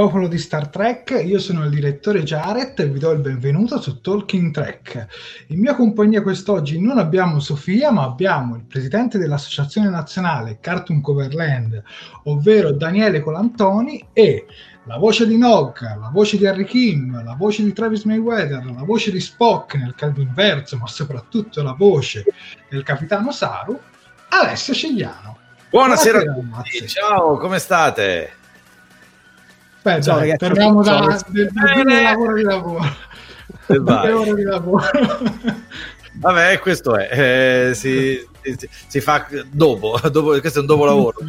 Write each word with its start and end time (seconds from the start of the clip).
Popolo 0.00 0.28
di 0.28 0.38
Star 0.38 0.68
Trek, 0.68 1.20
io 1.22 1.38
sono 1.38 1.64
il 1.64 1.68
direttore 1.68 2.22
Jared 2.22 2.72
e 2.78 2.88
vi 2.88 2.98
do 2.98 3.10
il 3.10 3.20
benvenuto 3.20 3.78
su 3.82 4.00
Talking 4.00 4.50
Trek. 4.50 5.06
In 5.48 5.60
mia 5.60 5.74
compagnia 5.74 6.22
quest'oggi 6.22 6.80
non 6.80 6.96
abbiamo 6.96 7.38
Sofia, 7.38 7.90
ma 7.90 8.04
abbiamo 8.04 8.56
il 8.56 8.62
presidente 8.62 9.18
dell'Associazione 9.18 9.90
Nazionale 9.90 10.56
Cartoon 10.58 11.02
Coverland, 11.02 11.82
ovvero 12.24 12.72
Daniele 12.72 13.20
Colantoni, 13.20 14.02
e 14.14 14.46
la 14.84 14.96
voce 14.96 15.26
di 15.26 15.36
Nog, 15.36 15.78
la 15.82 16.08
voce 16.10 16.38
di 16.38 16.46
Harry 16.46 16.64
Kim, 16.64 17.22
la 17.22 17.34
voce 17.34 17.62
di 17.62 17.74
Travis 17.74 18.04
Mayweather, 18.04 18.64
la 18.64 18.84
voce 18.84 19.10
di 19.10 19.20
Spock 19.20 19.74
nel 19.74 19.94
caldo 19.94 20.22
inverso, 20.22 20.78
ma 20.78 20.86
soprattutto 20.86 21.62
la 21.62 21.74
voce 21.76 22.24
del 22.70 22.82
capitano 22.84 23.32
Saru, 23.32 23.78
Alessio 24.30 24.72
Cigliano. 24.72 25.36
Buonasera, 25.68 26.22
Buonasera 26.22 26.58
a 26.58 26.62
tutti, 26.62 26.88
ciao, 26.88 27.36
come 27.36 27.58
state? 27.58 28.38
Beh, 29.82 30.02
Ciao, 30.02 30.18
dai, 30.18 30.30
ragazzi, 30.30 30.38
torniamo 30.38 30.82
da, 30.82 31.22
del, 31.28 31.50
del, 31.50 31.84
del 31.84 32.02
lavoro 32.02 32.34
di 32.34 32.42
lavoro. 32.42 32.84
lavoro 33.66 34.34
di 34.34 34.42
lavoro. 34.42 34.84
Vabbè, 36.14 36.58
questo 36.58 36.96
è, 36.96 37.68
eh, 37.70 37.74
si, 37.74 38.26
si, 38.42 38.68
si, 38.88 39.00
fa 39.00 39.26
dopo, 39.50 39.98
dopo, 40.10 40.38
questo 40.40 40.58
è 40.58 40.60
un 40.60 40.66
dopo 40.66 40.84
lavoro, 40.84 41.16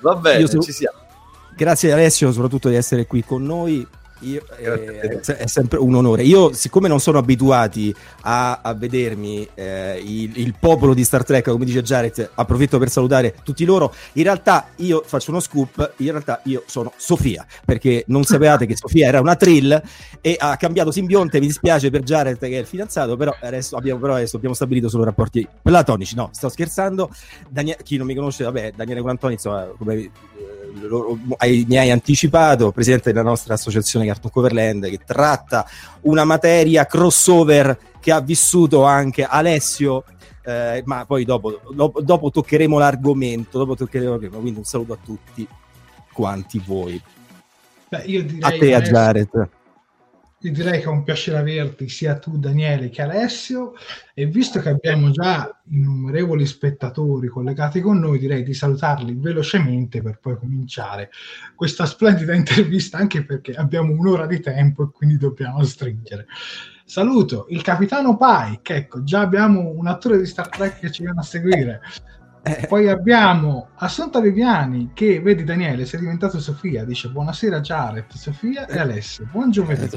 Va 0.00 0.14
bene, 0.16 0.48
so, 0.48 0.60
ci 0.60 0.72
siamo. 0.72 0.98
Grazie 1.54 1.92
Alessio 1.92 2.32
soprattutto 2.32 2.68
di 2.68 2.74
essere 2.74 3.06
qui 3.06 3.22
con 3.22 3.44
noi 3.44 3.86
io, 4.20 4.42
eh, 4.56 5.20
è 5.20 5.46
sempre 5.46 5.78
un 5.78 5.94
onore. 5.94 6.22
Io, 6.22 6.52
siccome 6.52 6.88
non 6.88 7.00
sono 7.00 7.18
abituati 7.18 7.94
a, 8.22 8.60
a 8.62 8.74
vedermi 8.74 9.48
eh, 9.54 10.02
il, 10.04 10.38
il, 10.38 10.54
popolo 10.58 10.94
di 10.94 11.04
Star 11.04 11.24
Trek, 11.24 11.50
come 11.50 11.64
dice 11.64 11.82
Jared, 11.82 12.30
approfitto 12.34 12.78
per 12.78 12.90
salutare 12.90 13.34
tutti 13.42 13.64
loro. 13.64 13.94
In 14.14 14.24
realtà, 14.24 14.68
io 14.76 15.02
faccio 15.04 15.30
uno 15.30 15.40
scoop. 15.40 15.94
In 15.98 16.10
realtà, 16.10 16.40
io 16.44 16.62
sono 16.66 16.92
Sofia 16.96 17.46
perché 17.64 18.04
non 18.08 18.24
sapevate 18.24 18.66
che 18.66 18.76
Sofia 18.76 19.06
era 19.06 19.20
una 19.20 19.36
trill 19.36 19.80
e 20.20 20.36
ha 20.38 20.56
cambiato 20.56 20.90
simbionte. 20.90 21.40
Mi 21.40 21.46
dispiace 21.46 21.90
per 21.90 22.02
Jared, 22.02 22.38
che 22.38 22.46
è 22.48 22.58
il 22.58 22.66
fidanzato, 22.66 23.16
però 23.16 23.34
adesso 23.40 23.76
abbiamo, 23.76 24.00
però 24.00 24.14
adesso 24.14 24.36
abbiamo 24.36 24.54
stabilito 24.54 24.88
solo 24.88 25.04
rapporti 25.04 25.46
platonici. 25.62 26.14
No, 26.14 26.30
sto 26.32 26.48
scherzando. 26.48 27.10
Daniele, 27.48 27.80
chi 27.82 27.96
non 27.96 28.06
mi 28.06 28.14
conosce, 28.14 28.44
vabbè, 28.44 28.72
Daniele 28.76 29.00
Guantoni, 29.00 29.34
insomma, 29.34 29.66
come 29.78 30.10
hai, 31.38 31.64
mi 31.68 31.76
hai 31.78 31.90
anticipato, 31.90 32.72
presidente 32.72 33.12
della 33.12 33.24
nostra 33.24 33.54
associazione 33.54 34.06
Cartoon 34.06 34.32
Coverland, 34.32 34.88
che 34.88 35.00
tratta 35.04 35.66
una 36.02 36.24
materia 36.24 36.86
crossover 36.86 37.78
che 38.00 38.12
ha 38.12 38.20
vissuto 38.20 38.84
anche 38.84 39.24
Alessio. 39.24 40.04
Eh, 40.42 40.82
ma 40.86 41.04
poi 41.04 41.24
dopo, 41.24 41.60
dopo, 41.72 42.00
dopo, 42.00 42.30
toccheremo 42.30 42.78
l'argomento, 42.78 43.58
dopo 43.58 43.76
toccheremo 43.76 44.10
l'argomento, 44.10 44.40
quindi 44.40 44.58
un 44.58 44.64
saluto 44.64 44.94
a 44.94 44.98
tutti 45.04 45.46
quanti 46.12 46.60
voi. 46.64 47.00
Beh, 47.88 47.98
A 48.40 48.50
te, 48.50 48.72
a 48.72 48.76
adesso- 48.78 48.92
Jared. 48.92 49.48
Io 50.42 50.52
direi 50.52 50.78
che 50.78 50.86
è 50.86 50.88
un 50.88 51.02
piacere 51.02 51.36
averti 51.36 51.86
sia 51.90 52.18
tu 52.18 52.38
Daniele 52.38 52.88
che 52.88 53.02
Alessio 53.02 53.74
e 54.14 54.24
visto 54.24 54.58
che 54.60 54.70
abbiamo 54.70 55.10
già 55.10 55.60
innumerevoli 55.68 56.46
spettatori 56.46 57.28
collegati 57.28 57.82
con 57.82 57.98
noi 57.98 58.18
direi 58.18 58.42
di 58.42 58.54
salutarli 58.54 59.16
velocemente 59.18 60.00
per 60.00 60.18
poi 60.18 60.38
cominciare 60.38 61.10
questa 61.54 61.84
splendida 61.84 62.32
intervista 62.34 62.96
anche 62.96 63.22
perché 63.22 63.52
abbiamo 63.52 63.92
un'ora 63.92 64.24
di 64.24 64.40
tempo 64.40 64.84
e 64.84 64.90
quindi 64.90 65.18
dobbiamo 65.18 65.62
stringere. 65.62 66.26
Saluto 66.86 67.44
il 67.50 67.60
capitano 67.60 68.16
Pike, 68.16 68.74
ecco 68.74 69.02
già 69.02 69.20
abbiamo 69.20 69.68
un 69.68 69.88
attore 69.88 70.16
di 70.16 70.24
Star 70.24 70.48
Trek 70.48 70.78
che 70.78 70.90
ci 70.90 71.02
viene 71.02 71.20
a 71.20 71.22
seguire. 71.22 71.82
Eh, 72.42 72.64
Poi 72.66 72.88
abbiamo 72.88 73.68
Assunta 73.74 74.20
Viviani 74.20 74.92
che, 74.94 75.20
vedi 75.20 75.44
Daniele, 75.44 75.84
sei 75.84 76.00
diventato 76.00 76.40
Sofia, 76.40 76.86
dice 76.86 77.10
buonasera 77.10 77.60
Jared, 77.60 78.10
Sofia 78.12 78.66
e 78.66 78.78
Alessio, 78.78 79.28
buon 79.30 79.50
giovedì. 79.50 79.90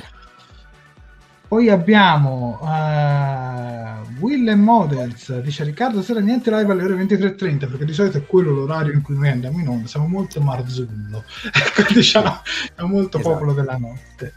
Poi 1.53 1.69
abbiamo 1.69 2.57
uh, 2.61 4.19
Will 4.19 4.47
and 4.49 4.63
Models, 4.63 5.39
dice 5.41 5.63
Riccardo, 5.63 6.01
sera 6.01 6.19
niente 6.19 6.49
live 6.49 6.71
alle 6.71 6.83
ore 6.83 6.95
23.30 6.95 7.69
perché 7.69 7.85
di 7.85 7.93
solito 7.93 8.17
è 8.17 8.25
quello 8.25 8.49
l'orario 8.49 8.91
in 8.91 9.03
cui 9.03 9.15
noi 9.15 9.29
andiamo 9.29 9.59
in 9.59 9.67
onda, 9.67 9.87
siamo 9.87 10.07
molto 10.07 10.41
Marzullo, 10.41 11.23
ecco 11.53 11.93
diciamo, 11.93 12.41
è 12.73 12.81
molto 12.81 13.19
Esatto. 13.19 13.35
popolo 13.35 13.53
della 13.53 13.77
notte. 13.77 14.33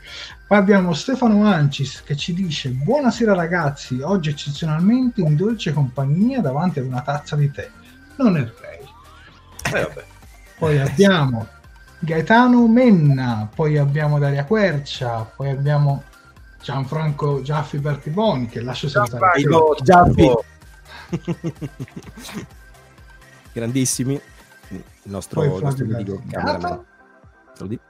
Poi 0.46 0.58
abbiamo 0.58 0.92
Stefano 0.92 1.46
Ancis 1.46 2.02
che 2.02 2.16
ci 2.16 2.34
dice 2.34 2.68
buonasera 2.68 3.32
ragazzi, 3.32 3.98
oggi 4.02 4.28
eccezionalmente 4.28 5.22
in 5.22 5.36
dolce 5.36 5.72
compagnia 5.72 6.42
davanti 6.42 6.80
ad 6.80 6.84
una 6.84 7.00
tazza 7.00 7.34
di 7.34 7.50
tè, 7.50 7.66
non 8.16 8.36
errei. 8.36 8.84
Eh, 9.72 9.80
vabbè. 9.80 10.04
Poi 10.58 10.78
abbiamo 10.80 11.48
Gaetano 11.98 12.68
Menna, 12.68 13.48
poi 13.54 13.78
abbiamo 13.78 14.18
Daria 14.18 14.44
Quercia, 14.44 15.26
poi 15.34 15.48
abbiamo 15.48 16.02
Gianfranco 16.66 17.42
Giaffi 17.42 17.78
Bertiboni 17.78 18.46
che 18.48 18.60
lascio. 18.60 18.88
Gianfranco, 18.88 19.76
Giaffi. 19.80 20.14
Gianfranco. 20.14 20.44
grandissimi. 23.52 24.20
Il 24.70 24.82
nostro, 25.04 25.44
il 25.44 25.62
nostro 25.62 25.84
dico. 27.66 27.82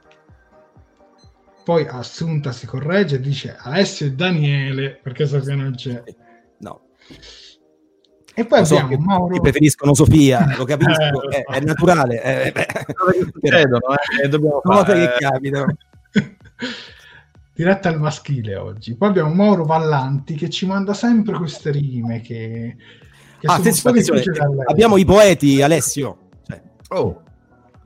Poi 1.63 1.87
Assunta 1.89 2.51
si 2.51 2.67
corregge 2.67 3.15
e 3.15 3.19
dice 3.19 3.55
Alessio 3.57 4.05
e 4.05 4.11
Daniele 4.13 4.99
perché 5.01 5.25
Sofia 5.25 5.55
non 5.55 5.73
c'è. 5.73 6.03
No, 6.59 6.81
E 8.35 8.45
poi 8.45 8.59
lo 8.59 8.65
so 8.65 8.77
abbiamo 8.77 9.03
Mauro. 9.03 9.41
preferiscono 9.41 9.95
Sofia, 9.95 10.45
lo 10.55 10.65
capisco, 10.65 11.29
Eh, 11.31 11.41
è, 11.41 11.55
è 11.55 11.59
naturale. 11.61 12.21
eh, 12.21 12.51
beh, 12.51 12.67
Cose 12.93 13.17
che 13.17 13.29
succedono, 13.33 13.79
eh, 14.21 14.25
e 14.25 14.29
dobbiamo 14.29 14.61
cose 14.61 14.85
fare- 14.85 14.99
che 15.13 15.15
capitano. 15.17 15.75
Diretta 17.57 17.89
al 17.89 17.99
maschile 17.99 18.55
oggi. 18.55 18.95
Poi 18.95 19.09
abbiamo 19.09 19.33
Mauro 19.33 19.65
Vallanti 19.65 20.35
che 20.35 20.47
ci 20.47 20.67
manda 20.67 20.93
sempre 20.93 21.35
queste 21.35 21.71
rime 21.71 22.21
che, 22.21 22.75
che 23.39 23.47
Ah, 23.47 23.55
attenzione, 23.55 23.99
abbiamo 24.67 24.97
i 24.97 25.05
poeti, 25.05 25.61
Alessio. 25.63 26.29
Cioè, 26.47 26.61
Oh, 26.89 27.23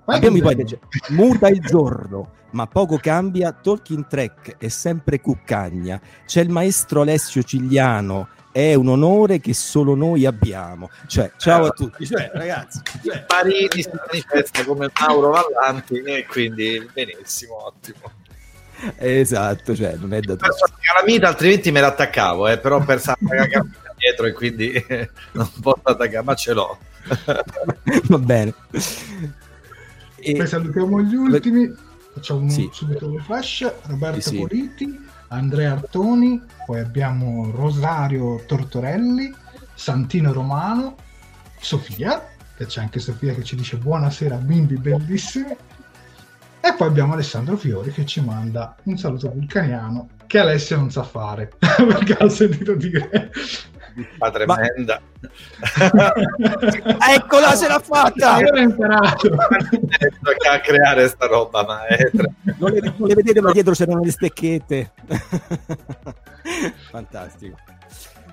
abbiamo 0.05 0.35
i 0.35 0.41
poeti. 0.41 0.65
cioè, 0.65 0.79
muta 1.11 1.47
il 1.47 1.61
giorno, 1.61 2.31
ma 2.51 2.67
poco 2.67 2.97
cambia. 2.97 3.53
Talking 3.53 4.07
track 4.07 4.57
è 4.57 4.67
sempre 4.67 5.21
cuccagna. 5.21 6.01
C'è 6.25 6.41
il 6.41 6.49
maestro 6.49 7.01
Alessio 7.01 7.41
Cigliano. 7.41 8.27
È 8.51 8.73
un 8.73 8.89
onore 8.89 9.39
che 9.39 9.53
solo 9.53 9.95
noi 9.95 10.25
abbiamo. 10.25 10.89
Cioè, 11.07 11.31
ciao 11.37 11.67
a 11.67 11.69
tutti. 11.69 12.05
Cioè, 12.05 12.29
ragazzi, 12.33 12.81
cioè, 13.01 13.25
Marini 13.29 13.69
si 13.81 13.89
manifesta 13.93 14.65
come 14.65 14.89
Mauro 14.99 15.29
Vallanti 15.29 16.01
e 16.01 16.25
quindi 16.27 16.85
benissimo, 16.93 17.67
ottimo. 17.67 18.19
Esatto, 18.97 19.75
cioè, 19.75 19.95
non 19.95 20.13
è 20.13 20.19
da 20.21 20.35
la 20.39 20.49
calamita, 20.79 21.27
altrimenti 21.27 21.71
me 21.71 21.81
l'attaccavo, 21.81 22.47
eh, 22.47 22.57
però 22.57 22.77
ho 22.77 22.83
perso 22.83 23.13
la 23.19 23.27
calamita 23.47 23.93
dietro 23.97 24.25
e 24.25 24.33
quindi 24.33 24.71
non 25.33 25.49
posso 25.61 25.81
attaccare, 25.83 26.23
ma 26.23 26.33
ce 26.35 26.53
l'ho. 26.53 26.77
Va 28.09 28.17
bene. 28.17 28.53
E- 30.15 30.35
Poi 30.35 30.47
salutiamo 30.47 31.01
gli 31.01 31.15
ultimi. 31.15 31.73
Facciamo 32.13 32.49
Sì. 32.49 32.69
subito 32.73 33.09
le 33.09 33.19
flash. 33.21 33.71
Roberto 33.87 34.19
Sì, 34.21 34.29
sì. 34.29 34.37
Politi, 34.37 34.99
Andrea 35.29 35.71
Artoni, 35.71 36.41
poi 36.65 36.79
abbiamo 36.81 37.51
Rosario 37.55 38.43
Tortorelli, 38.45 39.33
Santino 39.73 40.33
Romano, 40.33 40.97
Sofia, 41.59 42.27
che 42.57 42.65
c'è 42.65 42.81
anche 42.81 42.99
Sofia 42.99 43.33
che 43.33 43.43
ci 43.43 43.55
dice 43.55 43.77
buonasera 43.77 44.35
bimbi 44.35 44.75
bellissimi. 44.75 45.55
E 46.63 46.75
poi 46.77 46.87
abbiamo 46.87 47.13
Alessandro 47.13 47.57
Fiori 47.57 47.91
che 47.91 48.05
ci 48.05 48.21
manda 48.21 48.75
un 48.83 48.95
saluto 48.97 49.31
vulcaniano 49.31 50.09
che 50.27 50.37
Alessio 50.37 50.77
non 50.77 50.91
sa 50.91 51.01
fare 51.03 51.49
perché 51.59 52.13
ha 52.13 52.29
sentito 52.29 52.75
dire 52.75 53.31
Ma 54.19 54.29
tremenda. 54.31 55.01
Eccola, 57.13 57.55
ce 57.55 57.67
l'ha 57.67 57.79
fatta! 57.79 58.33
Aveva 58.33 58.59
imparato. 58.61 59.29
a 59.33 60.59
creare 60.59 61.07
sta 61.07 61.25
roba, 61.25 61.65
ma 61.65 61.85
è 61.87 62.09
Non 62.57 62.71
le, 62.71 62.93
non 62.97 63.07
le 63.07 63.15
vedete, 63.15 63.41
ma 63.41 63.51
dietro 63.51 63.73
c'erano 63.73 64.01
le 64.01 64.11
stecchette. 64.11 64.91
Fantastico. 66.89 67.57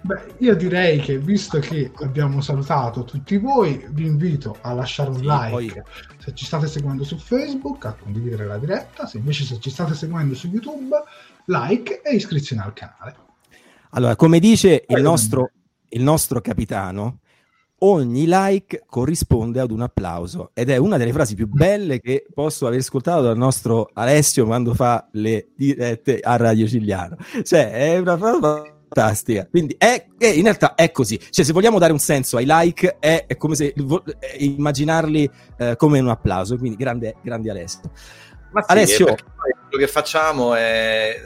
Beh, 0.08 0.36
io 0.38 0.56
direi 0.56 1.00
che 1.00 1.18
visto 1.18 1.58
che 1.58 1.92
abbiamo 1.96 2.40
salutato 2.40 3.04
tutti 3.04 3.36
voi, 3.36 3.86
vi 3.90 4.06
invito 4.06 4.56
a 4.62 4.72
lasciare 4.72 5.10
un 5.10 5.16
Sì, 5.16 5.22
like 5.24 5.50
poi- 5.50 5.82
se 6.16 6.34
ci 6.34 6.46
state 6.46 6.66
seguendo 6.66 7.04
su 7.04 7.18
Facebook, 7.18 7.84
a 7.84 7.92
condividere 7.92 8.46
la 8.46 8.56
diretta, 8.56 9.06
se 9.06 9.18
invece 9.18 9.44
se 9.44 9.60
ci 9.60 9.68
state 9.68 9.92
seguendo 9.92 10.34
su 10.34 10.46
YouTube, 10.46 10.96
like 11.44 12.00
e 12.00 12.14
iscrizione 12.14 12.62
al 12.62 12.72
canale. 12.72 13.16
Allora, 13.90 14.16
come 14.16 14.38
dice 14.38 14.72
il 14.76 14.84
Prego. 14.86 15.10
nostro, 15.10 15.50
il 15.90 16.02
nostro 16.02 16.40
capitano, 16.40 17.18
ogni 17.80 18.24
like 18.26 18.84
corrisponde 18.86 19.60
ad 19.60 19.70
un 19.70 19.82
applauso 19.82 20.52
ed 20.54 20.70
è 20.70 20.78
una 20.78 20.96
delle 20.96 21.12
frasi 21.12 21.34
più 21.34 21.48
belle 21.48 22.00
che 22.00 22.24
posso 22.32 22.66
aver 22.66 22.78
ascoltato 22.78 23.20
dal 23.20 23.36
nostro 23.36 23.90
Alessio 23.92 24.46
quando 24.46 24.72
fa 24.72 25.06
le 25.12 25.48
dirette 25.54 26.18
a 26.20 26.36
Radio 26.36 26.66
Cigliano. 26.66 27.16
Cioè, 27.42 27.72
è 27.72 27.98
una 27.98 28.16
frase 28.16 28.72
fantastica. 28.88 29.46
Quindi 29.48 29.74
è, 29.78 30.06
è- 30.18 30.26
in 30.26 30.42
realtà 30.42 30.74
è 30.74 30.90
così. 30.90 31.18
Cioè, 31.30 31.44
se 31.44 31.52
vogliamo 31.52 31.78
dare 31.78 31.92
un 31.92 31.98
senso 31.98 32.36
ai 32.36 32.44
like, 32.46 32.96
è, 32.98 33.24
è 33.26 33.36
come 33.36 33.54
se 33.54 33.72
vo- 33.76 34.04
eh, 34.04 34.36
immaginarli 34.44 35.30
eh, 35.58 35.76
come 35.76 36.00
un 36.00 36.08
applauso. 36.08 36.56
Quindi, 36.56 36.76
grande, 36.76 37.16
grande 37.22 37.50
Alessio. 37.50 37.90
Ma 38.50 38.62
sì, 38.62 38.70
Alessio- 38.72 39.04
poi 39.06 39.16
quello 39.68 39.84
che 39.84 39.88
facciamo 39.88 40.54
è 40.54 41.16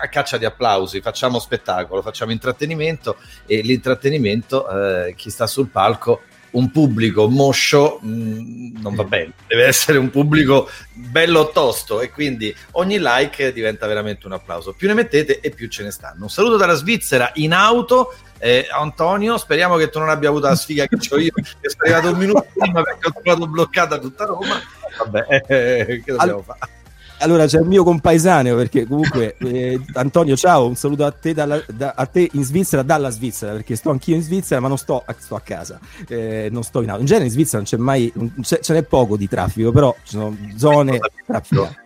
a 0.00 0.08
caccia 0.08 0.36
di 0.36 0.44
applausi, 0.44 1.00
facciamo 1.00 1.38
spettacolo, 1.38 2.02
facciamo 2.02 2.30
intrattenimento 2.30 3.16
e 3.46 3.62
l'intrattenimento, 3.62 4.68
eh, 5.06 5.14
chi 5.16 5.30
sta 5.30 5.46
sul 5.46 5.68
palco, 5.68 6.20
un 6.50 6.70
pubblico 6.70 7.28
moscio 7.28 7.98
mh, 8.00 8.80
non 8.80 8.94
va 8.94 9.04
bene, 9.04 9.32
deve 9.46 9.66
essere 9.66 9.98
un 9.98 10.10
pubblico 10.10 10.68
bello 10.92 11.50
tosto 11.50 12.00
e 12.00 12.10
quindi 12.10 12.54
ogni 12.72 12.98
like 12.98 13.52
diventa 13.52 13.86
veramente 13.86 14.26
un 14.26 14.32
applauso. 14.32 14.72
Più 14.72 14.88
ne 14.88 14.94
mettete 14.94 15.40
e 15.40 15.50
più 15.50 15.68
ce 15.68 15.82
ne 15.82 15.90
stanno. 15.90 16.22
Un 16.22 16.30
saluto 16.30 16.56
dalla 16.56 16.74
Svizzera 16.74 17.30
in 17.34 17.52
auto. 17.52 18.14
Eh, 18.40 18.68
Antonio, 18.70 19.36
speriamo 19.36 19.76
che 19.76 19.90
tu 19.90 19.98
non 19.98 20.10
abbia 20.10 20.28
avuto 20.28 20.46
la 20.46 20.54
sfiga 20.54 20.86
che 20.86 20.96
ho 21.10 21.18
io, 21.18 21.32
che 21.32 21.68
sono 21.68 21.82
arrivato 21.82 22.10
un 22.12 22.18
minuto 22.18 22.46
prima 22.56 22.82
perché 22.82 23.08
ho 23.08 23.12
trovato 23.20 23.46
bloccata 23.48 23.98
tutta 23.98 24.24
Roma. 24.24 24.60
Vabbè, 24.98 25.26
eh, 25.48 26.02
che 26.04 26.12
dobbiamo 26.12 26.38
Al- 26.38 26.44
fare? 26.44 26.76
Allora 27.20 27.46
c'è 27.46 27.58
il 27.58 27.66
mio 27.66 27.82
compaesaneo 27.82 28.56
perché 28.56 28.86
comunque 28.86 29.36
eh, 29.42 29.80
Antonio 29.94 30.36
ciao 30.36 30.66
un 30.66 30.76
saluto 30.76 31.04
a 31.04 31.10
te, 31.10 31.34
dalla- 31.34 31.62
da- 31.68 31.94
a 31.96 32.06
te 32.06 32.28
in 32.32 32.44
Svizzera 32.44 32.82
dalla 32.82 33.10
Svizzera 33.10 33.52
perché 33.52 33.74
sto 33.76 33.90
anch'io 33.90 34.14
in 34.14 34.22
Svizzera 34.22 34.60
ma 34.60 34.68
non 34.68 34.78
sto 34.78 35.02
a, 35.04 35.14
sto 35.18 35.34
a 35.34 35.40
casa 35.40 35.80
eh, 36.06 36.48
non 36.50 36.62
sto 36.62 36.80
in 36.82 36.90
auto 36.90 37.00
in 37.00 37.06
genere 37.06 37.26
in 37.26 37.30
Svizzera 37.32 37.56
non 37.58 37.66
c'è 37.66 37.76
mai 37.76 38.12
c'è- 38.40 38.60
ce 38.60 38.72
n'è 38.72 38.82
poco 38.84 39.16
di 39.16 39.26
traffico 39.28 39.72
però 39.72 39.94
ci 40.04 40.12
sono 40.12 40.36
zone 40.56 40.98
trafficate 41.26 41.76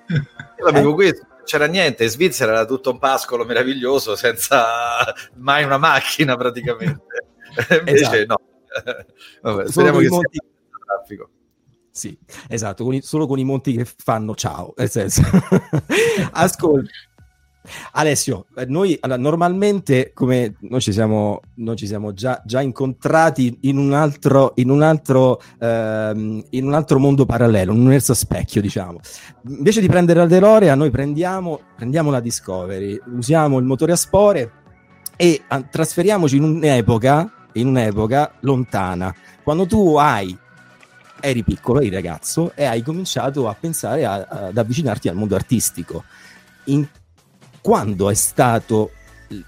Io 0.59 0.65
l'avevo 0.65 0.93
questo, 0.95 1.25
non 1.29 1.43
c'era 1.45 1.67
niente, 1.67 2.05
in 2.05 2.11
Svizzera 2.11 2.53
era 2.53 2.65
tutto 2.67 2.91
un 2.91 2.99
pascolo 2.99 3.45
meraviglioso 3.45 4.15
senza 4.17 4.65
mai 5.37 5.65
una 5.65 5.79
macchina 5.79 6.37
praticamente. 6.37 7.03
Invece 7.79 8.25
Esatto. 8.25 8.25
no. 8.27 8.41
Vabbè, 9.53 9.69
speriamo 9.69 9.99
che 9.99 10.09
monti- 10.09 10.39
sia 10.41 10.79
traffico. 10.87 11.29
Sì, 11.93 12.17
esatto, 12.49 12.85
con 12.85 12.95
i- 12.95 13.03
solo 13.03 13.27
con 13.27 13.39
i 13.39 13.45
monti 13.45 13.75
che 13.77 13.85
fanno 13.85 14.35
ciao, 14.35 14.73
nel 14.77 14.91
senso. 14.91 15.21
Ascolta. 16.33 16.91
Alessio, 17.93 18.47
eh, 18.57 18.65
noi 18.65 18.97
allora, 19.01 19.21
normalmente 19.21 20.11
come 20.15 20.57
noi 20.61 20.81
ci 20.81 20.91
siamo, 20.93 21.43
noi 21.57 21.77
ci 21.77 21.87
siamo 21.87 22.13
già, 22.13 22.43
già 22.45 22.61
incontrati 22.61 23.57
in 23.63 23.77
un 23.77 23.93
altro, 23.93 24.53
in 24.57 24.69
un 24.69 24.83
altro, 24.83 25.41
ehm, 25.61 26.43
in 26.51 26.67
un 26.67 26.75
altro 26.75 26.99
mondo 26.99 27.25
parallelo, 27.25 27.71
un 27.73 27.81
universo 27.81 28.15
specchio, 28.15 28.61
diciamo. 28.61 28.99
Invece 29.47 29.81
di 29.81 29.87
prendere 29.87 30.19
la 30.21 30.27
DeLorean, 30.27 30.77
noi 30.77 30.91
prendiamo, 30.91 31.61
prendiamo 31.77 32.11
la 32.11 32.21
Discovery, 32.21 32.99
usiamo 33.15 33.59
il 33.59 33.65
motore 33.65 33.93
a 33.93 33.97
spore 33.97 34.53
e 35.17 35.43
ah, 35.47 35.63
trasferiamoci 35.63 36.37
in 36.39 36.43
un'epoca, 36.43 37.31
in 37.53 37.69
un'epoca 37.69 38.33
lontana, 38.41 39.15
quando 39.45 39.67
tu 39.67 39.97
hai 39.97 40.37
eri 41.23 41.43
piccolo, 41.43 41.81
eri 41.81 41.91
ragazzo 41.91 42.52
e 42.55 42.64
hai 42.64 42.83
cominciato 42.83 43.49
a 43.49 43.57
pensare 43.59 44.05
a, 44.05 44.14
a, 44.14 44.47
ad 44.47 44.59
avvicinarti 44.59 45.09
al 45.09 45.14
mondo 45.14 45.35
artistico. 45.35 46.05
In, 46.64 46.87
quando 47.61 48.11
è 48.11 48.14
stato, 48.14 48.91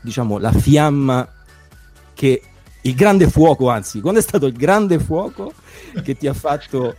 diciamo, 0.00 0.38
la 0.38 0.52
fiamma 0.52 1.28
che 2.14 2.42
il 2.82 2.94
grande 2.94 3.28
fuoco, 3.28 3.68
anzi, 3.68 4.00
quando 4.00 4.20
è 4.20 4.22
stato 4.22 4.46
il 4.46 4.54
grande 4.54 4.98
fuoco 4.98 5.52
che 6.02 6.16
ti 6.16 6.26
ha 6.26 6.34
fatto 6.34 6.96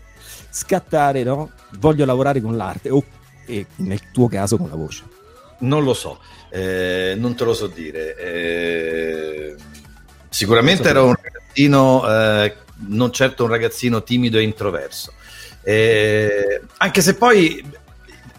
scattare, 0.50 1.24
no? 1.24 1.52
Voglio 1.80 2.06
lavorare 2.06 2.42
con 2.42 2.56
l'arte 2.56 2.90
o 2.90 3.04
e 3.46 3.66
nel 3.78 4.12
tuo 4.12 4.28
caso 4.28 4.58
con 4.58 4.70
la 4.70 4.76
voce. 4.76 5.04
Non 5.60 5.84
lo 5.84 5.94
so, 5.94 6.20
eh, 6.50 7.14
non 7.18 7.36
te 7.36 7.44
lo 7.44 7.54
so 7.54 7.68
dire. 7.68 8.16
Eh, 8.18 9.56
sicuramente 10.30 10.84
so 10.84 10.90
era 10.90 11.02
un 11.04 11.16
ragazzino, 11.20 12.04
eh, 12.10 12.56
non 12.88 13.12
certo 13.12 13.44
un 13.44 13.50
ragazzino 13.50 14.04
timido 14.04 14.38
e 14.38 14.44
introverso. 14.44 15.14
Eh, 15.64 16.62
anche 16.78 17.02
se 17.02 17.16
poi 17.16 17.64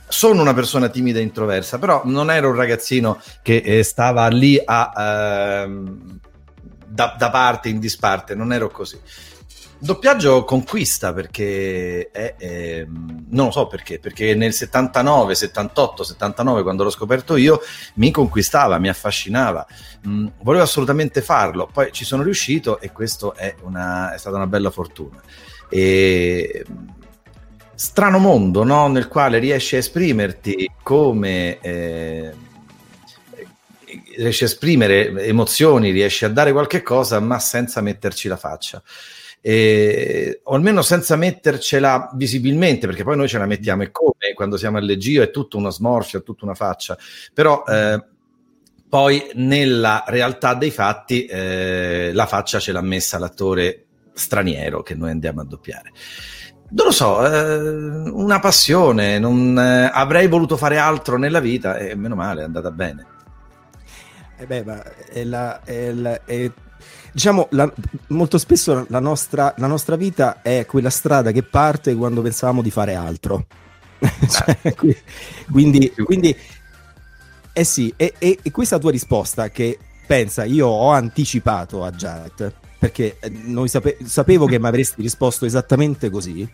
sono 0.09 0.41
una 0.41 0.55
persona 0.55 0.89
timida 0.89 1.19
e 1.19 1.23
introversa, 1.23 1.79
però 1.79 2.03
non 2.05 2.31
ero 2.31 2.51
un 2.51 2.55
ragazzino 2.55 3.21
che 3.43 3.57
eh, 3.57 3.83
stava 3.83 4.29
lì 4.29 4.61
a, 4.65 4.93
ehm, 4.97 6.19
da, 6.87 7.17
da, 7.19 7.31
parte 7.31 7.69
in 7.69 7.81
disparte, 7.81 8.35
non 8.35 8.53
ero 8.53 8.69
così. 8.71 8.99
Doppiaggio 9.79 10.45
conquista 10.45 11.13
perché 11.13 12.11
è, 12.11 12.35
è, 12.37 12.87
non 12.87 13.47
lo 13.47 13.51
so 13.51 13.67
perché, 13.67 13.99
perché 13.99 14.35
nel 14.35 14.55
79, 14.55 15.35
78, 15.35 16.03
79 16.03 16.63
quando 16.63 16.83
l'ho 16.83 16.91
scoperto 16.91 17.37
io 17.37 17.61
mi 17.95 18.11
conquistava, 18.11 18.79
mi 18.79 18.89
affascinava, 18.89 19.67
mm, 20.07 20.27
volevo 20.43 20.65
assolutamente 20.65 21.21
farlo, 21.21 21.69
poi 21.71 21.93
ci 21.93 22.07
sono 22.07 22.23
riuscito 22.23 22.81
e 22.81 22.91
questo 22.91 23.35
è, 23.35 23.55
è 23.55 24.19
stata 24.19 24.37
una 24.37 24.47
bella 24.47 24.71
fortuna. 24.71 25.21
E, 25.69 26.65
strano 27.75 28.19
mondo 28.19 28.65
no? 28.65 28.89
nel 28.89 29.09
quale 29.09 29.39
riesci 29.39 29.75
a 29.75 29.79
esprimerti 29.79 30.71
come... 30.83 31.61
Eh, 31.61 32.45
riesci 34.17 34.45
a 34.45 34.47
esprimere 34.47 35.25
emozioni, 35.25 35.91
riesci 35.91 36.25
a 36.25 36.29
dare 36.29 36.53
qualche 36.53 36.83
cosa, 36.83 37.21
ma 37.21 37.39
senza 37.39 37.83
metterci 37.83 38.29
la 38.29 38.37
faccia 38.39 38.83
eh, 39.41 40.41
o 40.45 40.55
almeno 40.55 40.83
senza 40.83 41.17
mettercela 41.17 42.11
visibilmente, 42.15 42.87
perché 42.87 43.05
poi 43.05 43.17
noi 43.17 43.29
ce 43.29 43.39
la 43.39 43.47
mettiamo 43.47 43.83
e 43.83 43.91
come 43.91 44.35
quando 44.35 44.57
siamo 44.57 44.79
al 44.79 44.85
leggio 44.85 45.23
è 45.23 45.31
tutto 45.31 45.57
uno 45.57 45.71
smorfio, 45.71 46.19
è 46.19 46.23
tutta 46.23 46.45
una 46.45 46.55
faccia, 46.55 46.97
però 47.33 47.63
eh, 47.67 48.05
poi 48.89 49.31
nella 49.35 50.05
realtà 50.07 50.55
dei 50.55 50.71
fatti 50.71 51.27
eh, 51.27 52.11
la 52.13 52.27
faccia 52.27 52.59
ce 52.59 52.73
l'ha 52.73 52.81
messa 52.81 53.19
l'attore 53.19 53.85
straniero 54.13 54.83
che 54.83 54.95
noi 54.95 55.11
andiamo 55.11 55.41
a 55.41 55.45
doppiare. 55.45 55.93
Non 56.69 56.87
lo 56.87 56.93
so, 56.93 57.25
eh, 57.25 58.11
una 58.11 58.41
passione, 58.41 59.19
non, 59.19 59.57
eh, 59.59 59.89
avrei 59.93 60.27
voluto 60.27 60.57
fare 60.57 60.79
altro 60.79 61.17
nella 61.17 61.39
vita 61.39 61.77
e 61.77 61.95
meno 61.95 62.17
male, 62.17 62.41
è 62.41 62.45
andata 62.45 62.71
bene. 62.73 63.07
Eh 64.39 64.47
beh, 64.47 64.65
ma 64.65 64.83
è, 64.83 65.25
la, 65.25 65.63
è, 65.63 65.93
la, 65.93 66.25
è 66.25 66.51
diciamo, 67.17 67.49
la, 67.53 67.73
molto 68.09 68.37
spesso 68.37 68.85
la 68.91 69.01
nostra, 69.01 69.55
la 69.57 69.67
nostra, 69.67 69.97
vita 69.97 70.43
è 70.43 70.67
quella 70.67 70.91
strada 70.91 71.33
che 71.33 71.43
parte 71.43 71.95
quando 71.95 72.21
pensavamo 72.21 72.61
di 72.61 72.71
fare 72.71 72.95
altro. 72.95 73.47
cioè, 74.29 74.75
quindi, 75.51 75.91
quindi, 76.05 76.37
eh 77.55 77.65
sì, 77.65 77.91
e, 77.97 78.13
e, 78.19 78.39
e, 78.43 78.51
questa 78.51 78.79
tua 78.79 78.91
risposta 78.91 79.49
che 79.49 79.79
pensa, 80.07 80.45
io 80.45 80.67
ho 80.67 80.91
anticipato 80.91 81.85
a 81.85 81.91
Jared, 81.91 82.53
perché 82.79 83.17
eh, 83.19 83.69
sape- 83.69 83.97
sapevo 84.05 84.45
che 84.45 84.59
mi 84.59 84.67
avresti 84.67 85.01
risposto 85.01 85.47
esattamente 85.47 86.11
così 86.11 86.47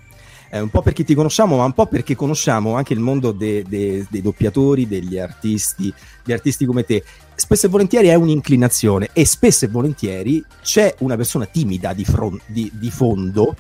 eh, 0.55 0.61
un 0.61 0.69
po' 0.69 0.83
perché 0.83 1.03
ti 1.03 1.15
conosciamo, 1.15 1.57
ma 1.57 1.65
un 1.65 1.73
po' 1.73 1.87
perché 1.87 2.15
conosciamo 2.15 2.75
anche 2.75 2.93
il 2.93 3.01
mondo 3.01 3.33
de, 3.33 3.65
de, 3.67 4.07
dei 4.11 4.21
doppiatori, 4.21 4.87
degli 4.87 5.19
artisti, 5.19 5.93
di 6.23 6.31
artisti 6.31 6.67
come 6.67 6.85
te. 6.85 7.03
Spesso 7.35 7.67
e 7.67 7.69
volentieri 7.69 8.09
è 8.09 8.15
un'inclinazione 8.15 9.11
e 9.13 9.25
spesso 9.27 9.65
e 9.65 9.69
volentieri 9.69 10.45
c'è 10.63 10.95
una 10.99 11.17
persona 11.17 11.47
timida 11.47 11.93
di, 11.93 12.05
front, 12.05 12.41
di, 12.47 12.71
di 12.75 12.91
fondo 12.91 13.57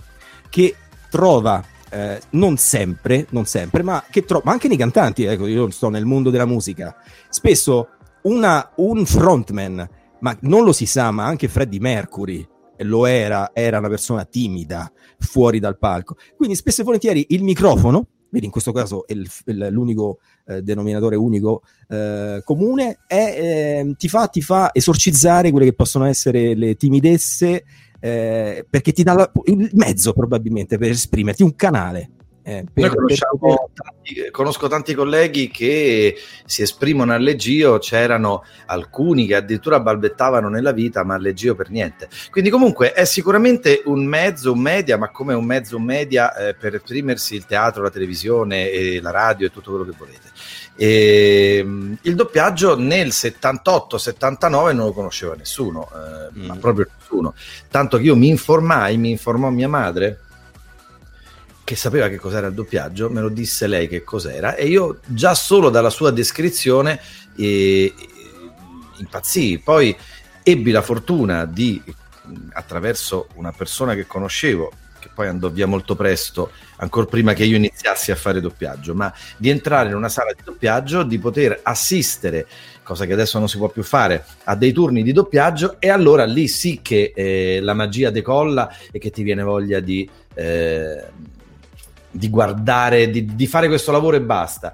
che 0.48 0.76
trova 1.10 1.64
eh, 1.90 2.20
non 2.30 2.56
sempre, 2.56 3.26
non 3.30 3.44
sempre, 3.44 3.82
ma 3.82 4.02
che 4.08 4.24
trova, 4.24 4.44
ma 4.46 4.52
anche 4.52 4.68
nei 4.68 4.76
cantanti, 4.76 5.24
ecco, 5.24 5.46
io 5.46 5.68
sto 5.70 5.90
nel 5.90 6.06
mondo 6.06 6.30
della 6.30 6.46
musica, 6.46 6.96
spesso 7.28 7.88
una, 8.22 8.72
un 8.76 9.04
frontman, 9.04 9.88
ma 10.20 10.36
non 10.40 10.64
lo 10.64 10.72
si 10.72 10.86
sa, 10.86 11.10
ma 11.10 11.26
anche 11.26 11.48
Freddie 11.48 11.80
Mercury 11.80 12.48
lo 12.78 13.06
era, 13.06 13.50
era 13.52 13.78
una 13.78 13.88
persona 13.88 14.24
timida 14.24 14.90
fuori 15.18 15.58
dal 15.58 15.78
palco. 15.78 16.16
Quindi 16.36 16.56
spesso 16.56 16.80
e 16.80 16.84
volentieri 16.84 17.26
il 17.30 17.42
microfono, 17.42 18.06
vedi 18.32 18.46
in 18.46 18.50
questo 18.50 18.72
caso 18.72 19.04
il, 19.08 19.28
il, 19.44 19.68
l'unico 19.70 20.18
eh, 20.46 20.62
denominatore 20.62 21.16
unico 21.16 21.62
eh, 21.88 22.40
comune, 22.44 23.00
è, 23.06 23.84
eh, 23.84 23.94
ti, 23.96 24.08
fa, 24.08 24.26
ti, 24.26 24.40
fa, 24.40 24.70
esorcizzare 24.72 25.50
quelle 25.50 25.66
che 25.66 25.74
possono 25.74 26.06
essere 26.06 26.54
le 26.54 26.74
timidezze, 26.76 27.64
eh, 28.00 28.66
perché 28.68 28.92
ti 28.92 29.02
dà 29.02 29.12
la, 29.12 29.30
il 29.44 29.70
mezzo 29.74 30.12
probabilmente 30.14 30.78
per 30.78 30.90
esprimerti, 30.90 31.42
un 31.42 31.54
canale. 31.54 32.10
Eh, 32.44 32.64
per, 32.72 32.92
conosciamo 32.94 33.70
tanti, 33.72 34.30
conosco 34.32 34.66
tanti 34.66 34.94
colleghi 34.94 35.48
che 35.48 36.16
si 36.44 36.62
esprimono 36.62 37.12
al 37.12 37.22
leggio, 37.22 37.78
c'erano 37.78 38.42
alcuni 38.66 39.26
che 39.26 39.36
addirittura 39.36 39.78
balbettavano 39.78 40.48
nella 40.48 40.72
vita, 40.72 41.04
ma 41.04 41.14
al 41.14 41.22
leggio 41.22 41.54
per 41.54 41.70
niente. 41.70 42.08
Quindi 42.30 42.50
comunque 42.50 42.92
è 42.92 43.04
sicuramente 43.04 43.82
un 43.84 44.04
mezzo, 44.04 44.52
un 44.52 44.58
media, 44.58 44.96
ma 44.96 45.10
come 45.10 45.34
un 45.34 45.44
mezzo, 45.44 45.76
un 45.76 45.84
media 45.84 46.34
eh, 46.34 46.54
per 46.54 46.74
esprimersi 46.74 47.36
il 47.36 47.46
teatro, 47.46 47.82
la 47.82 47.90
televisione 47.90 48.70
e 48.70 49.00
la 49.00 49.10
radio 49.10 49.46
e 49.46 49.50
tutto 49.50 49.70
quello 49.70 49.84
che 49.84 49.96
volete. 49.96 50.30
E, 50.74 51.58
ehm, 51.58 51.98
il 52.02 52.14
doppiaggio 52.16 52.76
nel 52.76 53.08
78-79 53.08 54.74
non 54.74 54.86
lo 54.86 54.92
conosceva 54.92 55.34
nessuno, 55.36 55.88
eh, 55.94 56.38
mm. 56.38 56.46
ma 56.46 56.56
proprio 56.56 56.88
nessuno. 56.98 57.34
Tanto 57.70 57.98
che 57.98 58.02
io 58.02 58.16
mi 58.16 58.28
informai, 58.28 58.96
mi 58.96 59.10
informò 59.10 59.48
mia 59.50 59.68
madre 59.68 60.18
che 61.64 61.76
sapeva 61.76 62.08
che 62.08 62.16
cos'era 62.16 62.48
il 62.48 62.54
doppiaggio, 62.54 63.08
me 63.10 63.20
lo 63.20 63.28
disse 63.28 63.66
lei 63.66 63.88
che 63.88 64.02
cos'era 64.02 64.54
e 64.56 64.66
io 64.66 64.98
già 65.06 65.34
solo 65.34 65.70
dalla 65.70 65.90
sua 65.90 66.10
descrizione 66.10 67.00
eh, 67.36 67.92
impazzii. 68.98 69.58
Poi 69.58 69.96
ebbi 70.42 70.70
la 70.70 70.82
fortuna 70.82 71.44
di, 71.44 71.80
attraverso 72.52 73.28
una 73.34 73.52
persona 73.52 73.94
che 73.94 74.06
conoscevo, 74.06 74.72
che 74.98 75.10
poi 75.12 75.28
andò 75.28 75.48
via 75.48 75.66
molto 75.66 75.94
presto, 75.94 76.50
ancora 76.76 77.06
prima 77.06 77.32
che 77.32 77.44
io 77.44 77.56
iniziassi 77.56 78.10
a 78.10 78.16
fare 78.16 78.40
doppiaggio, 78.40 78.94
ma 78.94 79.12
di 79.36 79.48
entrare 79.50 79.88
in 79.88 79.94
una 79.94 80.08
sala 80.08 80.32
di 80.32 80.42
doppiaggio, 80.44 81.02
di 81.02 81.18
poter 81.18 81.60
assistere, 81.62 82.46
cosa 82.82 83.04
che 83.06 83.12
adesso 83.12 83.38
non 83.38 83.48
si 83.48 83.56
può 83.56 83.68
più 83.68 83.82
fare, 83.82 84.24
a 84.44 84.56
dei 84.56 84.72
turni 84.72 85.02
di 85.02 85.12
doppiaggio 85.12 85.76
e 85.78 85.90
allora 85.90 86.24
lì 86.24 86.48
sì 86.48 86.80
che 86.82 87.12
eh, 87.14 87.60
la 87.60 87.74
magia 87.74 88.10
decolla 88.10 88.72
e 88.90 88.98
che 88.98 89.10
ti 89.10 89.22
viene 89.22 89.42
voglia 89.42 89.80
di... 89.80 90.08
Eh, 90.34 91.30
di 92.12 92.30
guardare, 92.30 93.10
di, 93.10 93.34
di 93.34 93.46
fare 93.46 93.66
questo 93.66 93.90
lavoro 93.90 94.16
e 94.16 94.20
basta. 94.20 94.72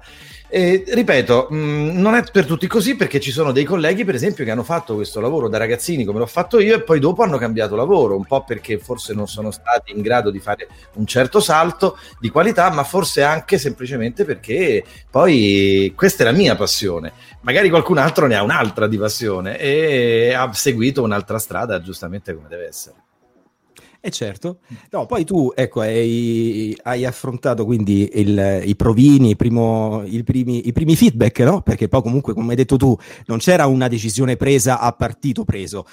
E, 0.51 0.83
ripeto, 0.87 1.47
mh, 1.51 1.55
mm, 1.55 1.99
non 1.99 2.15
è 2.15 2.23
per 2.31 2.45
tutti 2.45 2.65
così 2.65 2.95
perché 2.95 3.19
ci 3.19 3.29
sono 3.29 3.51
dei 3.51 3.63
colleghi, 3.63 4.03
per 4.03 4.15
esempio, 4.15 4.43
che 4.43 4.49
hanno 4.49 4.63
fatto 4.63 4.95
questo 4.95 5.19
lavoro 5.19 5.47
da 5.47 5.59
ragazzini 5.59 6.05
come 6.05 6.17
l'ho 6.17 6.25
fatto 6.25 6.59
io 6.59 6.75
e 6.75 6.81
poi 6.81 6.99
dopo 6.99 7.21
hanno 7.21 7.37
cambiato 7.37 7.75
lavoro, 7.75 8.15
un 8.15 8.25
po' 8.25 8.43
perché 8.43 8.79
forse 8.79 9.13
non 9.13 9.27
sono 9.27 9.51
stati 9.51 9.91
in 9.91 10.01
grado 10.01 10.31
di 10.31 10.39
fare 10.39 10.67
un 10.93 11.05
certo 11.05 11.39
salto 11.39 11.97
di 12.19 12.29
qualità, 12.29 12.71
ma 12.71 12.83
forse 12.83 13.21
anche 13.21 13.59
semplicemente 13.59 14.25
perché 14.25 14.83
poi 15.11 15.93
questa 15.95 16.23
è 16.23 16.25
la 16.25 16.35
mia 16.35 16.55
passione. 16.55 17.13
Magari 17.41 17.69
qualcun 17.69 17.99
altro 17.99 18.25
ne 18.25 18.35
ha 18.35 18.41
un'altra 18.41 18.87
di 18.87 18.97
passione 18.97 19.59
e 19.59 20.33
ha 20.33 20.51
seguito 20.51 21.03
un'altra 21.03 21.37
strada 21.37 21.79
giustamente 21.79 22.33
come 22.33 22.47
deve 22.47 22.67
essere. 22.67 22.95
E 24.01 24.11
certo, 24.11 24.59
no, 24.91 25.05
poi 25.05 25.25
tu 25.25 25.51
ecco, 25.53 25.81
hai, 25.81 26.75
hai 26.83 27.05
affrontato 27.05 27.65
quindi 27.65 28.09
il, 28.13 28.61
i 28.63 28.73
provini, 28.77 29.35
primo, 29.35 30.03
i, 30.05 30.23
primi, 30.23 30.67
i, 30.67 30.71
primi, 30.71 30.95
feedback, 30.95 31.39
no? 31.39 31.61
Perché 31.61 31.89
poi 31.89 32.01
comunque, 32.01 32.33
come 32.33 32.51
hai 32.51 32.55
detto 32.55 32.77
tu, 32.77 32.97
non 33.25 33.39
c'era 33.39 33.65
una 33.65 33.89
decisione 33.89 34.37
presa 34.37 34.79
a 34.79 34.93
partito 34.93 35.43
preso. 35.43 35.85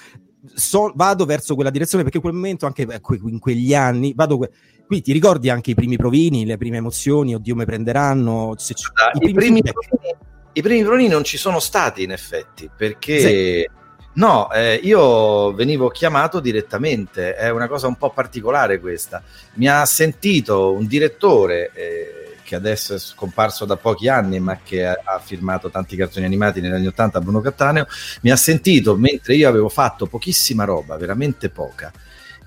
So, 0.55 0.93
vado 0.95 1.25
verso 1.25 1.53
quella 1.53 1.69
direzione 1.69 2.03
perché 2.03 2.19
in 2.19 2.23
quel 2.23 2.35
momento, 2.35 2.65
anche 2.65 2.83
ecco, 2.83 3.15
in 3.15 3.39
quegli 3.39 3.73
anni, 3.73 4.13
vado... 4.15 4.37
Que- 4.37 4.51
qui 4.87 5.01
ti 5.01 5.11
ricordi 5.11 5.49
anche 5.49 5.71
i 5.71 5.75
primi 5.75 5.97
provini, 5.97 6.45
le 6.45 6.55
prime 6.55 6.77
emozioni, 6.77 7.35
oddio 7.35 7.55
mi 7.55 7.65
prenderanno? 7.65 8.53
Se 8.55 8.73
c- 8.73 8.89
i, 9.15 9.19
primi, 9.19 9.33
primi 9.33 9.61
provini, 9.61 10.15
I 10.53 10.61
primi 10.61 10.83
provini 10.85 11.07
non 11.09 11.25
ci 11.25 11.35
sono 11.35 11.59
stati 11.59 12.03
in 12.03 12.11
effetti, 12.11 12.69
perché... 12.73 13.19
Sì 13.19 13.75
No, 14.17 14.51
eh, 14.51 14.79
io 14.81 15.53
venivo 15.53 15.89
chiamato 15.89 16.39
direttamente, 16.39 17.35
è 17.35 17.49
una 17.51 17.67
cosa 17.67 17.85
un 17.85 17.97
po' 17.97 18.09
particolare 18.09 18.79
questa. 18.79 19.21
Mi 19.53 19.67
ha 19.67 19.85
sentito 19.85 20.71
un 20.71 20.87
direttore 20.87 21.69
eh, 21.73 22.37
che 22.41 22.55
adesso 22.55 22.95
è 22.95 22.97
scomparso 22.97 23.65
da 23.65 23.77
pochi 23.77 24.07
anni, 24.07 24.39
ma 24.39 24.57
che 24.63 24.87
ha, 24.87 24.99
ha 25.03 25.19
firmato 25.19 25.69
tanti 25.69 25.95
cartoni 25.95 26.25
animati 26.25 26.61
negli 26.61 26.73
anni 26.73 26.87
80, 26.87 27.21
Bruno 27.21 27.41
Cattaneo, 27.41 27.85
mi 28.21 28.31
ha 28.31 28.35
sentito 28.35 28.95
mentre 28.95 29.35
io 29.35 29.47
avevo 29.47 29.69
fatto 29.69 30.07
pochissima 30.07 30.63
roba, 30.63 30.97
veramente 30.97 31.49
poca, 31.49 31.91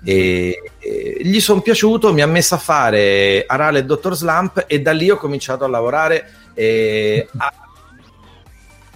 E, 0.03 0.73
e 0.77 1.19
gli 1.21 1.39
sono 1.39 1.61
piaciuto, 1.61 2.11
mi 2.11 2.21
ha 2.21 2.27
messo 2.27 2.55
a 2.55 2.57
fare 2.57 3.45
Arale 3.47 3.79
e 3.79 3.85
Dottor 3.85 4.15
Slump 4.15 4.65
e 4.67 4.81
da 4.81 4.91
lì 4.91 5.09
ho 5.09 5.15
cominciato 5.15 5.63
a 5.63 5.69
lavorare 5.69 6.29
eh, 6.53 7.29
a, 7.37 7.53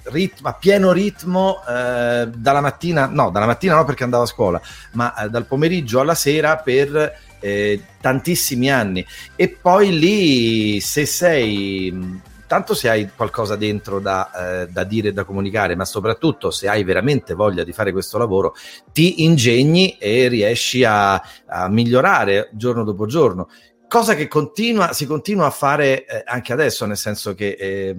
ritmo, 0.05 0.49
a 0.49 0.53
pieno 0.53 0.91
ritmo 0.91 1.61
eh, 1.67 2.27
dalla 2.35 2.61
mattina, 2.61 3.07
no, 3.07 3.29
dalla 3.29 3.45
mattina 3.45 3.75
no 3.75 3.85
perché 3.85 4.03
andavo 4.03 4.23
a 4.23 4.27
scuola, 4.27 4.61
ma 4.93 5.15
eh, 5.15 5.29
dal 5.29 5.45
pomeriggio 5.45 5.99
alla 5.99 6.15
sera 6.15 6.57
per 6.57 7.19
eh, 7.39 7.81
tantissimi 8.01 8.71
anni. 8.71 9.05
E 9.35 9.49
poi 9.49 9.97
lì, 9.97 10.79
se 10.79 11.05
sei 11.05 12.21
tanto 12.47 12.75
se 12.75 12.89
hai 12.89 13.09
qualcosa 13.15 13.55
dentro 13.55 13.99
da, 13.99 14.61
eh, 14.61 14.67
da 14.67 14.83
dire 14.83 15.09
e 15.09 15.13
da 15.13 15.23
comunicare, 15.23 15.75
ma 15.75 15.85
soprattutto 15.85 16.51
se 16.51 16.67
hai 16.67 16.83
veramente 16.83 17.33
voglia 17.33 17.63
di 17.63 17.73
fare 17.73 17.91
questo 17.91 18.17
lavoro, 18.17 18.53
ti 18.91 19.23
ingegni 19.23 19.97
e 19.97 20.27
riesci 20.27 20.83
a, 20.83 21.15
a 21.15 21.67
migliorare 21.69 22.49
giorno 22.53 22.83
dopo 22.83 23.05
giorno. 23.05 23.49
Cosa 23.87 24.15
che 24.15 24.27
continua, 24.27 24.93
si 24.93 25.05
continua 25.05 25.45
a 25.47 25.51
fare 25.51 26.05
eh, 26.05 26.23
anche 26.25 26.53
adesso, 26.53 26.85
nel 26.85 26.97
senso 26.97 27.33
che 27.33 27.55
eh, 27.59 27.95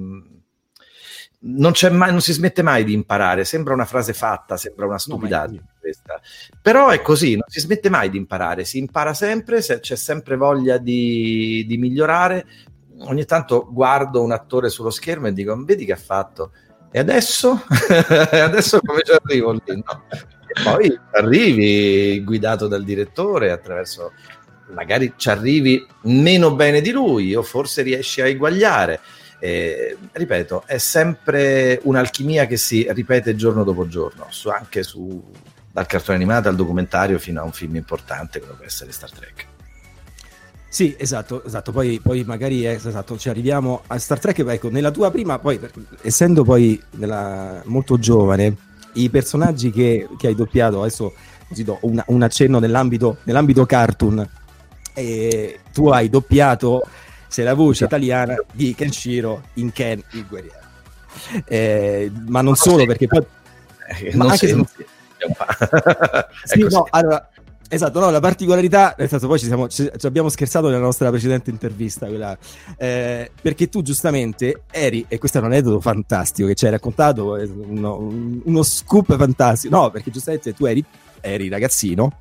non, 1.47 1.73
mai, 1.93 2.11
non, 2.11 2.21
si 2.21 2.33
smette 2.33 2.63
mai 2.63 2.85
di 2.85 2.93
imparare. 2.93 3.45
Sembra 3.45 3.75
una 3.75 3.85
frase 3.85 4.13
fatta, 4.13 4.57
sembra 4.57 4.87
una 4.87 4.99
stupidaggine 4.99 5.75
questa. 5.87 6.21
Però 6.61 6.89
è 6.89 7.01
così, 7.01 7.35
non 7.35 7.45
si 7.47 7.61
smette 7.61 7.89
mai 7.89 8.11
di 8.11 8.17
imparare, 8.17 8.65
si 8.65 8.79
impara 8.79 9.15
sempre, 9.15 9.61
c'è 9.61 9.97
sempre 9.97 10.37
voglia 10.37 10.79
di, 10.79 11.65
di 11.67 11.77
migliorare, 11.77 12.47
ogni 13.01 13.25
tanto 13.25 13.69
guardo 13.71 14.23
un 14.23 14.33
attore 14.33 14.69
sullo 14.69 14.91
schermo 14.91 15.29
e 15.29 15.33
dico, 15.33 15.57
vedi 15.65 15.85
che 15.85 15.93
ha 15.93 15.97
fatto? 15.97 16.51
E 16.91 16.99
adesso? 16.99 17.63
adesso 18.33 18.81
come 18.81 19.03
ci 19.05 19.13
arrivo 19.13 19.53
lì? 19.53 19.61
No? 19.67 20.05
E 20.11 20.63
poi 20.63 20.99
arrivi 21.13 22.23
guidato 22.25 22.67
dal 22.67 22.83
direttore 22.83 23.53
attraverso, 23.53 24.13
magari 24.73 25.13
ci 25.17 25.29
arrivi 25.29 25.87
meno 26.03 26.55
bene 26.55 26.81
di 26.81 26.91
lui 26.91 27.35
o 27.35 27.43
forse 27.43 27.83
riesci 27.83 28.21
a 28.21 28.27
eguagliare. 28.27 29.01
Eh, 29.47 29.97
ripeto, 30.11 30.65
è 30.67 30.77
sempre 30.79 31.79
un'alchimia 31.85 32.47
che 32.47 32.57
si 32.57 32.85
ripete 32.91 33.37
giorno 33.37 33.63
dopo 33.63 33.87
giorno, 33.87 34.27
su, 34.31 34.49
anche 34.49 34.83
su, 34.83 35.23
dal 35.71 35.87
cartone 35.87 36.17
animato 36.17 36.49
al 36.49 36.57
documentario 36.57 37.17
fino 37.21 37.41
a 37.41 37.45
un 37.45 37.53
film 37.53 37.77
importante 37.77 38.41
come 38.41 38.55
può 38.55 38.65
essere 38.65 38.91
Star 38.91 39.13
Trek. 39.13 39.47
Sì, 40.69 40.97
esatto, 40.99 41.45
esatto. 41.45 41.71
Poi, 41.71 42.01
poi 42.03 42.25
magari 42.25 42.67
eh, 42.67 42.73
esatto, 42.73 43.17
ci 43.17 43.29
arriviamo 43.29 43.83
a 43.87 43.99
Star 43.99 44.19
Trek. 44.19 44.41
Ecco, 44.41 44.69
nella 44.69 44.91
tua 44.91 45.13
prima, 45.13 45.39
poi 45.39 45.61
essendo 46.03 46.43
poi 46.43 46.83
nella, 46.97 47.63
molto 47.67 48.01
giovane, 48.01 48.57
i 48.95 49.09
personaggi 49.11 49.71
che, 49.71 50.09
che, 50.19 50.27
hai 50.27 50.35
doppiato, 50.35 50.81
adesso 50.81 51.15
così 51.47 51.63
do 51.63 51.79
una, 51.83 52.03
un 52.09 52.23
accenno 52.23 52.59
nell'ambito, 52.59 53.19
nell'ambito 53.23 53.65
cartoon. 53.65 54.29
E 54.93 55.61
tu 55.73 55.87
hai 55.89 56.09
doppiato, 56.09 56.83
sei 57.37 57.45
la 57.45 57.53
voce 57.53 57.85
esatto. 57.85 57.97
italiana 57.97 58.35
di 58.51 58.75
Kenshiro 58.75 59.43
in 59.55 59.71
Ken 59.71 60.03
il 60.13 60.27
guerriero. 60.27 60.65
Eh, 61.45 62.11
ma 62.29 62.41
non 62.41 62.57
solo, 62.57 62.87
perché 62.87 63.07
poi. 63.07 63.23
Eh, 64.01 64.17
ma 64.17 64.25
anche 64.25 64.47
se 64.49 64.55
non... 64.55 64.67
sì, 66.45 66.61
no, 66.61 66.87
allora, 66.89 67.29
Esatto, 67.69 67.99
no, 67.99 68.11
la 68.11 68.21
particolarità, 68.21 68.95
nel 68.97 69.09
senso 69.09 69.27
poi 69.27 69.41
ci, 69.41 69.47
siamo, 69.47 69.67
ci, 69.67 69.91
ci 69.97 70.07
abbiamo 70.07 70.29
scherzato 70.29 70.69
nella 70.69 70.79
nostra 70.79 71.11
precedente 71.11 71.51
intervista, 71.51 72.07
quella, 72.07 72.39
eh, 72.77 73.33
perché 73.43 73.69
tu 73.69 73.83
giustamente 73.83 74.63
eri, 74.71 75.05
e 75.09 75.19
questo 75.19 75.39
è 75.39 75.41
un 75.41 75.49
aneddoto 75.49 75.81
fantastico 75.81 76.47
che 76.47 76.55
ci 76.55 76.65
hai 76.65 76.71
raccontato, 76.71 77.33
uno, 77.67 77.99
uno 78.45 78.63
scoop 78.63 79.17
fantastico, 79.17 79.77
no, 79.77 79.91
perché 79.91 80.13
giustamente 80.13 80.55
tu 80.55 80.65
eri, 80.65 80.85
eri 81.21 81.49
ragazzino 81.49 82.21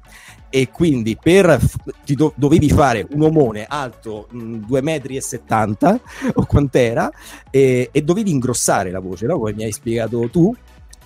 e 0.56 0.70
quindi 0.72 1.18
per, 1.22 1.60
ti 2.06 2.16
do, 2.16 2.32
dovevi 2.34 2.70
fare 2.70 3.06
un 3.12 3.24
omone 3.24 3.66
alto 3.68 4.30
2,70 4.34 4.82
metri 4.82 5.20
o 6.36 6.46
quant'era 6.46 7.12
e, 7.50 7.90
e 7.92 8.02
dovevi 8.02 8.32
ingrossare 8.32 8.90
la 8.90 9.02
voce, 9.02 9.26
no? 9.26 9.38
come 9.38 9.54
mi 9.54 9.66
hai 9.66 9.74
spiegato 9.74 10.30
tu, 10.30 10.56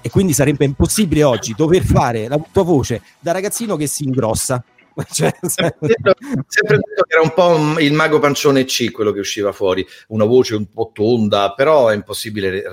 e 0.02 0.10
quindi 0.12 0.34
sarebbe 0.34 0.66
impossibile 0.66 1.24
oggi 1.24 1.56
dover 1.58 1.84
fare 1.84 2.28
la 2.28 2.40
tua 2.52 2.62
voce 2.62 3.02
da 3.20 3.32
ragazzino 3.32 3.76
che 3.76 3.88
si 3.88 4.04
ingrossa. 4.04 4.64
Cioè, 5.12 5.34
sempre, 5.42 5.88
detto, 5.88 6.14
sempre 6.48 6.78
detto 6.78 7.04
che 7.04 7.14
era 7.14 7.22
un 7.22 7.34
po' 7.34 7.80
il 7.80 7.94
mago 7.94 8.20
pancione 8.20 8.66
C 8.66 8.92
quello 8.92 9.12
che 9.12 9.20
usciva 9.20 9.52
fuori, 9.52 9.86
una 10.10 10.26
voce 10.26 10.56
un 10.56 10.70
po' 10.70 10.92
tonda, 10.94 11.54
però 11.54 11.88
è 11.90 11.96
impossibile 11.96 12.64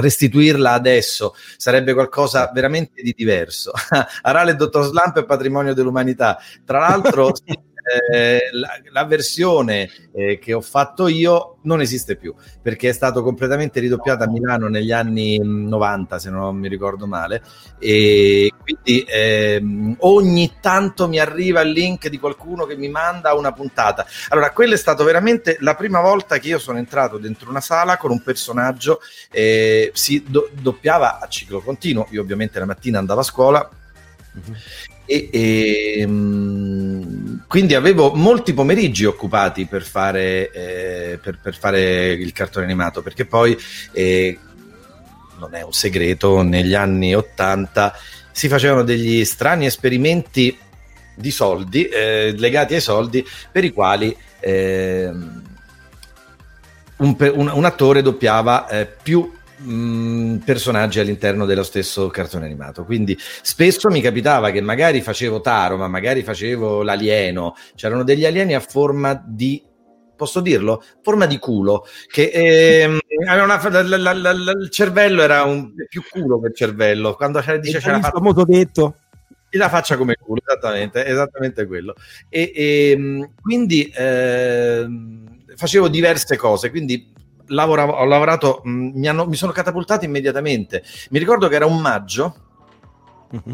restituirla 0.00 0.72
adesso, 0.72 1.34
sarebbe 1.56 1.94
qualcosa 1.94 2.50
veramente 2.52 3.02
di 3.02 3.12
diverso. 3.16 3.72
Arale 4.22 4.52
e 4.52 4.54
Dottor 4.54 4.84
Slump 4.84 5.18
è 5.18 5.24
patrimonio 5.24 5.74
dell'umanità. 5.74 6.38
Tra 6.64 6.80
l'altro, 6.80 7.32
eh, 8.12 8.48
la, 8.52 8.80
la, 8.90 9.04
versione 9.04 9.88
eh, 10.12 10.38
che 10.38 10.52
ho 10.52 10.60
fatto 10.60 11.08
io 11.08 11.56
non 11.62 11.80
esiste 11.80 12.16
più 12.16 12.34
perché 12.60 12.90
è 12.90 12.92
stato 12.92 13.22
completamente 13.22 13.80
ridoppiata 13.80 14.24
a 14.24 14.28
Milano 14.28 14.68
negli 14.68 14.92
anni 14.92 15.38
90 15.38 16.18
se 16.18 16.30
non 16.30 16.56
mi 16.56 16.68
ricordo 16.68 17.06
male. 17.06 17.42
E 17.78 18.52
quindi 18.60 19.04
ehm, 19.08 19.96
ogni 20.00 20.56
tanto 20.60 21.08
mi 21.08 21.18
arriva 21.18 21.60
il 21.60 21.70
link 21.70 22.08
di 22.08 22.18
qualcuno 22.18 22.66
che 22.66 22.76
mi 22.76 22.88
manda 22.88 23.34
una 23.34 23.52
puntata. 23.52 24.06
Allora 24.28 24.50
quella 24.50 24.74
è 24.74 24.78
stata 24.78 25.02
veramente 25.04 25.56
la 25.60 25.74
prima 25.74 26.00
volta 26.00 26.38
che 26.38 26.48
io 26.48 26.58
sono 26.58 26.78
entrato 26.78 27.18
dentro 27.18 27.48
una 27.48 27.60
sala 27.60 27.96
con 27.96 28.10
un 28.10 28.22
personaggio 28.22 29.00
eh, 29.30 29.90
si 29.94 30.24
do- 30.26 30.50
doppiava 30.52 31.18
a 31.20 31.28
ciclo 31.28 31.60
continuo. 31.60 32.06
Io 32.10 32.20
ovviamente 32.20 32.58
la 32.58 32.66
mattina 32.66 32.98
andavo 32.98 33.20
a 33.20 33.24
scuola 33.24 33.70
mm-hmm 34.36 34.96
e, 35.10 35.30
e 35.32 36.04
um, 36.04 37.44
quindi 37.48 37.74
avevo 37.74 38.12
molti 38.14 38.52
pomeriggi 38.52 39.06
occupati 39.06 39.64
per 39.64 39.82
fare, 39.82 40.50
eh, 40.50 41.18
per, 41.22 41.38
per 41.42 41.56
fare, 41.56 42.12
il 42.12 42.32
cartone 42.32 42.66
animato 42.66 43.00
perché 43.00 43.24
poi 43.24 43.56
eh, 43.92 44.38
non 45.38 45.54
è 45.54 45.62
un 45.62 45.72
segreto 45.72 46.42
negli 46.42 46.74
anni 46.74 47.14
80 47.14 47.96
si 48.30 48.48
facevano 48.48 48.84
degli 48.84 49.24
strani 49.24 49.64
esperimenti 49.64 50.56
di 51.14 51.30
soldi 51.30 51.88
eh, 51.88 52.34
legati 52.36 52.74
ai 52.74 52.80
soldi 52.82 53.26
per 53.50 53.64
i 53.64 53.72
quali 53.72 54.14
ehm, 54.40 55.42
un, 56.98 57.16
un, 57.18 57.50
un, 57.52 57.64
attore 57.64 58.02
doppiava 58.02 58.68
eh, 58.68 58.86
più 58.86 59.32
mh, 59.58 59.72
mm, 59.72 60.36
personaggi 60.38 61.00
all'interno 61.00 61.44
dello 61.46 61.62
stesso 61.62 62.08
cartone 62.08 62.46
animato. 62.46 62.84
Quindi 62.84 63.16
spesso 63.18 63.88
mi 63.90 64.00
capitava 64.00 64.50
che 64.50 64.60
magari 64.60 65.00
facevo 65.00 65.40
Taro, 65.40 65.76
ma 65.76 65.88
magari 65.88 66.22
facevo 66.22 66.82
l'alieno. 66.82 67.54
C'erano 67.74 68.04
degli 68.04 68.24
alieni 68.24 68.54
a 68.54 68.60
forma 68.60 69.20
di 69.24 69.62
posso 70.18 70.40
dirlo? 70.40 70.82
Forma 71.00 71.26
di 71.26 71.38
culo, 71.38 71.86
che 72.08 72.30
ehm, 72.32 72.98
una, 73.28 73.70
la, 73.70 73.96
la, 73.96 74.12
la, 74.12 74.50
il 74.50 74.68
cervello 74.68 75.22
era 75.22 75.44
un, 75.44 75.72
più 75.88 76.02
culo 76.10 76.40
che 76.40 76.48
il 76.48 76.54
cervello. 76.54 77.14
Quando 77.14 77.40
dice 77.60 77.78
c'era 77.78 77.96
il 77.96 78.04
famoso 78.04 78.44
detto. 78.44 78.96
La 79.52 79.70
faccia 79.70 79.96
come 79.96 80.14
culo, 80.14 80.42
esattamente, 80.44 81.06
esattamente 81.06 81.66
quello. 81.66 81.94
E, 82.28 82.52
e 82.54 82.90
ehm, 82.90 83.30
quindi 83.40 83.90
eh, 83.96 84.86
facevo 85.54 85.88
diverse 85.88 86.36
cose, 86.36 86.68
quindi 86.68 87.10
lavoravo, 87.48 87.92
ho 87.92 88.04
lavorato, 88.04 88.60
mh, 88.64 88.70
mm, 88.70 88.90
mi, 88.94 89.08
hanno, 89.08 89.26
mi, 89.26 89.36
sono 89.36 89.52
catapultato 89.52 90.04
immediatamente. 90.04 90.82
Mi 91.10 91.18
ricordo 91.18 91.48
che 91.48 91.54
era 91.54 91.66
un 91.66 91.78
maggio. 91.78 92.36
Uh-huh. 93.30 93.52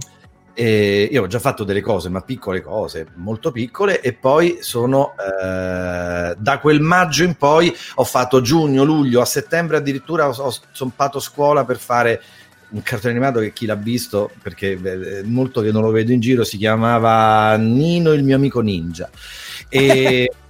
E 0.57 1.09
io 1.11 1.23
ho 1.25 1.27
già 1.27 1.41
fatto 1.41 1.65
delle 1.65 1.81
cose, 1.81 2.09
ma 2.09 2.21
piccole 2.21 2.61
cose, 2.61 3.09
molto 3.17 3.51
piccole, 3.51 4.01
e 4.01 4.13
poi 4.13 4.59
sono 4.61 5.15
eh, 5.19 6.37
da 6.39 6.59
quel 6.61 6.81
maggio 6.81 7.25
in 7.25 7.35
poi 7.35 7.75
ho 7.97 8.05
fatto 8.05 8.41
giugno, 8.41 8.85
luglio, 8.85 9.21
a 9.21 9.25
settembre 9.25 9.79
addirittura 9.79 10.29
ho, 10.29 10.33
ho 10.33 10.55
zompato 10.71 11.19
scuola 11.19 11.65
per 11.65 11.79
fare 11.79 12.23
un 12.69 12.83
cartone 12.83 13.15
animato 13.15 13.41
che 13.41 13.53
chi 13.53 13.67
l'ha 13.67 13.75
visto, 13.75 14.31
perché 14.43 14.79
eh, 14.81 15.23
molto 15.25 15.61
che 15.61 15.73
non 15.73 15.83
lo 15.83 15.91
vedo 15.91 16.13
in 16.13 16.21
giro, 16.21 16.45
si 16.45 16.57
chiamava 16.57 17.57
Nino 17.57 18.13
il 18.13 18.23
mio 18.23 18.37
amico 18.37 18.61
ninja. 18.61 19.11
E 19.69 20.31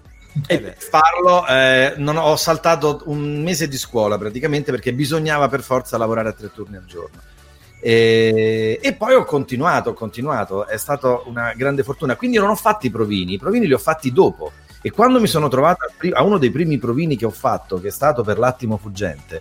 E 0.47 0.61
per 0.61 0.77
farlo 0.79 1.47
eh, 1.47 1.95
non 1.99 2.17
ho 2.17 2.35
saltato 2.37 3.03
un 3.07 3.43
mese 3.43 3.69
di 3.69 3.79
scuola 3.79 4.19
praticamente 4.19 4.73
perché 4.73 4.93
bisognava 4.93 5.49
per 5.49 5.63
forza 5.63 5.97
lavorare 5.97 6.31
a 6.31 6.33
tre 6.33 6.51
turni 6.53 6.77
al 6.77 6.85
giorno. 6.85 7.21
E, 7.81 8.81
e, 8.83 8.95
poi 8.95 9.15
ho 9.15 9.25
continuato, 9.25 9.91
ho 9.91 9.95
continuato, 9.95 10.67
è 10.67 10.79
stata 10.79 11.21
una 11.27 11.53
grande 11.55 11.83
fortuna. 11.83 12.17
Quindi 12.17 12.39
non 12.39 12.49
ho 12.49 12.57
fatto 12.57 12.87
i 12.87 12.91
provini, 12.91 13.35
i 13.35 13.39
provini 13.39 13.67
li 13.67 13.75
ho 13.75 13.79
fatti 13.79 14.11
dopo. 14.11 14.53
E 14.81 14.91
quando 14.91 15.21
mi 15.21 15.27
sono 15.27 15.49
trovato 15.49 15.87
a 16.13 16.23
uno 16.23 16.39
dei 16.39 16.51
primi 16.51 16.79
provini 16.79 17.17
che 17.17 17.27
ho 17.27 17.31
fatto, 17.31 17.81
che 17.81 17.89
è 17.89 17.91
stato 17.91 18.23
per 18.23 18.39
l'attimo 18.39 18.77
fuggente, 18.77 19.41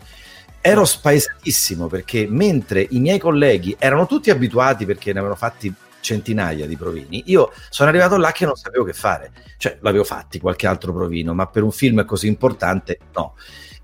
ero 0.62 0.86
spaesatissimo 0.86 1.88
perché 1.88 2.26
mentre 2.30 2.88
i 2.92 3.00
miei 3.00 3.20
colleghi 3.20 3.76
erano 3.78 4.06
tutti 4.06 4.30
abituati 4.30 4.86
perché 4.86 5.12
ne 5.12 5.20
avevano 5.20 5.36
fatti 5.36 5.74
centinaia 6.04 6.68
di 6.68 6.78
provini. 6.78 7.24
Io 7.28 7.52
sono 7.70 7.90
arrivato 7.90 8.18
là 8.18 8.32
che 8.32 8.46
non 8.46 8.56
sapevo 8.56 8.84
che 8.84 8.94
fare, 8.94 9.32
cioè 9.58 9.78
l'avevo 9.82 10.04
fatti 10.04 10.40
qualche 10.40 10.68
altro 10.68 10.94
provino, 10.94 11.34
ma 11.34 11.48
per 11.48 11.64
un 11.64 11.72
film 11.72 12.06
così 12.06 12.28
importante 12.28 13.00
no. 13.16 13.36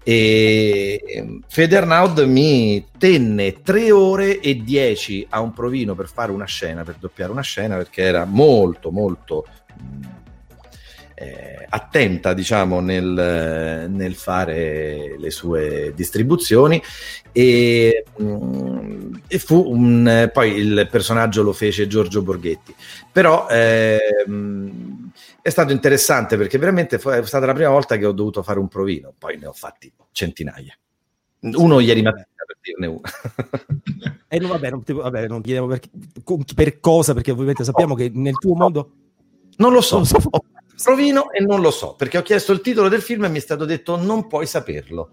E 0.03 1.41
Federnaud 1.47 2.19
mi 2.19 2.85
tenne 2.97 3.61
3 3.61 3.91
ore 3.91 4.39
e 4.39 4.55
10 4.55 5.27
a 5.29 5.39
un 5.39 5.53
provino 5.53 5.95
per 5.95 6.07
fare 6.07 6.31
una 6.31 6.45
scena, 6.45 6.83
per 6.83 6.95
doppiare 6.99 7.31
una 7.31 7.41
scena, 7.41 7.75
perché 7.77 8.03
era 8.03 8.25
molto, 8.25 8.91
molto 8.91 9.45
eh, 11.19 11.65
attenta 11.67 12.33
diciamo 12.33 12.79
nel, 12.79 13.87
nel, 13.89 14.15
fare 14.15 15.15
le 15.17 15.31
sue 15.31 15.91
distribuzioni 15.93 16.81
e, 17.33 18.05
mm, 18.21 19.13
e 19.27 19.39
fu 19.39 19.69
un, 19.69 20.29
poi 20.31 20.55
il 20.55 20.87
personaggio 20.89 21.43
lo 21.43 21.51
fece 21.51 21.87
Giorgio 21.87 22.21
Borghetti. 22.21 22.73
Però 23.11 23.47
eh, 23.49 23.99
è 25.41 25.49
stato 25.49 25.73
interessante 25.73 26.37
perché 26.37 26.57
veramente 26.57 26.95
è 26.95 27.25
stata 27.25 27.45
la 27.45 27.53
prima 27.53 27.69
volta 27.69 27.97
che 27.97 28.05
ho 28.05 28.13
dovuto 28.13 28.41
fare 28.41 28.59
un 28.59 28.69
provino 28.69 29.13
poi 29.17 29.37
ne 29.37 29.47
ho 29.47 29.53
fatti 29.53 29.91
centinaia. 30.11 30.73
Uno 31.41 31.79
ieri 31.79 32.01
mattina 32.01 32.25
per 32.45 32.57
dirne 32.61 32.87
uno. 32.87 33.01
e 34.27 34.35
eh, 34.37 34.39
no, 34.39 34.47
vabbè, 34.47 34.69
non, 34.69 34.83
vabbè, 34.85 35.27
non 35.27 35.41
chiediamo 35.41 35.67
per, 35.67 35.81
per, 36.55 36.79
cosa, 36.79 37.13
perché 37.13 37.31
ovviamente 37.31 37.63
sappiamo 37.63 37.95
che 37.95 38.09
nel 38.13 38.37
tuo 38.37 38.55
mondo... 38.55 38.91
Non 39.57 39.73
lo 39.73 39.81
so, 39.81 39.97
non 39.97 40.07
lo 40.09 40.19
so. 40.21 40.29
Provino 40.81 41.31
e 41.31 41.41
non 41.41 41.61
lo 41.61 41.71
so, 41.71 41.95
perché 41.95 42.17
ho 42.17 42.21
chiesto 42.21 42.51
il 42.51 42.61
titolo 42.61 42.89
del 42.89 43.01
film 43.01 43.25
e 43.25 43.29
mi 43.29 43.37
è 43.37 43.41
stato 43.41 43.65
detto 43.65 43.97
non 43.97 44.27
puoi 44.27 44.45
saperlo. 44.45 45.09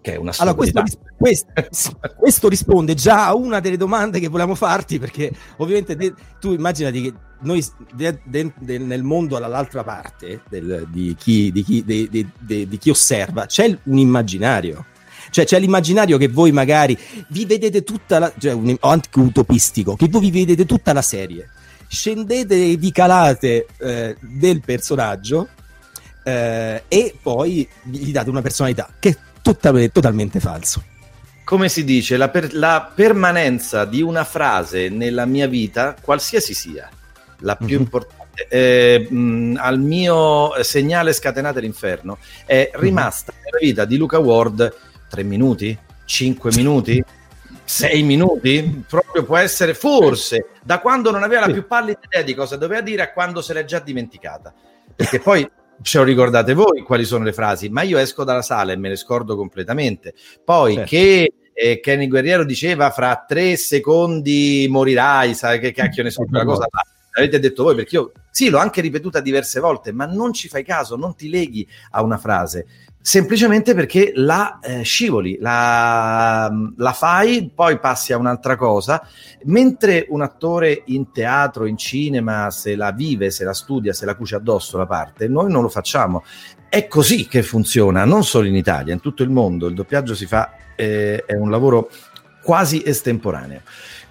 Che 0.00 0.12
è 0.12 0.16
una 0.16 0.32
allora, 0.36 0.54
questo, 0.54 0.82
questo, 1.16 1.52
questo, 2.16 2.48
risponde 2.48 2.94
già 2.94 3.26
a 3.26 3.34
una 3.34 3.58
delle 3.58 3.76
domande 3.76 4.20
che 4.20 4.28
volevamo 4.28 4.54
farti, 4.54 5.00
perché 5.00 5.32
ovviamente 5.56 5.96
de, 5.96 6.14
tu 6.38 6.52
immaginati 6.52 7.02
che 7.02 7.14
noi 7.40 7.64
de, 7.92 8.20
de, 8.24 8.78
nel 8.78 9.02
mondo 9.02 9.38
dall'altra 9.38 9.82
parte 9.82 10.42
del, 10.48 10.86
di, 10.90 11.14
chi, 11.18 11.50
di, 11.52 11.62
chi, 11.62 11.84
di 11.84 12.78
chi 12.78 12.90
osserva 12.90 13.46
c'è 13.46 13.78
un 13.82 13.98
immaginario 13.98 14.86
cioè 15.30 15.44
c'è 15.44 15.58
l'immaginario 15.58 16.16
che 16.16 16.28
voi 16.28 16.52
magari 16.52 16.98
vi 17.28 17.44
vedete 17.44 17.82
tutta 17.82 18.18
la 18.18 18.32
cioè 18.38 18.52
un 18.52 18.74
anche 18.80 19.18
utopistico 19.18 19.96
che 19.96 20.08
voi 20.08 20.22
vi 20.22 20.30
vedete 20.30 20.64
tutta 20.64 20.92
la 20.92 21.02
serie 21.02 21.50
scendete 21.88 22.54
e 22.54 22.76
vi 22.76 22.92
calate 22.92 23.66
eh, 23.78 24.16
del 24.20 24.60
personaggio 24.64 25.48
eh, 26.22 26.82
e 26.88 27.14
poi 27.20 27.68
gli 27.82 28.10
date 28.10 28.30
una 28.30 28.42
personalità 28.42 28.88
che 28.98 29.10
è 29.10 29.16
totalmente, 29.42 29.92
totalmente 29.92 30.40
falso. 30.40 30.82
Come 31.44 31.68
si 31.68 31.84
dice, 31.84 32.16
la, 32.16 32.28
per, 32.28 32.52
la, 32.54 32.90
permanenza 32.92 33.84
di 33.84 34.02
una 34.02 34.24
frase 34.24 34.88
nella 34.88 35.26
mia 35.26 35.46
vita, 35.46 35.94
qualsiasi 36.00 36.54
sia, 36.54 36.90
la 37.40 37.54
più 37.54 37.66
mm-hmm. 37.66 37.80
importante, 37.80 38.48
eh, 38.48 39.06
mh, 39.08 39.56
al 39.60 39.78
mio 39.78 40.50
segnale 40.64 41.12
scatenate 41.12 41.60
l'inferno, 41.60 42.18
è 42.44 42.72
mhm. 42.74 42.80
rimasta 42.80 43.32
mm-hmm. 43.32 43.42
nella 43.44 43.58
vita 43.60 43.84
di 43.84 43.96
Luca 43.96 44.18
Ward 44.18 44.74
tre 45.08 45.22
minuti, 45.22 45.78
cinque 46.04 46.50
minuti, 46.56 47.00
sei 47.66 48.02
minuti, 48.04 48.84
proprio 48.88 49.24
può 49.24 49.36
essere 49.36 49.74
forse 49.74 50.50
da 50.62 50.78
quando 50.78 51.10
non 51.10 51.24
aveva 51.24 51.46
la 51.46 51.52
più 51.52 51.66
pallida 51.66 51.98
idea 52.04 52.22
di 52.22 52.32
cosa 52.34 52.56
doveva 52.56 52.80
dire 52.80 53.02
a 53.02 53.12
quando 53.12 53.42
se 53.42 53.52
l'è 53.52 53.64
già 53.64 53.80
dimenticata. 53.80 54.54
Perché 54.94 55.18
poi 55.18 55.48
ce 55.82 55.98
lo 55.98 56.04
ricordate 56.04 56.54
voi 56.54 56.82
quali 56.82 57.04
sono 57.04 57.24
le 57.24 57.32
frasi, 57.32 57.68
ma 57.68 57.82
io 57.82 57.98
esco 57.98 58.24
dalla 58.24 58.42
sala 58.42 58.72
e 58.72 58.76
me 58.76 58.88
le 58.88 58.96
scordo 58.96 59.36
completamente. 59.36 60.14
Poi 60.44 60.74
certo. 60.74 60.88
che 60.88 61.32
eh, 61.52 61.80
Kenny 61.80 62.06
Guerriero 62.06 62.44
diceva 62.44 62.90
fra 62.90 63.24
tre 63.26 63.56
secondi 63.56 64.66
morirai, 64.70 65.34
sai 65.34 65.58
che 65.58 65.72
cacchio 65.72 66.04
ne 66.04 66.10
so, 66.10 66.24
quella 66.24 66.44
cosa 66.44 66.66
l'avete 67.16 67.38
detto 67.40 67.62
voi 67.62 67.74
perché 67.74 67.96
io 67.96 68.12
sì, 68.30 68.50
l'ho 68.50 68.58
anche 68.58 68.80
ripetuta 68.80 69.20
diverse 69.20 69.58
volte, 69.58 69.90
ma 69.90 70.04
non 70.04 70.32
ci 70.32 70.48
fai 70.48 70.62
caso, 70.62 70.96
non 70.96 71.16
ti 71.16 71.30
leghi 71.30 71.66
a 71.90 72.02
una 72.02 72.18
frase 72.18 72.66
semplicemente 73.06 73.72
perché 73.72 74.10
la 74.16 74.58
eh, 74.58 74.82
scivoli, 74.82 75.38
la, 75.38 76.52
la, 76.76 76.92
fai, 76.92 77.52
poi 77.54 77.78
passi 77.78 78.12
a 78.12 78.16
un'altra 78.16 78.56
cosa, 78.56 79.00
mentre 79.44 80.06
un 80.08 80.22
attore 80.22 80.82
in 80.86 81.12
teatro, 81.12 81.66
in 81.66 81.76
cinema, 81.76 82.50
se 82.50 82.74
la 82.74 82.90
vive, 82.90 83.30
se 83.30 83.44
la 83.44 83.54
studia, 83.54 83.92
se 83.92 84.06
la 84.06 84.16
cuce 84.16 84.34
addosso 84.34 84.76
la 84.76 84.86
parte, 84.86 85.28
noi 85.28 85.52
non 85.52 85.62
lo 85.62 85.68
facciamo. 85.68 86.24
È 86.68 86.88
così 86.88 87.28
che 87.28 87.44
funziona, 87.44 88.04
non 88.04 88.24
solo 88.24 88.48
in 88.48 88.56
Italia, 88.56 88.92
in 88.92 89.00
tutto 89.00 89.22
il 89.22 89.30
mondo, 89.30 89.68
il 89.68 89.74
doppiaggio 89.76 90.16
si 90.16 90.26
fa, 90.26 90.54
eh, 90.74 91.22
è 91.24 91.34
un 91.34 91.48
lavoro 91.48 91.88
quasi 92.42 92.82
estemporaneo. 92.84 93.60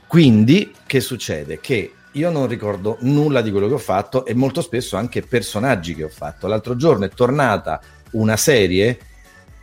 Quindi, 0.07 0.73
che 0.85 1.01
succede? 1.01 1.59
Che 1.59 1.91
io 2.13 2.29
non 2.29 2.47
ricordo 2.47 2.95
nulla 3.01 3.41
di 3.41 3.51
quello 3.51 3.67
che 3.67 3.73
ho 3.73 3.77
fatto 3.77 4.25
e 4.25 4.33
molto 4.33 4.61
spesso 4.61 4.95
anche 4.95 5.21
personaggi 5.21 5.93
che 5.93 6.05
ho 6.05 6.09
fatto. 6.09 6.47
L'altro 6.47 6.77
giorno 6.77 7.03
è 7.03 7.09
tornata 7.09 7.81
una 8.15 8.37
serie, 8.37 8.99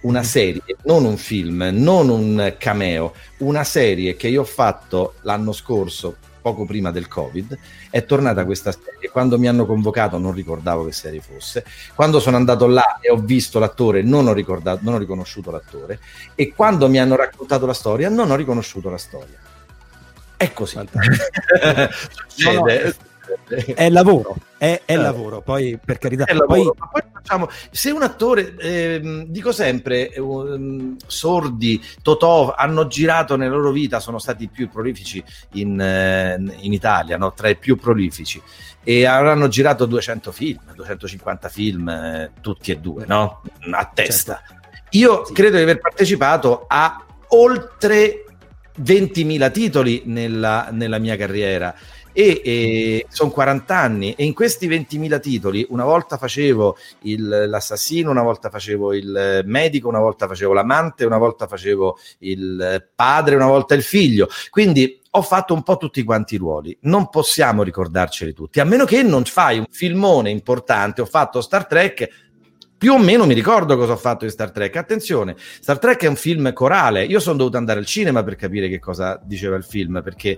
una 0.03 0.21
mm. 0.21 0.25
serie, 0.25 0.63
non 0.85 1.05
un 1.05 1.17
film, 1.17 1.71
non 1.73 2.09
un 2.09 2.55
cameo, 2.59 3.15
una 3.39 3.65
serie 3.65 4.17
che 4.17 4.29
io 4.29 4.43
ho 4.43 4.47
fatto 4.47 5.15
l'anno 5.23 5.53
scorso, 5.53 6.17
poco 6.41 6.65
prima 6.65 6.91
del 6.91 7.09
Covid, 7.09 7.57
è 7.91 8.05
tornata 8.05 8.45
questa 8.45 8.73
serie. 8.73 9.11
Quando 9.11 9.39
mi 9.39 9.49
hanno 9.49 9.65
convocato 9.65 10.19
non 10.19 10.33
ricordavo 10.33 10.85
che 10.85 10.93
serie 10.93 11.21
fosse, 11.21 11.65
quando 11.95 12.19
sono 12.19 12.37
andato 12.37 12.67
là 12.67 12.99
e 13.01 13.11
ho 13.11 13.17
visto 13.17 13.59
l'attore 13.59 14.03
non 14.03 14.27
ho, 14.27 14.33
ricordato, 14.33 14.81
non 14.83 14.95
ho 14.95 14.99
riconosciuto 14.99 15.51
l'attore 15.51 16.01
e 16.35 16.53
quando 16.55 16.89
mi 16.89 16.99
hanno 16.99 17.15
raccontato 17.15 17.67
la 17.67 17.75
storia 17.75 18.09
non 18.09 18.31
ho 18.31 18.37
riconosciuto 18.37 18.91
la 18.91 18.99
storia. 18.99 19.39
È 20.37 20.53
così. 20.53 20.77
Succede. 22.35 23.11
È 23.75 23.89
lavoro, 23.91 24.37
è, 24.59 24.83
è 24.85 24.93
eh. 24.93 24.97
lavoro, 24.97 25.41
poi 25.41 25.79
per 25.83 25.99
carità. 25.99 26.25
È 26.25 26.35
lavoro, 26.35 26.75
poi... 26.75 26.89
poi 26.91 27.03
facciamo, 27.13 27.49
se 27.71 27.91
un 27.91 28.03
attore, 28.03 28.55
eh, 28.57 29.25
dico 29.29 29.53
sempre, 29.53 30.13
um, 30.19 30.97
sordi, 31.07 31.83
Totò, 32.03 32.55
hanno 32.55 32.87
girato 32.87 33.37
nella 33.37 33.55
loro 33.55 33.71
vita, 33.71 34.01
sono 34.01 34.19
stati 34.19 34.49
più 34.49 34.69
prolifici 34.69 35.23
in, 35.53 35.81
eh, 35.81 36.35
in 36.61 36.73
Italia, 36.73 37.17
no? 37.17 37.33
tra 37.33 37.49
i 37.49 37.57
più 37.57 37.77
prolifici, 37.77 38.41
e 38.83 39.07
avranno 39.07 39.49
girato 39.49 39.87
200 39.87 40.33
film, 40.33 40.61
250 40.75 41.49
film, 41.49 41.89
eh, 41.89 42.31
tutti 42.41 42.73
e 42.73 42.79
due, 42.79 43.05
no? 43.07 43.43
a 43.71 43.91
testa. 43.93 44.43
Certo. 44.45 44.61
Io 44.91 45.25
sì. 45.25 45.33
credo 45.33 45.57
di 45.57 45.63
aver 45.63 45.79
partecipato 45.79 46.65
a 46.69 47.05
oltre 47.29 48.25
20.000 48.81 49.53
titoli 49.53 50.03
nella, 50.07 50.69
nella 50.71 50.99
mia 50.99 51.17
carriera 51.17 51.75
e, 52.13 52.41
e 52.45 53.07
sono 53.09 53.31
40 53.31 53.77
anni 53.77 54.13
e 54.13 54.25
in 54.25 54.35
questi 54.35 54.69
20.000 54.69 55.21
titoli 55.21 55.67
una 55.71 55.85
volta 55.85 56.17
facevo 56.17 56.77
il, 57.03 57.47
l'assassino, 57.49 58.11
una 58.11 58.23
volta 58.23 58.51
facevo 58.51 58.95
il 58.95 59.43
medico, 59.45 59.89
una 59.89 60.01
volta 60.01 60.27
facevo 60.27 60.53
l'amante, 60.53 61.05
una 61.05 61.19
volta 61.19 61.47
facevo 61.47 61.99
il 62.19 62.89
padre, 62.95 63.35
una 63.35 63.47
volta 63.47 63.75
il 63.75 63.83
figlio. 63.83 64.29
Quindi 64.51 65.01
ho 65.15 65.23
fatto 65.23 65.53
un 65.53 65.63
po' 65.63 65.77
tutti 65.77 66.03
quanti 66.05 66.37
i 66.37 66.39
ruoli, 66.39 66.77
non 66.83 67.11
possiamo 67.11 67.63
ricordarceli 67.63 68.33
tutti, 68.33 68.61
a 68.61 68.65
meno 68.65 68.87
che 68.87 69.03
non 69.03 69.25
fai 69.25 69.59
un 69.59 69.67
filmone 69.71 70.31
importante, 70.31 71.03
ho 71.03 71.07
fatto 71.07 71.43
Star 71.43 71.67
Trek, 71.67 72.22
più 72.83 72.95
o 72.95 72.99
meno 72.99 73.27
mi 73.27 73.35
ricordo 73.35 73.77
cosa 73.77 73.93
ho 73.93 73.97
fatto 73.97 74.25
in 74.25 74.33
Star 74.33 74.51
Trek. 74.51 74.75
Attenzione, 74.75 75.37
Star 75.39 75.79
Trek 75.79 76.03
è 76.03 76.09
un 76.09 76.17
film 76.17 76.53
corale. 76.53 77.05
Io 77.05 77.21
sono 77.21 77.37
dovuto 77.37 77.57
andare 77.57 77.79
al 77.79 77.87
cinema 77.87 78.25
per 78.25 78.35
capire 78.35 78.69
che 78.69 78.81
cosa 78.81 79.21
diceva 79.23 79.55
il 79.55 79.63
film, 79.63 80.03
perché 80.03 80.37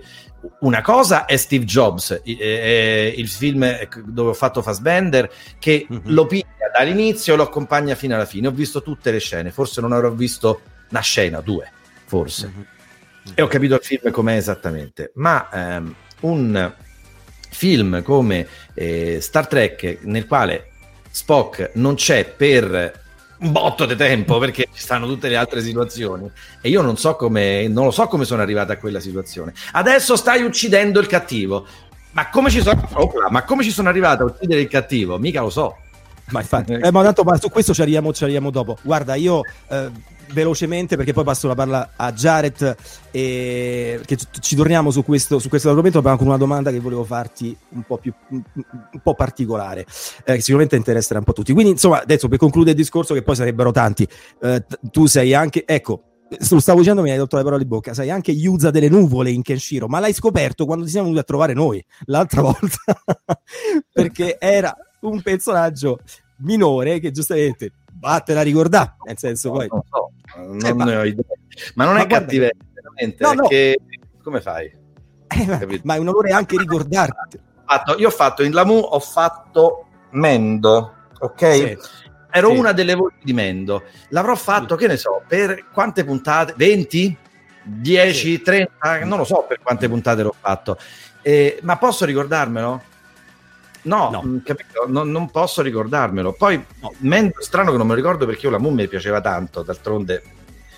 una 0.59 0.81
cosa 0.81 1.25
è 1.25 1.37
Steve 1.37 1.65
Jobs, 1.65 2.21
il 2.23 3.27
film 3.27 3.67
dove 4.05 4.29
ho 4.29 4.33
fatto 4.35 4.61
Fassbender, 4.61 5.27
che 5.57 5.87
mm-hmm. 5.91 6.01
lo 6.03 6.27
piglia 6.27 6.69
dall'inizio 6.71 7.33
e 7.33 7.37
lo 7.37 7.41
accompagna 7.41 7.95
fino 7.95 8.13
alla 8.13 8.25
fine. 8.25 8.45
Ho 8.45 8.51
visto 8.51 8.83
tutte 8.83 9.09
le 9.09 9.19
scene, 9.19 9.49
forse 9.49 9.81
non 9.81 9.91
avrò 9.91 10.11
visto 10.11 10.61
una 10.91 11.01
scena, 11.01 11.41
due, 11.41 11.67
forse. 12.05 12.47
Mm-hmm. 12.47 13.33
E 13.33 13.41
ho 13.41 13.47
capito 13.47 13.73
il 13.73 13.81
film 13.81 14.11
com'è 14.11 14.35
esattamente. 14.35 15.13
Ma 15.15 15.49
ehm, 15.51 15.95
un 16.19 16.73
film 17.49 18.03
come 18.03 18.47
eh, 18.75 19.17
Star 19.19 19.47
Trek, 19.47 20.01
nel 20.03 20.27
quale 20.27 20.73
Spock 21.15 21.71
non 21.75 21.95
c'è 21.95 22.25
per 22.25 23.03
un 23.37 23.51
botto 23.53 23.85
di 23.85 23.95
tempo 23.95 24.37
perché 24.37 24.67
ci 24.73 24.81
stanno 24.81 25.07
tutte 25.07 25.29
le 25.29 25.37
altre 25.37 25.61
situazioni. 25.61 26.29
E 26.59 26.67
io 26.67 26.81
non 26.81 26.97
so 26.97 27.15
come 27.15 27.69
non 27.69 27.85
lo 27.85 27.91
so 27.91 28.07
come 28.07 28.25
sono 28.25 28.41
arrivato 28.41 28.73
a 28.73 28.75
quella 28.75 28.99
situazione. 28.99 29.53
Adesso 29.71 30.17
stai 30.17 30.43
uccidendo 30.43 30.99
il 30.99 31.07
cattivo. 31.07 31.65
Ma 32.11 32.29
come 32.29 32.49
ci 32.49 32.61
sono, 32.61 32.85
oh, 32.95 33.13
ma 33.29 33.43
come 33.43 33.63
ci 33.63 33.71
sono 33.71 33.87
arrivato 33.87 34.23
a 34.23 34.25
uccidere 34.25 34.59
il 34.59 34.67
cattivo? 34.67 35.17
Mica 35.17 35.39
lo 35.39 35.49
so 35.49 35.77
ma 36.29 36.41
infatti. 36.41 36.73
Eh, 36.73 36.91
ma 36.91 37.03
tanto 37.03 37.23
ma 37.23 37.37
su 37.37 37.49
questo 37.49 37.73
ci 37.73 37.81
arriviamo, 37.81 38.13
ci 38.13 38.23
arriviamo 38.23 38.49
dopo. 38.49 38.77
Guarda 38.81 39.15
io 39.15 39.41
eh, 39.69 39.91
velocemente 40.31 40.95
perché 40.95 41.13
poi 41.13 41.23
passo 41.23 41.47
la 41.47 41.55
parola 41.55 41.91
a 41.95 42.11
Jared 42.11 42.75
e 43.11 43.99
che 44.05 44.17
ci 44.39 44.55
torniamo 44.55 44.91
su 44.91 45.03
questo, 45.03 45.39
su 45.39 45.49
questo 45.49 45.69
argomento 45.69 46.01
ma 46.01 46.15
con 46.17 46.27
una 46.27 46.37
domanda 46.37 46.71
che 46.71 46.79
volevo 46.79 47.03
farti 47.03 47.55
un 47.69 47.83
po' 47.83 47.97
più 47.97 48.13
un, 48.29 48.41
un 48.53 48.99
po' 49.01 49.13
particolare 49.13 49.85
eh, 50.23 50.33
che 50.33 50.41
sicuramente 50.41 50.75
interesserà 50.75 51.19
un 51.19 51.25
po' 51.25 51.33
tutti. 51.33 51.53
Quindi 51.53 51.73
insomma 51.73 52.01
adesso 52.01 52.27
per 52.27 52.37
concludere 52.37 52.71
il 52.71 52.81
discorso 52.81 53.13
che 53.13 53.21
poi 53.21 53.35
sarebbero 53.35 53.71
tanti 53.71 54.07
eh, 54.41 54.65
tu 54.91 55.05
sei 55.05 55.33
anche 55.33 55.63
ecco 55.65 56.09
lo 56.49 56.59
stavo 56.59 56.79
dicendo, 56.79 57.03
mi 57.03 57.11
hai 57.11 57.17
tolto 57.17 57.37
le 57.37 57.43
parole 57.43 57.61
di 57.61 57.67
bocca. 57.69 57.93
Sai 57.93 58.09
anche 58.09 58.31
Yuza 58.31 58.71
delle 58.71 58.89
nuvole 58.89 59.29
in 59.29 59.43
Kenshiro, 59.43 59.87
ma 59.87 59.99
l'hai 59.99 60.11
scoperto 60.11 60.65
quando 60.65 60.83
ti 60.83 60.89
siamo 60.89 61.05
venuti 61.05 61.21
a 61.21 61.25
trovare 61.25 61.53
noi 61.53 61.83
l'altra 62.05 62.41
volta. 62.41 63.03
Perché 63.93 64.37
era 64.39 64.75
un 65.05 65.21
personaggio 65.21 65.99
minore 66.37 66.99
che 66.99 67.11
giustamente 67.11 67.71
vattene 67.99 68.39
a 68.39 68.43
ricordare, 68.43 68.95
nel 69.05 69.17
senso 69.17 69.51
poi... 69.51 69.67
Non 69.69 69.81
so. 69.89 70.11
non 70.37 70.81
eh, 70.81 70.85
ne 70.85 70.95
ho 70.95 71.03
idea. 71.03 71.25
Ma 71.75 71.85
non 71.85 71.95
ma 71.95 72.01
è 72.01 72.07
cattiveria, 72.07 72.57
veramente, 72.73 73.23
no, 73.23 73.35
perché 73.35 73.75
no. 73.79 74.21
come 74.23 74.41
fai? 74.41 74.83
Eh, 75.27 75.81
ma 75.83 75.95
è 75.95 75.97
un 75.97 76.07
onore 76.07 76.31
anche 76.31 76.57
ricordarti. 76.57 77.39
Io 77.97 78.07
ho 78.07 78.11
fatto 78.11 78.43
in 78.43 78.51
Lamu, 78.51 78.77
ho 78.77 78.99
fatto 78.99 79.87
Mendo, 80.11 80.93
ok? 81.19 81.53
Sì. 81.53 81.77
Ero 82.31 82.51
sì. 82.51 82.57
una 82.57 82.73
delle 82.73 82.95
voci 82.95 83.17
di 83.23 83.33
Mendo. 83.33 83.83
L'avrò 84.09 84.35
fatto, 84.35 84.75
sì. 84.75 84.81
che 84.81 84.87
ne 84.87 84.97
so, 84.97 85.23
per 85.27 85.69
quante 85.71 86.03
puntate? 86.03 86.53
20? 86.55 87.17
10, 87.63 88.41
30? 88.41 89.05
Non 89.05 89.17
lo 89.17 89.23
so 89.23 89.45
per 89.47 89.59
quante 89.61 89.89
puntate 89.89 90.21
l'ho 90.21 90.35
fatto. 90.39 90.77
Eh, 91.21 91.59
ma 91.63 91.77
posso 91.77 92.05
ricordarmelo? 92.05 92.93
No, 93.85 94.09
no. 94.09 94.23
Mm, 94.23 94.37
capito? 94.43 94.85
Non, 94.87 95.09
non, 95.11 95.29
posso 95.29 95.61
ricordarmelo. 95.61 96.33
Poi, 96.33 96.63
no, 96.81 96.93
Mendo, 96.99 97.35
strano 97.39 97.71
che 97.71 97.77
non 97.77 97.87
me 97.87 97.93
lo 97.93 97.99
ricordo 97.99 98.25
perché 98.25 98.45
io 98.45 98.51
la 98.51 98.59
Mu 98.59 98.69
mi 98.69 98.87
piaceva 98.87 99.21
tanto, 99.21 99.61
d'altronde 99.61 100.23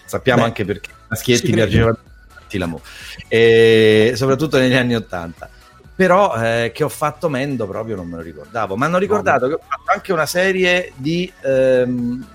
sappiamo 0.06 0.42
Beh, 0.42 0.48
anche 0.48 0.66
perché 0.66 0.90
Maschietti 1.08 1.52
piaceva 1.52 1.94
tanto 1.94 2.58
la 2.58 2.66
Mu, 2.66 2.80
e 3.28 4.14
soprattutto 4.16 4.58
negli 4.58 4.76
anni 4.76 4.96
Ottanta. 4.96 5.50
Però 5.96 6.36
eh, 6.36 6.72
che 6.74 6.84
ho 6.84 6.90
fatto 6.90 7.28
Mendo 7.28 7.66
proprio 7.68 7.96
non 7.96 8.08
me 8.08 8.18
lo 8.18 8.22
ricordavo. 8.22 8.76
Ma 8.76 8.86
hanno 8.86 9.00
ricordato 9.00 9.48
no. 9.48 9.56
che 9.56 9.62
ho 9.62 9.66
fatto 9.68 9.92
anche 9.92 10.14
una 10.14 10.28
serie 10.28 10.92
di 10.96 11.32
ehm, 11.42 12.28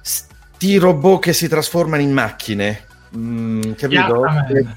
sti 0.00 0.76
robot 0.78 1.20
che 1.20 1.32
si 1.34 1.48
trasformano 1.48 2.00
in 2.00 2.12
macchine. 2.12 2.86
Mm, 3.14 3.72
capito? 3.72 4.24
Yataman. 4.24 4.76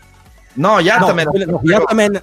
No, 0.55 0.79
Yataman, 0.79 1.25
no, 1.31 1.45
no, 1.45 1.59
Yataman 1.63 2.21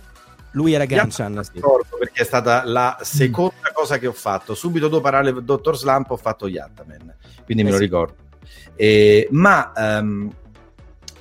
lui 0.52 0.72
era 0.72 0.84
Ganchan 0.84 1.42
sì. 1.44 1.60
perché 1.98 2.22
è 2.22 2.24
stata 2.24 2.64
la 2.64 2.98
seconda 3.02 3.70
mm. 3.70 3.74
cosa 3.74 3.98
che 3.98 4.06
ho 4.06 4.12
fatto 4.12 4.54
subito 4.54 4.88
dopo 4.88 5.02
parare 5.02 5.44
Dottor 5.44 5.76
Slump 5.76 6.10
ho 6.10 6.16
fatto 6.16 6.48
Yattaman 6.48 7.14
quindi 7.44 7.62
eh 7.62 7.66
me 7.66 7.70
lo 7.70 7.76
sì. 7.76 7.82
ricordo 7.82 8.14
e, 8.74 9.28
ma 9.30 9.72
um, 9.76 10.32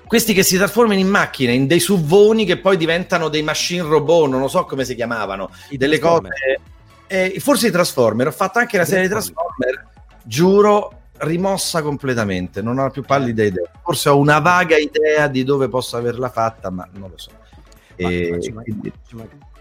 questi 0.07 0.33
che 0.33 0.43
si 0.43 0.57
trasformano 0.57 0.99
in 0.99 1.07
macchine 1.07 1.53
in 1.53 1.67
dei 1.67 1.79
suvvoni 1.79 2.45
che 2.45 2.57
poi 2.57 2.77
diventano 2.77 3.29
dei 3.29 3.43
machine 3.43 3.83
robot 3.83 4.29
non 4.29 4.39
lo 4.39 4.47
so 4.47 4.65
come 4.65 4.83
si 4.83 4.95
chiamavano 4.95 5.51
I 5.69 5.77
delle 5.77 5.99
cose 5.99 6.29
eh, 7.07 7.35
forse 7.39 7.67
i 7.67 7.71
Transformer 7.71 8.27
ho 8.27 8.31
fatto 8.31 8.59
anche 8.59 8.77
la 8.77 8.85
serie 8.85 9.03
di 9.03 9.09
Transformer 9.09 9.87
giuro 10.23 10.93
rimossa 11.19 11.81
completamente 11.81 12.61
non 12.61 12.79
ho 12.79 12.89
più 12.89 13.03
pallida 13.03 13.43
idea 13.43 13.69
forse 13.83 14.09
ho 14.09 14.17
una 14.17 14.39
vaga 14.39 14.77
idea 14.77 15.27
di 15.27 15.43
dove 15.43 15.67
posso 15.67 15.97
averla 15.97 16.29
fatta 16.29 16.71
ma 16.71 16.87
non 16.93 17.09
lo 17.09 17.17
so 17.17 17.31
e 17.99 18.51
ma, 18.53 18.63
ci 18.63 18.75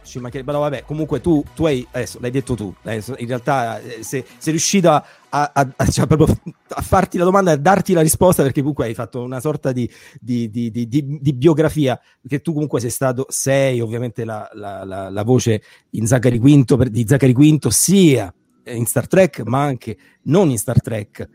ci 0.09 0.19
mancherebbe, 0.19 0.53
no, 0.53 0.61
vabbè, 0.61 0.85
comunque 0.85 1.21
tu, 1.21 1.45
tu 1.55 1.67
hai, 1.67 1.87
adesso 1.91 2.19
l'hai 2.21 2.31
detto 2.31 2.55
tu, 2.55 2.75
adesso, 2.83 3.15
in 3.19 3.27
realtà 3.27 3.79
eh, 3.81 4.03
se, 4.03 4.25
sei 4.39 4.53
riuscito 4.53 4.89
a, 4.89 5.05
a, 5.29 5.51
a, 5.53 5.87
cioè 5.89 6.07
a, 6.09 6.81
farti 6.81 7.19
la 7.19 7.25
domanda 7.25 7.51
e 7.51 7.55
a 7.55 7.57
darti 7.59 7.93
la 7.93 8.01
risposta 8.01 8.43
perché 8.43 8.61
comunque 8.61 8.87
hai 8.87 8.95
fatto 8.95 9.23
una 9.23 9.39
sorta 9.39 9.71
di, 9.71 9.89
di, 10.19 10.49
di, 10.51 10.73
di 10.73 11.33
biografia, 11.35 12.01
perché 12.21 12.41
tu 12.41 12.53
comunque 12.53 12.81
sei 12.81 12.91
stato, 12.91 13.27
sei 13.29 13.81
ovviamente 13.81 14.25
la, 14.25 14.49
la, 14.55 14.85
la, 14.85 15.11
la 15.11 15.23
voce 15.23 15.63
in 15.91 16.07
Zachary 16.07 16.39
Quinto, 16.39 16.77
per, 16.77 16.89
di 16.89 17.07
Zachary 17.07 17.33
Quinto 17.33 17.71
sia 17.71 18.33
in 18.65 18.87
Star 18.87 19.07
Trek 19.07 19.41
ma 19.45 19.63
anche 19.63 19.97
non 20.25 20.51
in 20.51 20.59
Star 20.59 20.81
Trek 20.83 21.27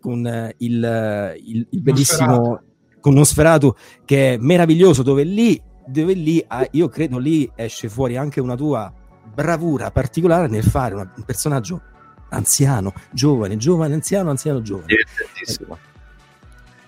con 0.00 0.26
eh, 0.26 0.54
il, 0.58 1.34
il, 1.44 1.66
il 1.68 1.82
bellissimo 1.82 2.36
Nosferatu. 2.36 2.64
con 3.00 3.12
Nosferatu 3.12 3.74
che 4.06 4.34
è 4.34 4.36
meraviglioso 4.38 5.02
dove 5.02 5.22
lì 5.22 5.60
dove 5.86 6.12
lì 6.12 6.44
ah, 6.46 6.66
io 6.72 6.88
credo 6.88 7.18
lì 7.18 7.50
esce 7.54 7.88
fuori 7.88 8.16
anche 8.16 8.40
una 8.40 8.56
tua 8.56 8.92
bravura 9.32 9.90
particolare 9.90 10.48
nel 10.48 10.64
fare 10.64 10.94
una, 10.94 11.10
un 11.14 11.22
personaggio 11.24 11.80
anziano, 12.28 12.92
giovane, 13.10 13.56
giovane, 13.56 13.94
anziano, 13.94 14.30
anziano, 14.30 14.62
giovane. 14.62 14.86
Divertentissimo. 14.86 15.78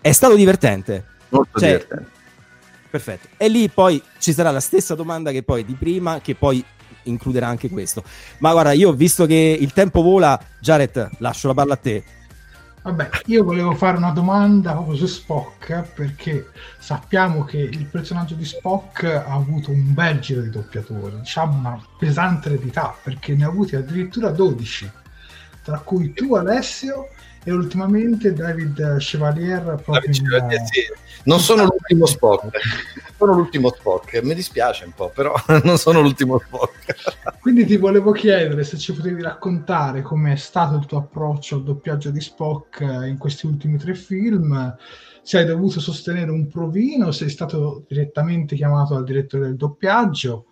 È 0.00 0.12
stato 0.12 0.34
divertente. 0.34 1.04
Molto 1.28 1.58
cioè, 1.58 1.68
divertente. 1.70 2.10
Perfetto. 2.90 3.28
E 3.36 3.48
lì 3.48 3.68
poi 3.68 4.02
ci 4.18 4.32
sarà 4.32 4.50
la 4.50 4.60
stessa 4.60 4.94
domanda 4.94 5.30
che 5.30 5.42
poi 5.42 5.64
di 5.64 5.74
prima, 5.74 6.20
che 6.20 6.34
poi 6.34 6.64
includerà 7.04 7.46
anche 7.46 7.68
questo. 7.68 8.02
Ma 8.38 8.52
guarda, 8.52 8.72
io 8.72 8.92
visto 8.92 9.26
che 9.26 9.56
il 9.58 9.72
tempo 9.72 10.02
vola, 10.02 10.40
Jared, 10.60 11.10
lascio 11.18 11.48
la 11.48 11.54
palla 11.54 11.74
a 11.74 11.76
te. 11.76 12.04
Vabbè, 12.82 13.10
io 13.26 13.44
volevo 13.44 13.74
fare 13.74 13.96
una 13.96 14.12
domanda 14.12 14.72
proprio 14.72 14.96
su 14.96 15.06
Spock 15.06 15.82
perché 15.94 16.50
sappiamo 16.78 17.44
che 17.44 17.58
il 17.58 17.86
personaggio 17.86 18.34
di 18.34 18.44
Spock 18.44 19.04
ha 19.04 19.32
avuto 19.32 19.70
un 19.72 19.92
bel 19.92 20.20
giro 20.20 20.40
di 20.40 20.50
doppiatori, 20.50 21.18
diciamo 21.18 21.58
una 21.58 21.80
pesante 21.98 22.48
eredità 22.48 22.96
perché 23.02 23.34
ne 23.34 23.44
ha 23.44 23.48
avuti 23.48 23.74
addirittura 23.76 24.30
12, 24.30 24.90
tra 25.64 25.78
cui 25.80 26.12
tu 26.12 26.34
Alessio 26.34 27.08
e 27.44 27.52
ultimamente 27.52 28.32
David 28.32 28.96
Chevalier 28.98 29.62
proprio 29.62 29.94
David 29.94 30.12
Chevalier, 30.12 30.60
in, 30.60 30.66
sì. 30.66 30.80
non 31.24 31.40
sono 31.40 31.64
l'ultimo 31.64 32.06
Spock. 32.06 32.58
Sono 33.16 33.32
l'ultimo 33.34 33.70
Spock. 33.70 34.22
Mi 34.22 34.34
dispiace 34.34 34.84
un 34.84 34.92
po' 34.94 35.10
però 35.14 35.34
non 35.64 35.78
sono 35.78 36.00
l'ultimo 36.00 36.38
Spock. 36.38 37.40
Quindi 37.40 37.64
ti 37.64 37.76
volevo 37.76 38.12
chiedere 38.12 38.64
se 38.64 38.76
ci 38.76 38.92
potevi 38.92 39.22
raccontare 39.22 40.02
com'è 40.02 40.36
stato 40.36 40.76
il 40.76 40.86
tuo 40.86 40.98
approccio 40.98 41.56
al 41.56 41.64
doppiaggio 41.64 42.10
di 42.10 42.20
Spock 42.20 42.80
in 42.80 43.16
questi 43.18 43.46
ultimi 43.46 43.78
tre 43.78 43.94
film. 43.94 44.76
Se 45.22 45.38
hai 45.38 45.44
dovuto 45.44 45.80
sostenere 45.80 46.30
un 46.30 46.48
provino 46.48 47.10
sei 47.10 47.28
stato 47.28 47.84
direttamente 47.86 48.56
chiamato 48.56 48.94
dal 48.94 49.04
direttore 49.04 49.44
del 49.44 49.56
doppiaggio 49.56 50.46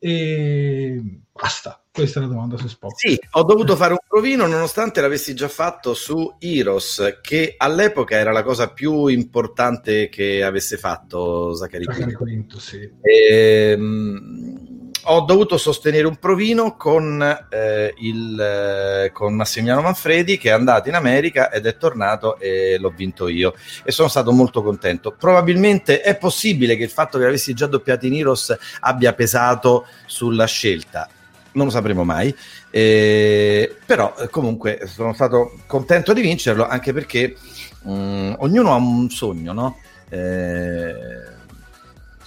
e 0.00 1.00
basta 1.30 1.80
questa 1.92 2.20
è 2.20 2.22
la 2.22 2.28
domanda 2.28 2.56
su 2.56 2.68
Spock. 2.68 2.98
Sì, 2.98 3.18
ho 3.32 3.42
dovuto 3.42 3.74
fare 3.74 3.92
un 3.92 3.98
provino 4.06 4.46
nonostante 4.46 5.00
l'avessi 5.00 5.34
già 5.34 5.48
fatto 5.48 5.92
su 5.92 6.36
Heroes, 6.38 7.18
che 7.20 7.54
all'epoca 7.56 8.16
era 8.16 8.30
la 8.30 8.44
cosa 8.44 8.70
più 8.70 9.06
importante 9.06 10.08
che 10.08 10.42
avesse 10.44 10.76
fatto 10.76 11.52
Zachary, 11.54 11.84
Zachary 11.84 12.12
Quinto. 12.12 12.60
sì. 12.60 12.88
E, 13.02 13.74
um, 13.76 14.69
ho 15.04 15.20
dovuto 15.20 15.56
sostenere 15.56 16.06
un 16.06 16.16
provino 16.16 16.76
con, 16.76 17.22
eh, 17.50 17.94
il, 17.98 18.40
eh, 18.40 19.10
con 19.12 19.34
Massimiliano 19.34 19.80
Manfredi 19.80 20.38
che 20.38 20.50
è 20.50 20.52
andato 20.52 20.88
in 20.88 20.94
America 20.94 21.50
ed 21.50 21.66
è 21.66 21.76
tornato 21.76 22.38
e 22.38 22.76
l'ho 22.78 22.92
vinto 22.94 23.28
io 23.28 23.54
e 23.82 23.92
sono 23.92 24.08
stato 24.08 24.32
molto 24.32 24.62
contento. 24.62 25.14
Probabilmente 25.18 26.00
è 26.00 26.16
possibile 26.16 26.76
che 26.76 26.84
il 26.84 26.90
fatto 26.90 27.18
che 27.18 27.24
avessi 27.24 27.54
già 27.54 27.66
doppiato 27.66 28.06
in 28.06 28.14
Heroes 28.14 28.56
abbia 28.80 29.12
pesato 29.12 29.86
sulla 30.06 30.46
scelta 30.46 31.08
non 31.52 31.66
lo 31.66 31.72
sapremo 31.72 32.04
mai. 32.04 32.34
Eh, 32.70 33.76
però 33.84 34.14
comunque 34.30 34.82
sono 34.86 35.12
stato 35.14 35.58
contento 35.66 36.12
di 36.12 36.20
vincerlo 36.20 36.66
anche 36.66 36.92
perché 36.92 37.36
mh, 37.82 37.92
mm, 37.92 38.32
ognuno 38.38 38.72
ha 38.72 38.76
un 38.76 39.10
sogno, 39.10 39.52
no? 39.52 39.78
Eh, 40.08 41.38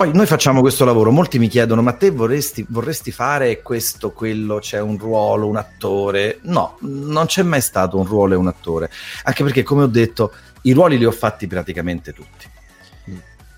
poi 0.04 0.14
noi 0.14 0.26
facciamo 0.26 0.60
questo 0.60 0.84
lavoro, 0.84 1.12
molti 1.12 1.40
mi 1.40 1.48
chiedono 1.48 1.82
ma 1.82 1.94
te 1.94 2.10
vorresti, 2.10 2.66
vorresti 2.68 3.10
fare 3.12 3.62
questo, 3.62 4.12
quello, 4.12 4.60
c'è 4.60 4.82
un 4.82 4.98
ruolo, 4.98 5.48
un 5.48 5.56
attore? 5.56 6.40
No, 6.42 6.78
non 6.82 7.26
c'è 7.26 7.42
mai 7.42 7.62
stato 7.62 7.98
un 7.98 8.06
ruolo 8.06 8.34
e 8.34 8.36
un 8.36 8.48
attore, 8.48 8.90
anche 9.24 9.44
perché 9.46 9.64
come 9.64 9.84
ho 9.84 9.88
detto 9.88 10.34
i 10.64 10.74
ruoli 10.74 10.98
li 10.98 11.06
ho 11.06 11.12
fatti 11.12 11.48
praticamente 11.48 12.12
tutti 12.12 12.52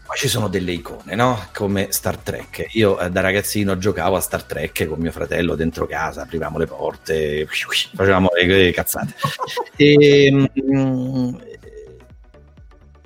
poi 0.06 0.18
ci 0.18 0.28
sono 0.28 0.48
delle 0.48 0.72
icone, 0.72 1.16
no? 1.16 1.48
Come 1.52 1.88
Star 1.90 2.18
Trek. 2.18 2.68
Io 2.74 3.00
eh, 3.00 3.10
da 3.10 3.22
ragazzino 3.22 3.76
giocavo 3.80 4.16
a 4.16 4.20
Star 4.20 4.44
Trek 4.44 4.88
con 4.88 5.00
mio 5.00 5.12
fratello 5.12 5.56
dentro 5.56 5.88
casa, 5.88 6.22
aprivamo 6.22 6.60
le 6.60 6.68
porte, 6.68 7.48
facevamo 7.48 8.30
le, 8.36 8.46
le 8.46 8.72
cazzate. 8.72 9.16
e, 9.76 10.32
mh, 10.32 10.62
mm, 10.62 11.36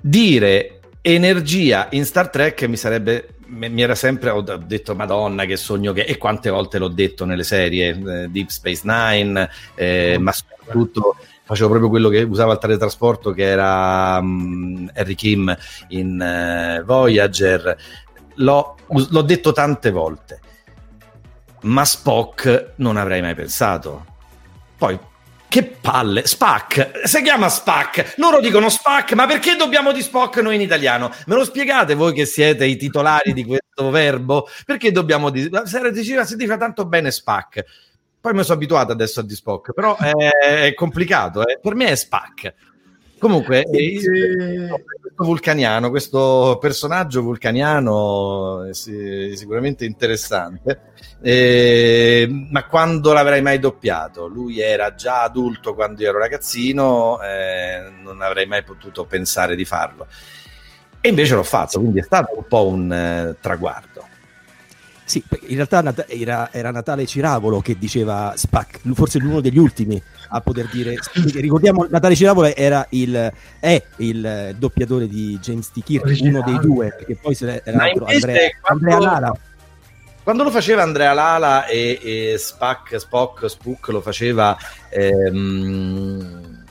dire 0.01 0.78
energia 1.01 1.87
in 1.91 2.05
Star 2.05 2.29
Trek 2.29 2.63
mi 2.63 2.77
sarebbe 2.77 3.35
mi 3.47 3.81
era 3.81 3.95
sempre 3.95 4.29
ho 4.29 4.41
detto 4.41 4.93
madonna 4.93 5.45
che 5.45 5.57
sogno 5.57 5.91
che 5.91 6.01
e 6.01 6.17
quante 6.17 6.51
volte 6.51 6.77
l'ho 6.77 6.87
detto 6.87 7.25
nelle 7.25 7.43
serie 7.43 7.89
eh, 7.89 8.27
Deep 8.27 8.49
Space 8.49 8.81
Nine 8.83 9.49
eh, 9.73 10.17
ma 10.19 10.31
soprattutto 10.31 11.15
facevo 11.49 11.69
proprio 11.69 11.89
quello 11.89 12.09
che 12.09 12.21
usava 12.21 12.53
il 12.53 12.59
teletrasporto 12.59 13.31
che 13.31 13.43
era 13.43 14.19
um, 14.19 14.87
Harry 14.93 15.15
Kim 15.15 15.55
in 15.87 16.79
uh, 16.79 16.85
Voyager. 16.85 17.75
L'ho, 18.35 18.75
l'ho 18.87 19.21
detto 19.23 19.51
tante 19.51 19.89
volte 19.89 20.39
ma 21.61 21.83
Spock 21.83 22.73
non 22.75 22.97
avrei 22.97 23.21
mai 23.21 23.33
pensato. 23.35 24.05
Poi 24.77 24.97
che 25.49 25.63
palle, 25.63 26.27
Spac, 26.27 27.01
si 27.05 27.21
chiama 27.23 27.49
Spac, 27.49 28.13
loro 28.17 28.39
dicono 28.39 28.69
Spac, 28.69 29.13
ma 29.13 29.25
perché 29.25 29.55
dobbiamo 29.55 29.91
di 29.91 30.03
Spock 30.03 30.37
noi 30.37 30.55
in 30.55 30.61
italiano? 30.61 31.11
Me 31.25 31.35
lo 31.35 31.43
spiegate 31.43 31.95
voi 31.95 32.13
che 32.13 32.25
siete 32.25 32.65
i 32.65 32.77
titolari 32.77 33.33
di 33.33 33.43
questo 33.43 33.89
verbo? 33.89 34.47
Perché 34.63 34.91
dobbiamo 34.91 35.31
di... 35.31 35.49
Si 35.65 36.35
dice 36.35 36.57
tanto 36.57 36.85
bene 36.85 37.09
Spac, 37.09 37.63
poi 38.21 38.33
mi 38.33 38.43
sono 38.43 38.55
abituato 38.55 38.91
adesso 38.91 39.21
a 39.21 39.23
D-Spock, 39.23 39.73
però 39.73 39.97
è, 39.97 40.11
è 40.11 40.73
complicato. 40.75 41.45
Eh. 41.47 41.57
Per 41.59 41.73
me 41.73 41.87
è 41.87 41.95
Spac. 41.95 42.53
Comunque, 43.19 43.63
e... 43.63 43.99
questo 43.99 45.23
vulcaniano, 45.25 45.89
questo 45.89 46.57
personaggio 46.59 47.21
vulcaniano 47.21 48.63
è 48.63 48.73
sicuramente 48.73 49.83
interessante, 49.83 50.93
eh, 51.21 52.27
ma 52.49 52.65
quando 52.65 53.11
l'avrei 53.11 53.41
mai 53.41 53.59
doppiato? 53.59 54.27
Lui 54.27 54.61
era 54.61 54.95
già 54.95 55.23
adulto 55.23 55.75
quando 55.75 56.01
io 56.01 56.09
ero 56.09 56.17
ragazzino, 56.17 57.21
eh, 57.21 57.91
non, 58.01 58.21
avrei 58.21 58.45
mai 58.45 58.63
potuto 58.63 59.05
pensare 59.05 59.55
di 59.57 59.65
farlo. 59.65 60.07
E 61.01 61.09
invece 61.09 61.35
l'ho 61.35 61.43
fatto, 61.43 61.79
quindi 61.79 61.99
è 61.99 62.03
stato 62.03 62.37
un 62.37 62.45
po' 62.47 62.67
un 62.67 62.91
eh, 62.91 63.35
traguardo. 63.41 64.07
Sì, 65.03 65.23
in 65.47 65.55
realtà 65.55 65.83
era, 66.07 66.49
era, 66.51 66.69
Natale 66.69 67.07
Ciravolo 67.07 67.61
che 67.61 67.77
diceva 67.79 68.33
Spac, 68.35 68.81
forse 68.93 69.17
l'uno 69.17 69.41
degli 69.41 69.57
ultimi 69.57 69.99
a 70.29 70.41
poter 70.41 70.67
dire. 70.71 70.95
Ricordiamo, 71.35 71.85
Natale 71.89 72.15
Ciravolo 72.15 72.55
era 72.55 72.85
il, 72.91 73.31
è 73.59 73.83
il 73.97 74.55
doppiatore 74.57 75.07
di 75.07 75.37
James 75.39 75.71
T. 75.71 75.83
Kirk, 75.83 76.17
uno 76.21 76.41
dei 76.43 76.59
due, 76.59 76.93
perché 76.95 77.15
poi 77.15 77.37
era 77.39 77.61
l'altro, 77.65 78.05
Andrea, 78.05 78.49
quando, 78.61 78.89
Andrea 78.89 78.99
Lara. 78.99 79.31
Quando 80.23 80.43
lo 80.43 80.51
faceva 80.51 80.83
Andrea 80.83 81.13
Lala 81.13 81.65
e, 81.65 81.99
e 82.01 82.35
Spac, 82.37 82.99
Spock, 82.99 83.49
Spook 83.49 83.87
lo 83.87 84.01
faceva 84.01 84.57
ehm, 84.89 86.63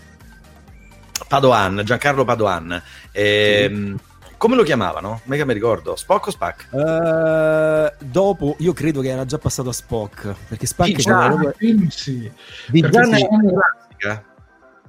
Padoan, 1.27 1.83
Giancarlo 1.85 2.25
Padoan. 2.25 2.83
Ehm, 3.13 3.97
sì 3.97 4.08
come 4.39 4.55
lo 4.55 4.63
chiamavano? 4.63 5.21
Mega 5.25 5.45
mi 5.45 5.53
ricordo. 5.53 5.97
Spock 5.97 6.29
o 6.29 6.31
Spac? 6.31 6.69
Uh, 6.71 8.05
dopo, 8.05 8.55
io 8.61 8.73
credo 8.73 9.01
che 9.01 9.09
era 9.09 9.27
già 9.27 9.37
passato 9.37 9.69
a 9.69 9.73
Spock. 9.73 10.33
Perché 10.49 10.65
Spac 10.65 10.91
è 10.91 10.95
già, 10.95 11.27
proprio... 11.27 11.53
film, 11.57 11.89
sì. 11.89 12.31
Di 12.69 12.81
Gianna 12.89 13.17
sì. 13.17 13.27
classica. 13.27 14.25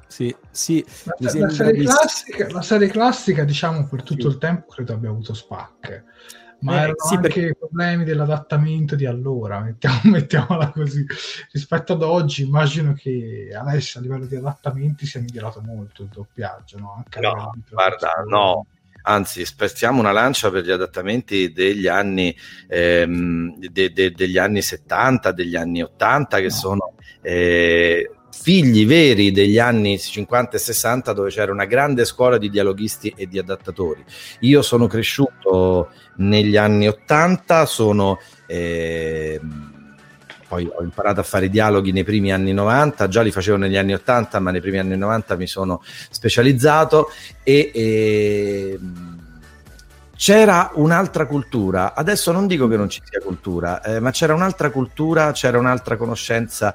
Sì, 0.08 0.36
sì. 0.52 0.86
La, 1.18 1.32
la, 1.32 1.50
serie 1.50 1.84
classica, 1.84 2.52
la, 2.52 2.62
serie 2.62 2.88
classica, 2.90 3.44
diciamo, 3.44 3.88
per 3.88 4.04
tutto 4.04 4.22
sì. 4.22 4.28
il 4.28 4.38
tempo 4.38 4.68
credo 4.68 4.94
abbia 4.94 5.10
avuto 5.10 5.34
Spac. 5.34 6.04
Ma 6.62 6.74
eh, 6.74 6.78
erano 6.82 6.96
sì, 6.98 7.16
anche 7.16 7.28
perché... 7.28 7.56
problemi 7.56 8.04
dell'adattamento 8.04 8.96
di 8.96 9.08
allora, 9.08 9.60
mettiamo, 9.62 10.00
mettiamola 10.14 10.70
così. 10.70 11.04
Rispetto 11.52 11.94
ad 11.94 12.04
oggi, 12.04 12.44
immagino 12.44 12.94
che 12.94 13.50
adesso 13.52 13.98
a 13.98 14.02
livello 14.02 14.28
di 14.28 14.36
adattamenti 14.36 15.08
sia 15.08 15.22
migliorato 15.22 15.60
molto 15.62 16.04
il 16.04 16.10
doppiaggio. 16.10 16.78
No, 16.78 16.94
Anche 16.98 17.20
no 17.20 17.52
guarda, 17.72 18.24
no 18.28 18.66
anzi 19.10 19.44
spezziamo 19.44 20.00
una 20.00 20.12
lancia 20.12 20.52
per 20.52 20.64
gli 20.64 20.72
adattamenti 20.72 21.52
degli 21.52 21.88
anni, 21.88 22.36
ehm, 22.68 23.58
de, 23.58 23.92
de, 23.92 24.12
degli 24.12 24.38
anni 24.38 24.62
70, 24.62 25.32
degli 25.32 25.56
anni 25.56 25.82
80 25.82 26.38
che 26.38 26.44
no. 26.44 26.50
sono 26.50 26.94
eh, 27.22 28.12
figli 28.32 28.86
veri 28.86 29.32
degli 29.32 29.58
anni 29.58 29.98
50 29.98 30.56
e 30.56 30.60
60 30.60 31.14
dove 31.14 31.30
c'era 31.32 31.52
una 31.52 31.66
grande 31.66 32.06
scuola 32.06 32.38
di 32.38 32.50
dialoghisti 32.50 33.14
e 33.18 33.26
di 33.26 33.40
adattatori. 33.40 34.04
Io 34.42 34.62
sono 34.62 34.86
cresciuto 34.86 35.92
negli 36.18 36.56
anni 36.56 36.88
80, 36.88 37.66
sono... 37.66 38.20
Eh, 38.46 39.40
poi 40.50 40.68
ho 40.68 40.82
imparato 40.82 41.20
a 41.20 41.24
fare 41.24 41.48
dialoghi 41.48 41.92
nei 41.92 42.04
primi 42.04 42.34
anni 42.34 42.54
90, 42.54 43.08
già 43.08 43.22
li 43.22 43.32
facevo 43.32 43.56
negli 43.56 43.78
anni 43.78 43.94
80, 43.94 44.40
ma 44.40 44.50
nei 44.50 44.62
primi 44.62 44.80
anni 44.80 44.98
90 44.98 45.36
mi 45.36 45.46
sono 45.46 45.84
specializzato 46.10 47.12
e, 47.44 47.72
e 47.72 48.80
c'era 50.16 50.72
un'altra 50.74 51.28
cultura. 51.28 51.94
Adesso 51.94 52.32
non 52.32 52.48
dico 52.48 52.68
che 52.68 52.78
non 52.78 52.90
ci 52.90 53.00
sia 53.04 53.20
cultura, 53.20 53.84
eh, 53.84 54.00
ma 54.00 54.10
c'era 54.10 54.34
un'altra 54.34 54.72
cultura, 54.72 55.32
c'era 55.34 55.60
un'altra 55.60 55.98
conoscenza 55.98 56.74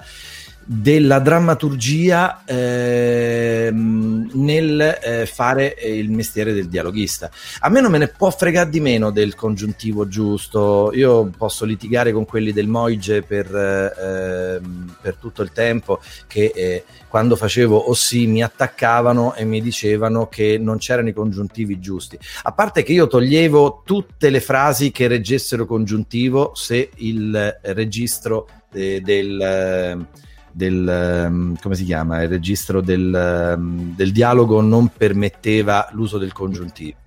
della 0.66 1.18
drammaturgia 1.18 2.42
eh, 2.44 3.70
nel 3.72 4.80
eh, 4.80 5.26
fare 5.26 5.76
il 5.82 6.10
mestiere 6.10 6.52
del 6.52 6.68
dialoghista. 6.68 7.30
A 7.60 7.68
me 7.68 7.80
non 7.80 7.90
me 7.90 7.98
ne 7.98 8.08
può 8.08 8.30
fregare 8.30 8.70
di 8.70 8.80
meno 8.80 9.10
del 9.10 9.34
congiuntivo 9.34 10.08
giusto, 10.08 10.90
io 10.94 11.30
posso 11.36 11.64
litigare 11.64 12.12
con 12.12 12.24
quelli 12.24 12.52
del 12.52 12.66
Moige 12.66 13.22
per, 13.22 13.46
eh, 13.54 14.60
per 15.00 15.16
tutto 15.16 15.42
il 15.42 15.52
tempo 15.52 16.00
che 16.26 16.52
eh, 16.54 16.84
quando 17.08 17.36
facevo 17.36 17.76
o 17.76 17.94
sì 17.94 18.26
mi 18.26 18.42
attaccavano 18.42 19.34
e 19.34 19.44
mi 19.44 19.60
dicevano 19.60 20.28
che 20.28 20.58
non 20.58 20.78
c'erano 20.78 21.08
i 21.08 21.12
congiuntivi 21.12 21.78
giusti. 21.78 22.18
A 22.42 22.52
parte 22.52 22.82
che 22.82 22.92
io 22.92 23.06
toglievo 23.06 23.82
tutte 23.84 24.30
le 24.30 24.40
frasi 24.40 24.90
che 24.90 25.06
reggessero 25.06 25.66
congiuntivo 25.66 26.52
se 26.54 26.90
il 26.96 27.58
registro 27.62 28.48
eh, 28.72 29.00
del 29.00 30.06
del 30.54 31.26
um, 31.28 31.56
come 31.60 31.74
si 31.74 31.84
chiama? 31.84 32.22
Il 32.22 32.28
registro 32.28 32.80
del, 32.80 33.54
um, 33.56 33.94
del, 33.94 34.12
dialogo 34.12 34.60
non 34.60 34.88
permetteva 34.96 35.88
l'uso 35.92 36.16
del 36.16 36.32
congiuntivo. 36.32 36.98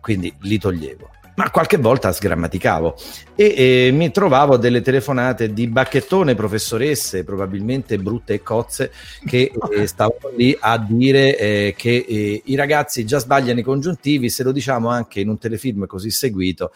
Quindi 0.00 0.34
li 0.40 0.58
toglievo. 0.58 1.10
Ma 1.36 1.50
qualche 1.50 1.76
volta 1.76 2.12
sgrammaticavo. 2.12 2.96
E, 3.34 3.54
e 3.56 3.90
mi 3.92 4.10
trovavo 4.10 4.56
delle 4.56 4.80
telefonate 4.80 5.52
di 5.52 5.68
bacchettone 5.68 6.34
professoresse 6.34 7.24
probabilmente 7.24 7.98
brutte 7.98 8.34
e 8.34 8.42
cozze 8.42 8.92
che 9.24 9.50
eh, 9.74 9.86
stavano 9.86 10.30
lì 10.36 10.56
a 10.58 10.78
dire 10.78 11.38
eh, 11.38 11.74
che 11.76 12.04
eh, 12.06 12.42
i 12.44 12.54
ragazzi 12.56 13.06
già 13.06 13.18
sbagliano 13.18 13.60
i 13.60 13.62
congiuntivi 13.62 14.28
se 14.28 14.42
lo 14.42 14.52
diciamo 14.52 14.90
anche 14.90 15.20
in 15.20 15.28
un 15.30 15.38
telefilm 15.38 15.86
così 15.86 16.10
seguito 16.10 16.72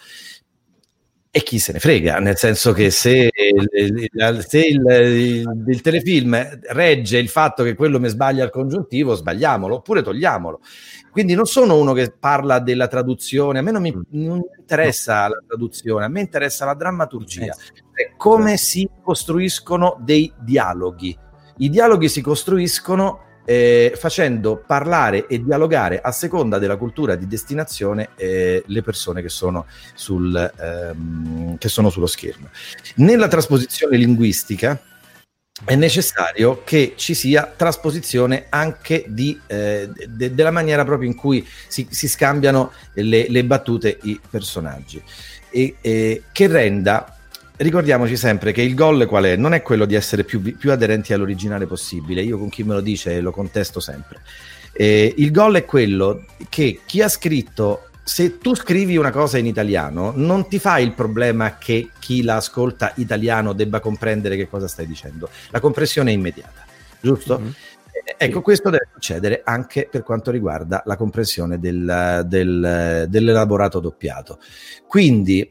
e 1.37 1.43
chi 1.43 1.59
se 1.59 1.73
ne 1.73 1.81
frega, 1.81 2.21
nel 2.21 2.37
senso 2.37 2.73
che 2.73 2.91
se, 2.91 3.33
se 3.33 4.59
il, 4.61 4.87
il, 4.89 5.65
il, 5.67 5.81
telefilm 5.81 6.61
regge 6.69 7.19
il 7.19 7.29
fatto 7.29 7.65
che 7.65 7.75
quello 7.75 7.99
mi 7.99 8.07
sbaglia 8.07 8.45
il 8.45 8.51
congiuntivo, 8.51 9.17
sbagliamolo 9.17 9.75
oppure 9.75 10.03
togliamolo. 10.03 10.61
Quindi 11.11 11.35
non 11.35 11.47
sono 11.47 11.77
uno 11.77 11.93
che 11.93 12.15
parla 12.17 12.61
della 12.61 12.87
traduzione, 12.87 13.59
a 13.59 13.63
me 13.63 13.73
non 13.73 13.83
mi, 13.83 13.91
non 14.11 14.37
mi 14.37 14.45
interessa 14.57 15.27
la 15.27 15.43
traduzione, 15.45 16.05
a 16.05 16.09
me 16.09 16.21
interessa 16.21 16.67
la 16.67 16.75
drammaturgia, 16.75 17.53
cioè 17.53 18.13
come 18.17 18.57
si 18.57 18.89
costruiscono 19.03 20.01
dei 20.05 20.33
dialoghi. 20.39 21.19
I 21.57 21.69
dialoghi 21.69 22.09
si 22.09 22.21
costruiscono 22.21 23.34
eh, 23.45 23.93
facendo 23.97 24.63
parlare 24.67 25.27
e 25.27 25.43
dialogare 25.43 26.01
a 26.01 26.13
seconda 26.13 26.59
della 26.59 26.77
cultura 26.77 27.15
di 27.15 27.27
destinazione 27.27 28.11
eh, 28.17 28.63
le 28.67 28.83
persone 28.83 29.23
che 29.23 29.29
sono, 29.29 29.67
sul, 29.95 30.35
ehm, 30.35 31.59
che 31.59 31.69
sono 31.69 31.91
sullo 31.91 32.07
schermo. 32.07 32.49
Nella 32.97 33.29
trasposizione 33.29 33.97
linguistica 33.97 34.81
è 35.65 35.77
necessario 35.77 36.63
che 36.65 36.95
ci 36.97 37.15
sia 37.15 37.53
trasposizione 37.55 38.47
anche 38.49 39.05
di, 39.07 39.39
eh, 39.47 39.89
de- 40.09 40.35
della 40.35 40.51
maniera 40.51 40.85
proprio 40.85 41.09
in 41.09 41.15
cui 41.15 41.47
si, 41.69 41.87
si 41.91 42.09
scambiano 42.09 42.73
le, 42.95 43.27
le, 43.29 43.45
battute 43.45 43.99
i 44.03 44.21
personaggi 44.29 45.01
e 45.51 46.23
che 46.33 46.47
renda 46.49 47.14
ricordiamoci 47.57 48.17
sempre 48.17 48.53
che 48.53 48.63
il 48.63 48.75
goal 48.75 49.07
qual 49.07 49.25
è? 49.25 49.37
Non 49.37 49.55
è 49.55 49.63
quello 49.63 49.85
di 49.85 49.95
essere 49.95 50.25
più, 50.25 50.41
più 50.57 50.71
aderenti 50.73 51.13
all'originale 51.13 51.67
possibile, 51.67 52.23
io 52.23 52.39
con 52.39 52.49
chi 52.49 52.63
me 52.65 52.75
lo 52.75 52.81
dice 52.81 53.21
lo 53.21 53.31
contesto 53.31 53.81
sempre. 53.81 54.21
Eh, 54.73 55.15
il 55.19 55.31
goal 55.31 55.55
è 55.55 55.65
quello 55.65 56.25
che 56.49 56.81
chi 56.85 57.01
ha 57.01 57.09
scritto, 57.09 57.91
se 58.03 58.39
tu 58.39 58.55
scrivi 58.55 58.97
una 58.97 59.13
cosa 59.13 59.39
in 59.39 59.47
italiano, 59.47 60.13
non 60.17 60.49
ti 60.49 60.59
fa 60.59 60.79
il 60.79 60.93
problema 60.93 61.57
che 61.57 61.91
chi 62.01 62.23
la 62.23 62.37
ascolta 62.37 62.93
italiano 62.97 63.53
debba 63.53 63.81
comprendere 63.81 64.37
che 64.37 64.49
cosa 64.49 64.67
stai 64.67 64.87
dicendo. 64.87 65.29
La 65.51 65.61
comprensione 65.61 66.11
è 66.11 66.15
immediata, 66.15 66.65
giusto? 67.01 67.39
Mm-hmm. 67.39 67.51
Ecco, 68.19 68.43
questo 68.43 68.69
deve 68.69 68.89
succedere 68.93 69.43
anche 69.45 69.89
per 69.91 70.03
quanto 70.03 70.31
riguarda 70.31 70.83
la 70.85 70.97
comprensione 70.97 71.59
del, 71.59 72.25
del, 72.27 73.07
dell'elaborato 73.09 73.81
doppiato. 73.81 74.41
Quindi 74.87 75.51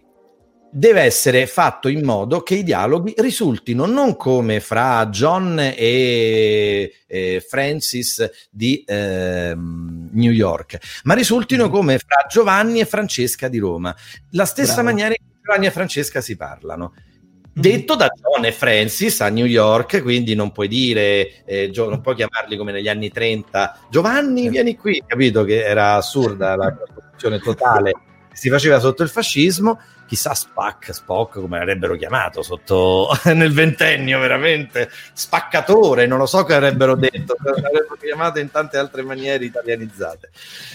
deve 0.75 1.01
essere 1.01 1.45
fatto 1.45 1.87
in 1.87 2.03
modo 2.03 2.41
che 2.41 2.55
i 2.55 2.63
dialoghi 2.63 3.13
risultino 3.17 3.85
non 3.85 4.17
come 4.17 4.59
fra 4.59 5.05
John 5.05 5.59
e, 5.59 6.91
e 7.05 7.45
Francis 7.47 8.47
di 8.49 8.83
eh, 8.83 9.53
New 9.55 10.31
York, 10.31 11.01
ma 11.03 11.13
risultino 11.13 11.65
mm-hmm. 11.65 11.71
come 11.71 11.99
fra 11.99 12.25
Giovanni 12.27 12.79
e 12.79 12.85
Francesca 12.85 13.47
di 13.49 13.59
Roma, 13.59 13.95
la 14.31 14.45
stessa 14.45 14.81
Bravo. 14.81 14.89
maniera 14.89 15.09
in 15.09 15.23
cui 15.23 15.41
Giovanni 15.43 15.65
e 15.67 15.71
Francesca 15.71 16.21
si 16.21 16.35
parlano. 16.35 16.93
Mm-hmm. 16.95 17.51
Detto 17.53 17.95
da 17.95 18.07
John 18.07 18.43
e 18.45 18.51
Francis 18.51 19.21
a 19.21 19.29
New 19.29 19.45
York, 19.45 20.01
quindi 20.01 20.33
non 20.33 20.51
puoi 20.51 20.67
dire, 20.67 21.43
eh, 21.45 21.71
non 21.75 22.01
puoi 22.01 22.15
chiamarli 22.15 22.57
come 22.57 22.71
negli 22.71 22.87
anni 22.87 23.11
30, 23.11 23.81
Giovanni 23.91 24.49
vieni 24.49 24.75
qui, 24.75 25.03
capito 25.05 25.43
che 25.43 25.63
era 25.63 25.93
assurda 25.93 26.55
la 26.55 26.75
costruzione 26.75 27.37
totale 27.37 27.91
che 28.33 28.39
si 28.39 28.49
faceva 28.49 28.79
sotto 28.79 29.03
il 29.03 29.09
fascismo, 29.09 29.79
chissà 30.05 30.33
Spac, 30.33 30.93
Spock 30.93 31.33
come 31.33 31.57
l'avrebbero 31.57 31.95
chiamato 31.95 32.41
sotto 32.41 33.09
nel 33.33 33.53
ventennio 33.53 34.19
veramente 34.19 34.89
spaccatore, 35.13 36.05
non 36.05 36.17
lo 36.17 36.25
so 36.25 36.43
che 36.43 36.53
avrebbero 36.53 36.95
detto, 36.95 37.35
l'avrebbero 37.43 37.97
chiamato 37.99 38.39
in 38.39 38.51
tante 38.51 38.77
altre 38.77 39.01
maniere 39.03 39.45
italianizzate. 39.45 40.29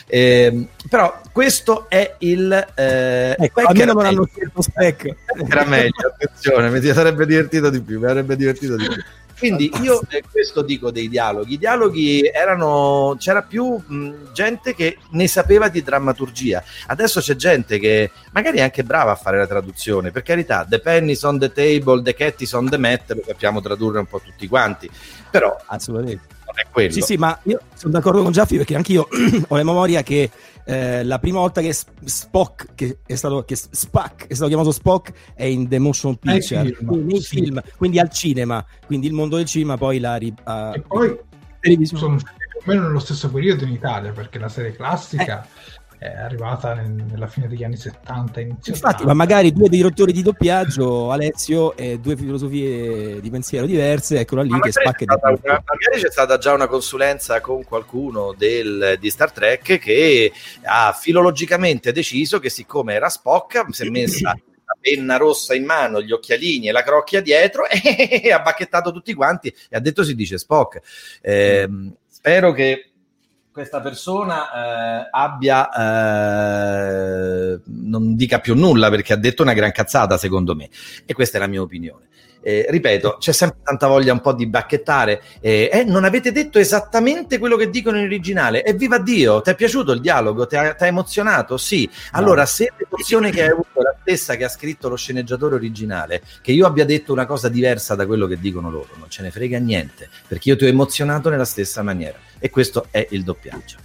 Eh, 0.06 0.68
però 0.88 1.20
questo 1.32 1.88
è 1.88 2.14
il 2.18 2.52
eh, 2.74 3.36
ecco, 3.38 3.60
almeno 3.60 3.92
non 3.92 4.06
hanno 4.06 4.26
scelto 4.26 4.62
Spec. 4.62 5.14
Era 5.48 5.64
meglio, 5.64 6.08
attenzione, 6.12 6.70
mi 6.70 6.80
sarebbe 6.80 7.26
divertito 7.26 7.70
di 7.70 7.80
più, 7.80 8.00
mi 8.00 8.06
avrebbe 8.06 8.36
divertito 8.36 8.76
di 8.76 8.84
più. 8.84 9.02
Quindi 9.38 9.70
io 9.82 10.00
questo 10.30 10.62
dico 10.62 10.90
dei 10.90 11.08
dialoghi. 11.08 11.54
I 11.54 11.58
dialoghi 11.58 12.26
erano, 12.26 13.16
c'era 13.18 13.42
più 13.42 13.80
mh, 13.84 14.32
gente 14.32 14.74
che 14.74 14.98
ne 15.10 15.28
sapeva 15.28 15.68
di 15.68 15.82
drammaturgia. 15.82 16.62
Adesso 16.86 17.20
c'è 17.20 17.36
gente 17.36 17.78
che 17.78 18.10
magari 18.32 18.58
è 18.58 18.62
anche 18.62 18.82
brava 18.82 19.12
a 19.12 19.16
fare 19.16 19.38
la 19.38 19.46
traduzione. 19.46 20.10
Per 20.10 20.22
carità, 20.22 20.66
The 20.68 20.80
Penny 20.80 21.12
is 21.12 21.22
on 21.22 21.38
the 21.38 21.52
table, 21.52 22.02
The 22.02 22.14
Cat 22.14 22.40
is 22.40 22.52
on 22.52 22.68
the 22.68 22.78
mat, 22.78 23.12
lo 23.12 23.22
sappiamo 23.24 23.60
tradurre 23.60 24.00
un 24.00 24.06
po' 24.06 24.20
tutti 24.20 24.48
quanti. 24.48 24.90
Però 25.30 25.56
assolutamente 25.66 26.36
è 26.60 26.66
quello. 26.70 26.92
Sì, 26.92 27.00
sì, 27.00 27.16
ma 27.16 27.38
io 27.44 27.60
sono 27.74 27.92
d'accordo 27.92 28.22
con 28.22 28.32
Giaffi 28.32 28.56
perché 28.56 28.74
anche 28.74 28.92
io 28.92 29.08
ho 29.48 29.56
la 29.56 29.64
memoria 29.64 30.02
che 30.02 30.30
eh, 30.64 31.02
la 31.04 31.18
prima 31.18 31.38
volta 31.38 31.60
che 31.60 31.72
Spock, 31.72 32.74
che 32.74 32.98
è 33.06 33.14
stato, 33.14 33.42
che 33.44 33.56
Spack 33.56 34.26
è 34.26 34.34
stato 34.34 34.48
chiamato 34.48 34.70
Spock, 34.70 35.12
è 35.34 35.44
in 35.44 35.66
The 35.66 35.78
Motion 35.78 36.16
Picture, 36.16 36.72
film, 36.72 37.06
nei 37.06 37.20
sì. 37.20 37.36
film, 37.36 37.62
quindi 37.76 37.98
al 37.98 38.10
cinema, 38.10 38.64
quindi 38.84 39.06
il 39.06 39.14
mondo 39.14 39.36
del 39.36 39.46
cinema 39.46 39.78
poi 39.78 39.98
la 39.98 40.16
ri- 40.16 40.34
ha- 40.44 40.72
E 40.74 40.80
poi 40.80 41.18
sono 41.84 42.16
più 42.16 42.58
o 42.58 42.62
meno 42.64 42.82
nello 42.82 42.98
stesso 42.98 43.30
periodo 43.30 43.64
in 43.64 43.72
Italia, 43.72 44.12
perché 44.12 44.38
la 44.38 44.48
serie 44.48 44.72
classica 44.72 45.46
è 45.98 46.06
arrivata 46.06 46.74
nel- 46.74 46.90
nella 46.90 47.26
fine 47.26 47.48
degli 47.48 47.64
anni 47.64 47.76
70, 47.76 48.40
inizio 48.40 48.72
Infatti, 48.72 49.02
80. 49.02 49.06
ma 49.06 49.14
magari 49.14 49.52
due 49.52 49.68
direttori 49.68 50.12
di 50.12 50.22
doppiaggio, 50.22 51.10
Alessio, 51.10 51.76
e 51.76 51.98
due 51.98 52.16
filosofie 52.16 53.20
di 53.20 53.30
pensiero 53.30 53.66
diverse, 53.66 54.20
eccolo 54.20 54.42
lì 54.42 54.50
Ma 54.50 54.60
che 54.60 54.70
magari, 54.74 54.84
spacca 54.84 54.98
c'è 54.98 55.32
di 55.34 55.40
una- 55.44 55.62
magari 55.66 56.00
c'è 56.00 56.10
stata 56.10 56.38
già 56.38 56.52
una 56.52 56.68
consulenza 56.68 57.40
con 57.40 57.64
qualcuno 57.64 58.32
del- 58.36 58.96
di 59.00 59.10
Star 59.10 59.32
Trek 59.32 59.78
che 59.78 60.32
ha 60.62 60.96
filologicamente 60.98 61.90
deciso 61.92 62.38
che 62.38 62.48
siccome 62.48 62.94
era 62.94 63.08
Spock 63.08 63.64
si 63.70 63.86
è 63.86 63.90
messa 63.90 64.30
la 64.30 64.76
penna 64.80 65.16
rossa 65.16 65.54
in 65.54 65.64
mano, 65.64 66.00
gli 66.02 66.12
occhialini 66.12 66.68
e 66.68 66.72
la 66.72 66.82
crocchia 66.82 67.20
dietro 67.22 67.64
e 68.22 68.30
ha 68.30 68.40
bacchettato 68.40 68.92
tutti 68.92 69.14
quanti 69.14 69.48
e 69.68 69.76
ha 69.76 69.80
detto 69.80 70.04
si 70.04 70.14
dice 70.14 70.38
Spock. 70.38 70.80
Ehm, 71.22 71.92
spero 72.06 72.52
che 72.52 72.90
questa 73.58 73.80
persona 73.80 74.52
eh, 74.52 75.08
abbia 75.10 75.68
eh, 75.72 77.60
non 77.64 78.14
dica 78.14 78.38
più 78.38 78.54
nulla 78.54 78.88
perché 78.88 79.14
ha 79.14 79.16
detto 79.16 79.42
una 79.42 79.52
gran 79.52 79.72
cazzata 79.72 80.16
secondo 80.16 80.54
me. 80.54 80.68
E 81.04 81.12
questa 81.12 81.38
è 81.38 81.40
la 81.40 81.48
mia 81.48 81.60
opinione 81.60 82.06
Eh, 82.48 82.64
ripeto 82.70 83.18
c'è 83.18 83.32
sempre 83.32 83.58
tanta 83.62 83.88
voglia 83.88 84.14
un 84.14 84.22
po' 84.22 84.32
di 84.32 84.46
bacchettare 84.46 85.20
eh, 85.42 85.68
eh, 85.70 85.84
non 85.84 86.04
avete 86.04 86.32
detto 86.32 86.58
esattamente 86.58 87.36
quello 87.36 87.56
che 87.56 87.68
dicono 87.68 87.98
in 87.98 88.04
originale. 88.04 88.62
E 88.62 88.72
viva 88.72 88.96
Dio! 88.98 89.42
Ti 89.42 89.50
è 89.50 89.54
piaciuto 89.54 89.92
il 89.92 90.00
dialogo? 90.00 90.46
Ti 90.46 90.56
ha, 90.56 90.72
ti 90.72 90.84
ha 90.84 90.86
emozionato? 90.86 91.58
Sì. 91.58 91.86
Allora 92.12 92.46
se 92.46 92.72
l'emozione 92.74 93.30
che 93.30 93.42
hai 93.42 93.50
avuto 93.50 93.80
è 93.80 93.82
la 93.82 93.94
stessa 94.00 94.36
che 94.36 94.44
ha 94.44 94.48
scritto 94.48 94.88
lo 94.88 94.96
sceneggiatore 94.96 95.56
originale 95.56 96.22
che 96.40 96.52
io 96.52 96.66
abbia 96.66 96.86
detto 96.86 97.12
una 97.12 97.26
cosa 97.26 97.50
diversa 97.50 97.94
da 97.94 98.06
quello 98.06 98.26
che 98.26 98.38
dicono 98.40 98.70
loro 98.70 98.88
non 98.96 99.10
ce 99.10 99.20
ne 99.20 99.30
frega 99.30 99.58
niente 99.58 100.08
perché 100.26 100.48
io 100.48 100.56
ti 100.56 100.64
ho 100.64 100.68
emozionato 100.68 101.28
nella 101.28 101.44
stessa 101.44 101.82
maniera. 101.82 102.16
E 102.38 102.48
questo 102.48 102.86
è 102.90 103.06
il 103.10 103.24
doppiaggio. 103.24 103.76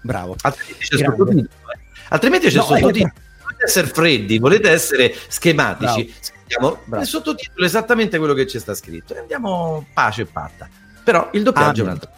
Bravo. 0.00 0.34
altrimenti 0.40 0.86
c'è 0.86 0.96
sottotitolo 0.96 1.42
eh. 1.42 1.78
altrimenti 2.08 2.48
c'è 2.48 2.56
No, 2.56 2.62
sottotitolo. 2.62 3.12
volete 3.42 3.64
essere 3.64 3.86
freddi 3.88 4.38
volete 4.38 4.70
essere 4.70 5.14
schematici. 5.28 6.04
Bravo. 6.04 6.36
Scriviamo 6.48 6.78
Bravo. 6.84 6.96
nel 6.96 7.06
sottotitolo 7.06 7.64
esattamente 7.66 8.18
quello 8.18 8.34
che 8.34 8.46
ci 8.46 8.58
sta 8.58 8.74
scritto 8.74 9.14
e 9.14 9.18
andiamo 9.18 9.86
pace 9.92 10.22
e 10.22 10.26
patta 10.26 10.68
però 11.04 11.28
il 11.32 11.42
doppiaggio 11.42 11.82
è 11.82 11.84
un 11.84 11.88
Amen. 11.90 12.00
altro 12.00 12.16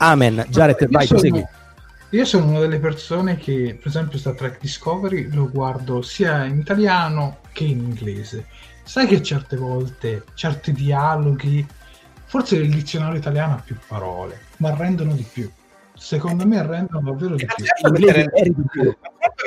Amen. 0.00 0.46
Jared, 0.48 0.76
Io 0.80 0.88
vai, 0.90 1.06
sono- 1.06 1.18
prosegui. 1.20 1.44
Io 2.10 2.24
sono 2.24 2.46
una 2.46 2.60
delle 2.60 2.78
persone 2.78 3.36
che, 3.36 3.76
per 3.78 3.88
esempio, 3.88 4.16
Star 4.16 4.34
Trek 4.34 4.60
Discovery 4.60 5.28
lo 5.32 5.50
guardo 5.50 6.02
sia 6.02 6.44
in 6.44 6.58
italiano 6.58 7.38
che 7.52 7.64
in 7.64 7.80
inglese. 7.80 8.46
Sai 8.84 9.06
che 9.08 9.20
certe 9.22 9.56
volte 9.56 10.22
certi 10.34 10.72
dialoghi, 10.72 11.66
forse 12.26 12.54
il 12.56 12.70
dizionario 12.70 13.18
italiano 13.18 13.54
ha 13.54 13.62
più 13.62 13.76
parole, 13.88 14.40
ma 14.58 14.72
rendono 14.74 15.12
di 15.14 15.26
più. 15.30 15.50
Secondo 15.94 16.46
me 16.46 16.64
rendono 16.64 17.10
davvero 17.10 17.34
più. 17.34 17.46
Eri 18.06 18.54
di 18.54 18.62
più. 18.70 18.96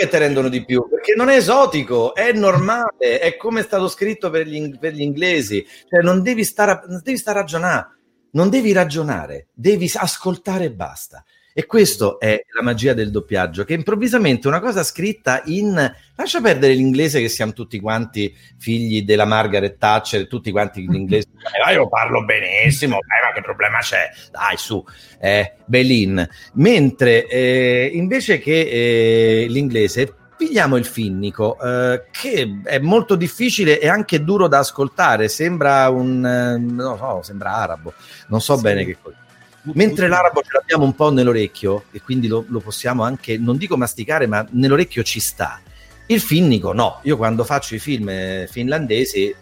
Che 0.02 0.08
ti 0.08 0.18
rendono 0.18 0.50
di 0.50 0.66
più 0.66 0.90
perché 0.90 1.14
non 1.16 1.30
è 1.30 1.36
esotico, 1.36 2.16
è 2.16 2.32
normale, 2.32 3.20
è 3.20 3.38
come 3.38 3.60
è 3.60 3.64
stato 3.64 3.88
scritto 3.88 4.32
per 4.32 4.48
gli, 4.48 4.80
per 4.80 4.94
gli 4.94 5.02
inglesi. 5.02 5.64
Cioè, 5.88 6.02
non 6.02 6.24
devi 6.24 6.44
stare 6.44 6.72
a, 6.72 6.84
non 6.88 7.02
devi 7.04 7.18
stare 7.18 7.38
a 7.38 7.42
ragionare, 7.42 7.88
non 8.32 8.50
devi 8.50 8.72
ragionare, 8.72 9.50
devi 9.54 9.92
ascoltare 9.94 10.66
e 10.66 10.72
basta. 10.72 11.24
E 11.54 11.66
questo 11.66 12.20
è 12.20 12.44
la 12.54 12.62
magia 12.62 12.94
del 12.94 13.12
doppiaggio, 13.12 13.66
che 13.66 13.74
improvvisamente 13.74 14.48
una 14.48 14.60
cosa 14.60 14.84
scritta 14.84 15.42
in... 15.46 15.94
Lascia 16.16 16.40
perdere 16.40 16.74
l'inglese 16.74 17.20
che 17.20 17.30
siamo 17.30 17.52
tutti 17.52 17.80
quanti 17.80 18.34
figli 18.58 19.04
della 19.04 19.26
Margaret 19.26 19.78
Thatcher, 19.78 20.28
tutti 20.28 20.52
quanti 20.52 20.84
in 20.84 20.94
inglese. 20.96 21.28
Eh, 21.68 21.74
io 21.74 21.90
parlo 21.90 22.24
benissimo, 22.24 22.96
eh, 22.96 23.26
ma 23.26 23.34
che 23.34 23.42
problema 23.42 23.80
c'è? 23.80 24.10
Dai, 24.32 24.56
su, 24.56 24.84
eh, 25.20 25.56
Belin. 25.66 26.28
Mentre 26.54 27.28
eh, 27.28 27.92
invece 27.94 28.40
che 28.40 28.60
eh, 28.62 29.46
l'inglese 29.50 30.16
pigliamo 30.42 30.76
il 30.76 30.86
finnico, 30.86 31.60
eh, 31.62 32.06
che 32.10 32.62
è 32.64 32.80
molto 32.80 33.16
difficile 33.16 33.80
e 33.80 33.88
anche 33.88 34.24
duro 34.24 34.48
da 34.48 34.58
ascoltare. 34.60 35.28
Sembra 35.28 35.88
un 35.90 36.26
eh, 36.26 36.58
non 36.58 36.98
so, 36.98 37.22
sembra 37.22 37.54
arabo, 37.54 37.94
non 38.28 38.42
so 38.42 38.56
Sì. 38.56 38.62
bene 38.64 38.86
che 38.86 38.98
cosa. 39.00 39.18
Mentre 39.64 40.08
l'arabo 40.08 40.42
ce 40.42 40.50
l'abbiamo 40.54 40.86
un 40.86 40.96
po' 40.96 41.12
nell'orecchio 41.12 41.86
e 41.92 42.02
quindi 42.02 42.28
lo, 42.28 42.46
lo 42.48 42.60
possiamo 42.60 43.04
anche, 43.04 43.38
non 43.38 43.58
dico 43.58 43.78
masticare, 43.78 44.26
ma 44.26 44.46
nell'orecchio 44.52 45.04
ci 45.04 45.20
sta. 45.20 45.62
Il 46.08 46.20
finnico 46.20 46.74
no, 46.74 47.00
io 47.04 47.16
quando 47.16 47.44
faccio 47.44 47.76
i 47.76 47.80
film 47.80 48.10
eh, 48.10 48.48
finlandesi 48.50 49.34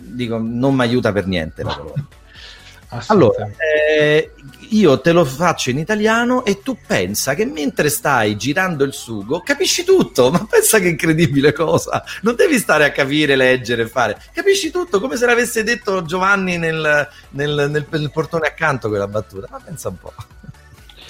dico 0.00 0.38
non 0.38 0.74
mi 0.74 0.82
aiuta 0.82 1.12
per 1.12 1.26
niente 1.26 1.62
la 1.62 1.74
parola. 1.74 2.06
Allora, 3.08 3.50
eh, 3.58 4.32
io 4.70 5.00
te 5.00 5.12
lo 5.12 5.24
faccio 5.24 5.70
in 5.70 5.78
italiano 5.78 6.44
e 6.44 6.62
tu 6.62 6.76
pensa 6.86 7.34
che 7.34 7.44
mentre 7.44 7.88
stai 7.88 8.36
girando 8.36 8.84
il 8.84 8.92
sugo 8.92 9.40
capisci 9.40 9.84
tutto, 9.84 10.30
ma 10.30 10.46
pensa 10.48 10.78
che 10.78 10.88
incredibile 10.88 11.52
cosa. 11.52 12.02
Non 12.22 12.34
devi 12.34 12.58
stare 12.58 12.84
a 12.84 12.92
capire, 12.92 13.36
leggere, 13.36 13.86
fare. 13.86 14.20
Capisci 14.32 14.70
tutto 14.70 15.00
come 15.00 15.16
se 15.16 15.26
l'avesse 15.26 15.62
detto 15.62 16.02
Giovanni 16.02 16.56
nel, 16.58 17.08
nel- 17.30 17.68
nel- 17.70 17.86
nel 17.88 18.10
portone 18.10 18.46
accanto 18.46 18.88
quella 18.88 19.08
battuta. 19.08 19.46
Ma 19.50 19.60
pensa 19.64 19.88
un 19.88 19.98
po'. 19.98 20.12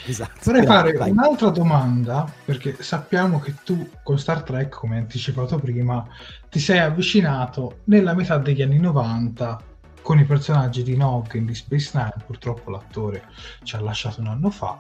Esatto. 0.08 0.40
Vorrei 0.44 0.64
fare 0.64 0.92
vai. 0.92 1.10
un'altra 1.10 1.50
domanda, 1.50 2.26
perché 2.42 2.76
sappiamo 2.80 3.40
che 3.40 3.56
tu 3.62 3.90
con 4.02 4.18
Star 4.18 4.42
Trek, 4.42 4.70
come 4.70 4.96
anticipato 4.96 5.58
prima, 5.58 6.02
ti 6.48 6.58
sei 6.60 6.78
avvicinato 6.78 7.80
nella 7.84 8.14
metà 8.14 8.38
degli 8.38 8.62
anni 8.62 8.78
90 8.78 9.60
con 10.02 10.18
i 10.18 10.24
personaggi 10.24 10.82
di 10.82 10.96
Nog 10.96 11.34
in 11.34 11.46
Deep 11.46 11.56
Space 11.56 11.90
Nine, 11.94 12.24
purtroppo 12.24 12.70
l'attore 12.70 13.24
ci 13.62 13.76
ha 13.76 13.80
lasciato 13.80 14.20
un 14.20 14.28
anno 14.28 14.50
fa, 14.50 14.76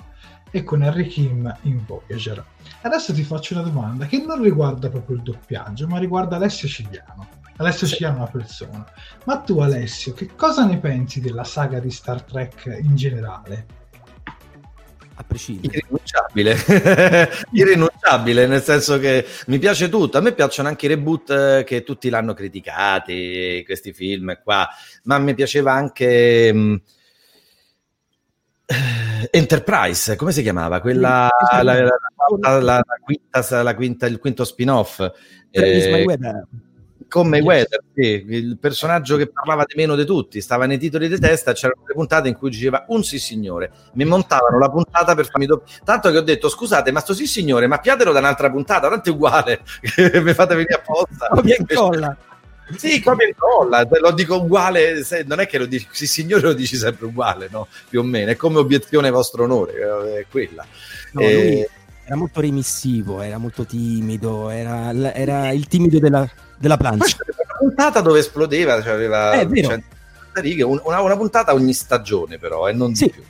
e 0.50 0.62
con 0.64 0.82
Harry 0.82 1.06
Kim 1.06 1.54
in 1.62 1.84
Voyager. 1.84 2.44
Adesso 2.82 3.12
ti 3.12 3.22
faccio 3.22 3.54
una 3.54 3.62
domanda 3.62 4.06
che 4.06 4.24
non 4.24 4.42
riguarda 4.42 4.88
proprio 4.88 5.16
il 5.16 5.22
doppiaggio, 5.22 5.86
ma 5.86 5.98
riguarda 5.98 6.36
Alessio 6.36 6.68
Cigliano. 6.68 7.28
Alessio 7.56 7.86
Cigliano 7.86 8.14
è 8.14 8.18
una 8.20 8.30
persona. 8.30 8.86
Ma 9.24 9.38
tu 9.40 9.58
Alessio, 9.60 10.12
che 10.12 10.34
cosa 10.34 10.64
ne 10.64 10.78
pensi 10.78 11.20
della 11.20 11.44
saga 11.44 11.80
di 11.80 11.90
Star 11.90 12.22
Trek 12.22 12.78
in 12.82 12.96
generale? 12.96 13.77
A 15.20 15.24
prescindere. 15.26 15.78
Irrinunciabile, 15.78 16.56
irrinunciabile, 17.50 18.46
nel 18.46 18.62
senso 18.62 19.00
che 19.00 19.26
mi 19.48 19.58
piace 19.58 19.88
tutto. 19.88 20.16
A 20.16 20.20
me 20.20 20.30
piacciono 20.32 20.68
anche 20.68 20.86
i 20.86 20.88
reboot 20.90 21.30
eh, 21.30 21.64
che 21.66 21.82
tutti 21.82 22.08
l'hanno 22.08 22.34
criticati, 22.34 23.62
questi 23.66 23.92
film 23.92 24.38
qua, 24.44 24.68
ma 25.04 25.18
mi 25.18 25.34
piaceva 25.34 25.72
anche. 25.72 26.52
mh, 26.52 26.82
eh, 28.66 29.28
Enterprise, 29.32 30.14
come 30.14 30.30
si 30.30 30.42
chiamava? 30.42 30.80
Quella 30.80 31.28
la, 31.62 31.62
la- 31.62 31.90
la- 32.38 32.60
la- 32.60 32.82
quinta, 33.02 33.74
quinta- 33.74 34.06
il 34.06 34.18
quinto 34.20 34.44
spin-off. 34.44 34.98
Travis 35.50 35.84
eh. 35.86 35.90
Con 37.08 37.26
Mayweather, 37.26 37.82
sì, 37.94 38.24
il 38.28 38.58
personaggio 38.58 39.16
che 39.16 39.28
parlava 39.28 39.64
di 39.66 39.74
meno 39.76 39.96
di 39.96 40.04
tutti, 40.04 40.40
stava 40.40 40.66
nei 40.66 40.78
titoli 40.78 41.08
di 41.08 41.18
testa, 41.18 41.52
c'erano 41.52 41.80
delle 41.82 41.94
puntate 41.94 42.28
in 42.28 42.36
cui 42.36 42.50
diceva 42.50 42.84
un 42.88 43.02
sì 43.02 43.18
signore, 43.18 43.70
mi 43.94 44.04
montavano 44.04 44.58
la 44.58 44.70
puntata 44.70 45.14
per 45.14 45.26
farmi 45.26 45.46
doppio, 45.46 45.74
tanto 45.84 46.10
che 46.10 46.18
ho 46.18 46.22
detto 46.22 46.48
scusate 46.48 46.92
ma 46.92 47.00
sto 47.00 47.14
sì 47.14 47.26
signore, 47.26 47.66
ma 47.66 47.78
piatelo 47.78 48.12
da 48.12 48.18
un'altra 48.18 48.50
puntata, 48.50 48.88
tanto 48.88 49.08
è 49.08 49.12
uguale, 49.12 49.62
mi 50.22 50.34
fate 50.34 50.54
venire 50.54 50.74
apposta. 50.74 51.28
Copia 51.28 51.54
e 51.54 51.58
incolla. 51.60 52.16
Sì, 52.76 53.00
copia 53.02 53.24
e 53.24 53.28
incolla, 53.28 53.88
lo 54.00 54.12
dico 54.12 54.36
uguale, 54.36 55.02
non 55.24 55.40
è 55.40 55.46
che 55.46 55.56
lo 55.56 55.64
dici, 55.64 55.88
sì 55.90 56.06
signore 56.06 56.42
lo 56.42 56.52
dici 56.52 56.76
sempre 56.76 57.06
uguale, 57.06 57.48
no? 57.50 57.68
Più 57.88 58.00
o 58.00 58.02
meno, 58.02 58.30
è 58.30 58.36
come 58.36 58.58
obiezione 58.58 59.08
vostro 59.10 59.44
onore, 59.44 59.72
eh, 59.72 60.18
è 60.20 60.26
quella. 60.30 60.66
No, 61.12 61.20
Eh, 61.22 61.34
lui 61.34 61.66
era 62.08 62.16
molto 62.16 62.40
remissivo, 62.40 63.20
era 63.20 63.36
molto 63.36 63.66
timido, 63.66 64.48
era, 64.48 65.12
era 65.12 65.50
il 65.50 65.66
timido 65.68 65.98
della, 65.98 66.26
della 66.56 66.78
plancia. 66.78 67.18
c'era 67.18 67.34
una 67.36 67.58
puntata 67.68 68.00
dove 68.00 68.20
esplodeva, 68.20 68.82
cioè 68.82 68.94
aveva 68.94 69.34
Eh, 69.34 69.40
è 69.40 69.46
vero. 69.46 69.68
150 69.68 70.40
righe, 70.40 70.62
un- 70.62 70.80
una, 70.84 71.02
una 71.02 71.16
puntata 71.18 71.52
ogni 71.52 71.74
stagione 71.74 72.38
però, 72.38 72.66
e 72.66 72.72
non 72.72 72.94
Sì. 72.94 73.04
di 73.04 73.10
più. 73.10 73.22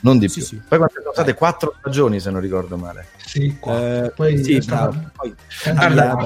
Non 0.00 0.18
di 0.18 0.28
Sì, 0.28 0.38
più. 0.40 0.46
sì. 0.48 0.60
Poi 0.66 0.78
quante 0.78 0.98
sono 1.00 1.12
state? 1.12 1.34
Quattro 1.34 1.74
stagioni 1.78 2.18
se 2.18 2.30
non 2.32 2.40
ricordo 2.40 2.76
male. 2.76 3.06
Sì. 3.24 3.56
Eh, 3.66 4.12
Poi 4.14 4.42
sì, 4.42 4.58
bravo. 4.58 5.00
Poi- 5.14 5.34
Guarda, 5.72 6.16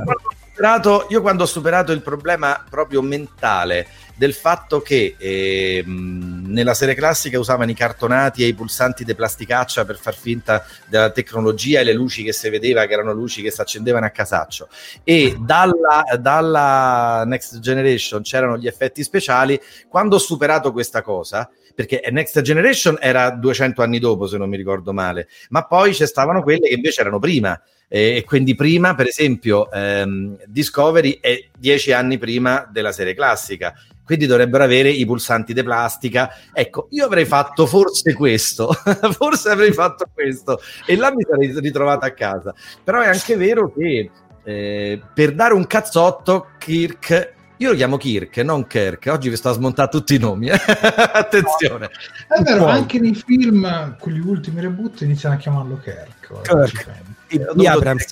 superato- 0.59 1.07
io 1.11 1.21
quando 1.21 1.45
ho 1.45 1.47
superato 1.47 1.93
il 1.93 2.03
problema 2.03 2.65
proprio 2.69 3.01
mentale 3.01 3.87
del 4.17 4.35
fatto 4.35 4.81
che 4.81 5.15
ehm, 5.17 6.47
nella 6.49 6.75
serie 6.75 6.97
classica 6.97 7.39
usavano 7.39 7.71
i 7.71 7.75
cartonati 7.75 8.43
e 8.43 8.49
i 8.49 8.55
pulsanti 8.55 9.05
di 9.05 9.15
plasticaccia 9.15 9.85
per 9.85 9.97
far 9.97 10.17
finta 10.17 10.67
della 10.87 11.11
tecnologia 11.11 11.79
e 11.79 11.85
le 11.85 11.93
luci 11.93 12.25
che 12.25 12.33
si 12.33 12.51
vedeva 12.51 12.85
che 12.87 12.95
erano 12.95 13.13
luci 13.13 13.43
che 13.43 13.53
si 13.53 13.61
accendevano 13.61 14.07
a 14.07 14.11
casaccio. 14.11 14.69
E 15.05 15.37
dalla, 15.39 16.03
dalla 16.19 17.23
Next 17.25 17.61
Generation 17.61 18.23
c'erano 18.23 18.59
gli 18.59 18.67
effetti 18.67 19.05
speciali. 19.05 19.61
Quando 19.89 20.17
ho 20.17 20.19
superato 20.19 20.73
questa 20.73 21.01
cosa 21.01 21.49
perché 21.79 22.03
Next 22.11 22.41
Generation 22.41 22.99
era 23.01 23.31
200 23.31 23.83
anni 23.83 24.01
dopo, 24.01 24.27
se 24.27 24.37
non 24.37 24.49
mi 24.49 24.57
ricordo 24.57 24.93
male, 24.93 25.29
ma 25.51 25.65
poi 25.65 25.95
ci 25.95 26.05
stavano 26.07 26.43
quelle 26.43 26.67
che 26.67 26.75
invece 26.75 27.03
erano 27.03 27.21
prima. 27.21 27.63
E 27.87 28.25
quindi 28.27 28.57
prima, 28.57 28.97
per 28.97 29.07
esempio, 29.07 29.71
ehm, 29.71 30.39
Discovery 30.47 31.21
è 31.21 31.39
dieci 31.57 31.93
anni 31.93 32.19
prima 32.19 32.69
della 32.69 32.91
serie 32.91 33.15
classica, 33.15 33.75
quindi 34.05 34.27
dovrebbero 34.27 34.65
avere 34.65 34.89
i 34.89 35.07
pulsanti 35.07 35.55
di 35.55 35.63
plastica. 35.63 36.35
Ecco, 36.53 36.89
io 36.91 37.05
avrei 37.05 37.27
fatto 37.27 37.65
forse 37.65 38.13
questo, 38.13 38.73
forse 39.15 39.49
avrei 39.49 39.73
fatto 39.73 40.07
questo 40.13 40.61
e 40.85 40.97
là 40.97 41.15
mi 41.15 41.23
sarei 41.23 41.61
ritrovato 41.61 42.05
a 42.07 42.11
casa. 42.11 42.53
Però 42.83 43.01
è 43.01 43.07
anche 43.07 43.37
vero 43.37 43.73
che 43.73 44.11
eh, 44.43 45.01
per 45.15 45.33
dare 45.33 45.55
un 45.55 45.65
cazzotto, 45.69 46.49
Kirk 46.59 47.37
io 47.61 47.71
lo 47.71 47.77
chiamo 47.77 47.97
Kirk, 47.97 48.37
non 48.39 48.67
Kirk. 48.69 49.09
Oggi 49.11 49.29
vi 49.29 49.37
sto 49.37 49.49
a 49.49 49.53
smontare 49.53 49.89
tutti 49.89 50.15
i 50.15 50.19
nomi. 50.19 50.49
Eh. 50.49 50.55
Attenzione. 51.13 51.91
È 52.29 52.41
vero, 52.43 52.67
anche 52.67 53.01
nei 53.01 53.15
film, 53.15 53.97
con 53.99 54.13
gli 54.13 54.21
ultimi 54.21 54.61
reboot, 54.61 55.01
iniziano 55.01 55.35
a 55.35 55.39
chiamarlo 55.39 55.81
Kirk. 55.83 56.43
Kirk. 56.43 56.87
E, 57.27 57.37
ho, 57.45 57.55
dovuto 57.55 57.79
dire, 57.81 58.07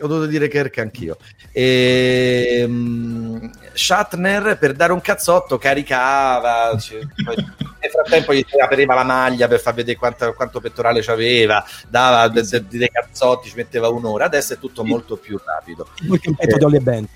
ho 0.00 0.06
dovuto 0.08 0.26
dire 0.26 0.48
Kirk 0.48 0.78
anch'io. 0.78 1.16
E, 1.52 2.64
um, 2.66 3.50
Shatner, 3.72 4.58
per 4.58 4.72
dare 4.72 4.92
un 4.92 5.00
cazzotto, 5.00 5.58
caricava. 5.58 6.76
Cioè, 6.76 6.98
poi, 7.24 7.36
nel 7.78 7.90
frattempo 7.90 8.34
gli 8.34 8.44
apriva 8.60 8.94
la 8.94 9.04
maglia 9.04 9.46
per 9.46 9.60
far 9.60 9.74
vedere 9.74 9.96
quanto, 9.96 10.32
quanto 10.34 10.58
pettorale 10.58 11.02
c'aveva, 11.02 11.64
dava 11.88 12.26
dei 12.26 12.44
de, 12.44 12.64
de 12.66 12.90
cazzotti, 12.90 13.48
ci 13.48 13.54
metteva 13.54 13.88
un'ora. 13.90 14.24
Adesso 14.24 14.54
è 14.54 14.58
tutto 14.58 14.82
molto 14.82 15.16
più 15.16 15.38
rapido. 15.44 15.88
Poi 16.04 16.18
che 16.18 16.34
petto 16.34 16.56
eh, 16.56 16.58
di 16.58 16.64
Ollie 16.64 16.80
Band. 16.80 17.08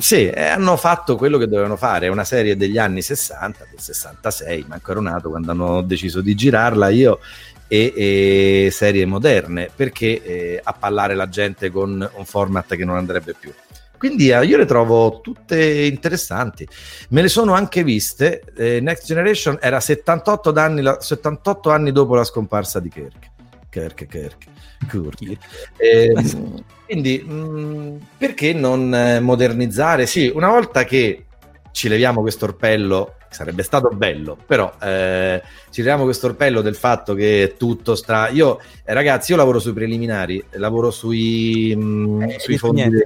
Sì, 0.00 0.28
hanno 0.28 0.76
fatto 0.76 1.16
quello 1.16 1.38
che 1.38 1.48
dovevano 1.48 1.76
fare, 1.76 2.06
una 2.06 2.22
serie 2.22 2.56
degli 2.56 2.78
anni 2.78 3.02
60, 3.02 3.66
del 3.68 3.80
66, 3.80 4.66
ma 4.68 4.76
ancora 4.76 5.00
nato 5.00 5.28
quando 5.28 5.50
hanno 5.50 5.82
deciso 5.82 6.20
di 6.20 6.36
girarla 6.36 6.88
io 6.88 7.18
e, 7.66 7.92
e 7.96 8.70
serie 8.70 9.04
moderne, 9.06 9.68
perché 9.74 10.22
eh, 10.22 10.60
appallare 10.62 11.16
la 11.16 11.28
gente 11.28 11.72
con 11.72 12.08
un 12.14 12.24
format 12.24 12.76
che 12.76 12.84
non 12.84 12.94
andrebbe 12.94 13.34
più. 13.38 13.52
Quindi 13.98 14.28
eh, 14.28 14.44
io 14.44 14.56
le 14.56 14.66
trovo 14.66 15.20
tutte 15.20 15.60
interessanti. 15.86 16.66
Me 17.08 17.20
le 17.20 17.28
sono 17.28 17.54
anche 17.54 17.82
viste. 17.82 18.44
Eh, 18.56 18.78
Next 18.80 19.04
Generation 19.04 19.58
era 19.60 19.80
78 19.80 20.52
anni, 20.52 20.88
78 20.96 21.70
anni 21.70 21.90
dopo 21.90 22.14
la 22.14 22.22
scomparsa 22.22 22.78
di 22.78 22.88
Kirk. 22.88 23.30
Kirk, 23.78 24.06
Kirk. 24.06 24.44
Kirk. 24.88 25.38
Eh, 25.76 26.12
quindi, 26.86 27.22
mh, 27.24 27.32
mm, 27.32 27.96
perché 28.18 28.52
non 28.52 28.94
eh, 28.94 29.20
modernizzare? 29.20 30.06
Sì, 30.06 30.30
una 30.34 30.48
volta 30.48 30.84
che 30.84 31.26
ci 31.70 31.88
leviamo 31.88 32.20
questo 32.20 32.46
orpello, 32.46 33.14
sarebbe 33.30 33.62
stato 33.62 33.88
bello, 33.90 34.36
però 34.46 34.74
eh, 34.82 35.40
ci 35.70 35.80
leviamo 35.82 36.04
questo 36.04 36.26
orpello 36.26 36.60
del 36.60 36.74
fatto 36.74 37.14
che 37.14 37.42
è 37.44 37.56
tutto 37.56 37.94
stra... 37.94 38.28
Io, 38.30 38.58
eh, 38.84 38.92
ragazzi, 38.92 39.30
io 39.30 39.36
lavoro 39.36 39.60
sui 39.60 39.72
preliminari, 39.72 40.42
lavoro 40.52 40.90
sui, 40.90 41.74
mh, 41.76 41.82
mm, 41.82 42.22
eh, 42.22 42.38
sui 42.38 42.58
fondi 42.58 43.02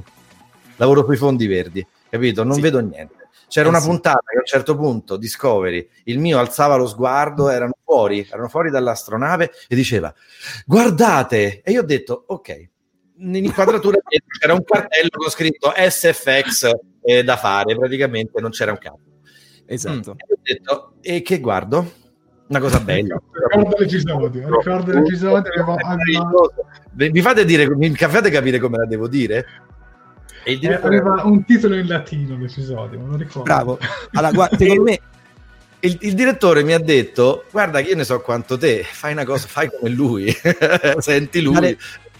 lavoro 0.76 1.04
sui 1.04 1.16
fondi 1.16 1.46
verdi, 1.46 1.86
capito? 2.08 2.42
Non 2.44 2.54
sì. 2.54 2.60
vedo 2.60 2.80
niente. 2.80 3.21
C'era 3.52 3.66
eh, 3.66 3.68
una 3.68 3.82
puntata 3.82 4.22
che 4.30 4.36
a 4.36 4.38
un 4.38 4.46
certo 4.46 4.74
punto, 4.76 5.18
Discovery, 5.18 5.86
il 6.04 6.18
mio 6.18 6.38
alzava 6.38 6.76
lo 6.76 6.86
sguardo, 6.86 7.50
erano 7.50 7.74
fuori, 7.84 8.26
erano 8.26 8.48
fuori 8.48 8.70
dall'astronave 8.70 9.50
e 9.68 9.74
diceva, 9.74 10.10
guardate! 10.64 11.60
E 11.60 11.70
io 11.70 11.82
ho 11.82 11.84
detto, 11.84 12.24
ok, 12.28 12.68
in 13.18 13.44
inquadratura 13.44 13.98
c'era 14.40 14.54
un 14.54 14.64
cartello 14.64 15.10
con 15.10 15.28
scritto 15.28 15.70
SFX 15.76 16.70
eh, 17.02 17.22
da 17.22 17.36
fare, 17.36 17.76
praticamente 17.76 18.40
non 18.40 18.52
c'era 18.52 18.70
un 18.70 18.78
capo. 18.78 19.00
Esatto. 19.66 20.14
Mm. 20.14 20.16
E 20.16 20.32
ho 20.32 20.38
detto, 20.42 20.92
e 21.02 21.20
che 21.20 21.38
guardo? 21.38 21.92
Una 22.48 22.58
cosa 22.58 22.80
bella. 22.80 23.20
ricordo 23.50 23.76
l'episodio, 23.76 24.48
ricordo 24.48 24.92
l'episodio. 24.92 25.50
Mi 26.94 27.20
fate 27.20 27.44
dire, 27.44 27.68
mi 27.68 27.94
fate 27.94 28.30
capire 28.30 28.58
come 28.58 28.78
la 28.78 28.86
devo 28.86 29.08
dire? 29.08 29.44
E 30.44 30.52
il 30.52 30.64
eh, 30.66 30.74
aveva 30.74 31.22
un 31.24 31.44
titolo 31.44 31.76
in 31.76 31.86
latino 31.86 32.36
l'episodio, 32.36 32.98
non 32.98 33.10
lo 33.10 33.16
ricordo. 33.16 33.42
Bravo. 33.42 33.78
Allora, 34.12 34.32
guarda, 34.32 34.56
secondo 34.58 34.82
me 34.82 35.00
il, 35.80 35.98
il, 36.00 36.14
direttore 36.14 36.62
mi 36.62 36.72
ha 36.72 36.78
detto: 36.78 37.44
Guarda, 37.50 37.80
che 37.80 37.90
io 37.90 37.96
ne 37.96 38.04
so 38.04 38.20
quanto 38.20 38.56
te, 38.58 38.84
fai 38.84 39.12
una 39.12 39.24
cosa, 39.24 39.46
fai 39.46 39.70
come 39.70 39.90
lui, 39.90 40.34
senti 40.98 41.40
lui, 41.40 41.56
Ale, 41.56 41.78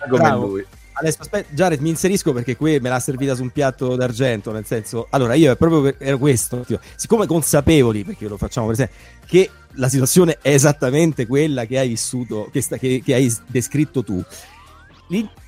come 0.09 0.23
bravo. 0.23 0.47
lui. 0.47 0.66
Adesso 0.95 1.23
aspetta, 1.23 1.49
Jared 1.55 1.81
mi 1.81 1.89
inserisco 1.89 2.33
perché 2.33 2.55
qui 2.55 2.79
me 2.79 2.89
l'ha 2.89 3.01
servita 3.01 3.35
su 3.35 3.43
un 3.43 3.51
piatto 3.51 3.97
d'argento, 3.97 4.53
nel 4.53 4.66
senso, 4.66 5.07
allora 5.11 5.35
io 5.35 5.51
è 5.51 5.57
proprio 5.57 5.95
ero 5.99 6.18
questo, 6.18 6.61
tipo, 6.61 6.81
siccome 6.97 7.27
consapevoli, 7.27 8.05
perché 8.05 8.29
lo 8.29 8.37
facciamo 8.37 8.66
per 8.66 8.75
esempio, 8.75 8.97
che 9.27 9.51
la 9.77 9.89
situazione 9.89 10.39
è 10.43 10.53
esattamente 10.53 11.27
quella 11.27 11.64
che 11.64 11.79
hai 11.79 11.89
vissuto, 11.89 12.51
che, 12.53 12.61
sta, 12.61 12.77
che, 12.77 13.03
che 13.03 13.14
hai 13.14 13.35
descritto 13.47 14.05
tu, 14.05 14.23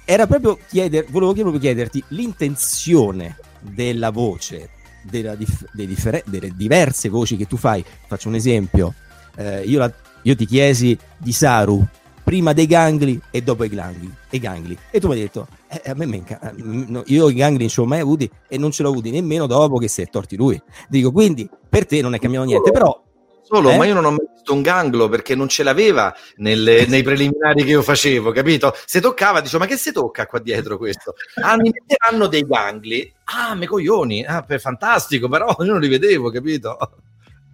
era 0.04 0.26
proprio 0.26 0.58
chieder, 0.68 1.06
volevo 1.08 1.32
proprio 1.32 1.58
chiederti 1.58 2.02
l'intenzione 2.08 3.36
della 3.60 4.10
voce, 4.10 4.70
della 5.02 5.34
dif, 5.34 5.64
differ- 5.72 6.24
delle 6.26 6.52
diverse 6.54 7.08
voci 7.08 7.36
che 7.36 7.46
tu 7.46 7.56
fai. 7.56 7.84
Faccio 8.06 8.28
un 8.28 8.34
esempio, 8.34 8.94
eh, 9.36 9.62
io, 9.62 9.78
la, 9.78 9.92
io 10.22 10.36
ti 10.36 10.46
chiesi 10.46 10.96
di 11.16 11.32
Saru 11.32 11.86
prima 12.22 12.52
dei 12.52 12.66
gangli 12.66 13.20
e 13.30 13.42
dopo 13.42 13.64
i 13.64 13.68
gangli. 13.68 14.10
I 14.30 14.38
gangli. 14.38 14.76
E 14.90 14.98
tu 14.98 15.08
mi 15.08 15.14
hai 15.14 15.20
detto, 15.20 15.46
eh, 15.68 15.90
a 15.90 15.94
me 15.94 16.06
manca, 16.06 16.40
eh, 16.40 16.52
no, 16.56 17.02
io 17.06 17.28
i 17.28 17.34
gangli 17.34 17.58
non 17.58 17.68
ce 17.68 17.80
l'ho 17.80 17.86
mai 17.86 18.00
avuti 18.00 18.30
e 18.48 18.58
non 18.58 18.70
ce 18.70 18.82
l'ho 18.82 18.88
avuti 18.88 19.10
nemmeno 19.10 19.46
dopo 19.46 19.78
che 19.78 19.88
si 19.88 20.02
è 20.02 20.06
torti 20.08 20.36
lui. 20.36 20.60
Dico, 20.88 21.12
quindi 21.12 21.48
per 21.68 21.86
te 21.86 22.00
non 22.00 22.14
è 22.14 22.18
cambiato 22.18 22.46
niente, 22.46 22.70
però... 22.70 23.03
Solo, 23.44 23.70
eh? 23.70 23.76
ma 23.76 23.84
io 23.84 23.92
non 23.92 24.06
ho 24.06 24.10
mai 24.10 24.26
visto 24.32 24.54
un 24.54 24.62
ganglo 24.62 25.08
perché 25.08 25.34
non 25.34 25.48
ce 25.48 25.62
l'aveva 25.62 26.14
nelle, 26.36 26.86
nei 26.88 27.02
preliminari 27.02 27.62
che 27.62 27.70
io 27.70 27.82
facevo, 27.82 28.32
capito? 28.32 28.74
Se 28.86 29.00
toccava, 29.00 29.40
dicevo, 29.40 29.62
ma 29.62 29.68
che 29.68 29.76
si 29.76 29.92
tocca 29.92 30.26
qua 30.26 30.40
dietro 30.40 30.78
questo? 30.78 31.14
Ah, 31.42 31.56
mi 31.56 31.70
metteranno 31.70 32.26
dei 32.26 32.46
gangli. 32.46 33.12
Ah, 33.24 33.54
me 33.54 33.66
coglioni, 33.66 34.24
ah, 34.24 34.42
per, 34.42 34.60
fantastico, 34.60 35.28
però 35.28 35.54
io 35.60 35.72
non 35.72 35.80
li 35.80 35.88
vedevo, 35.88 36.30
capito? 36.30 36.76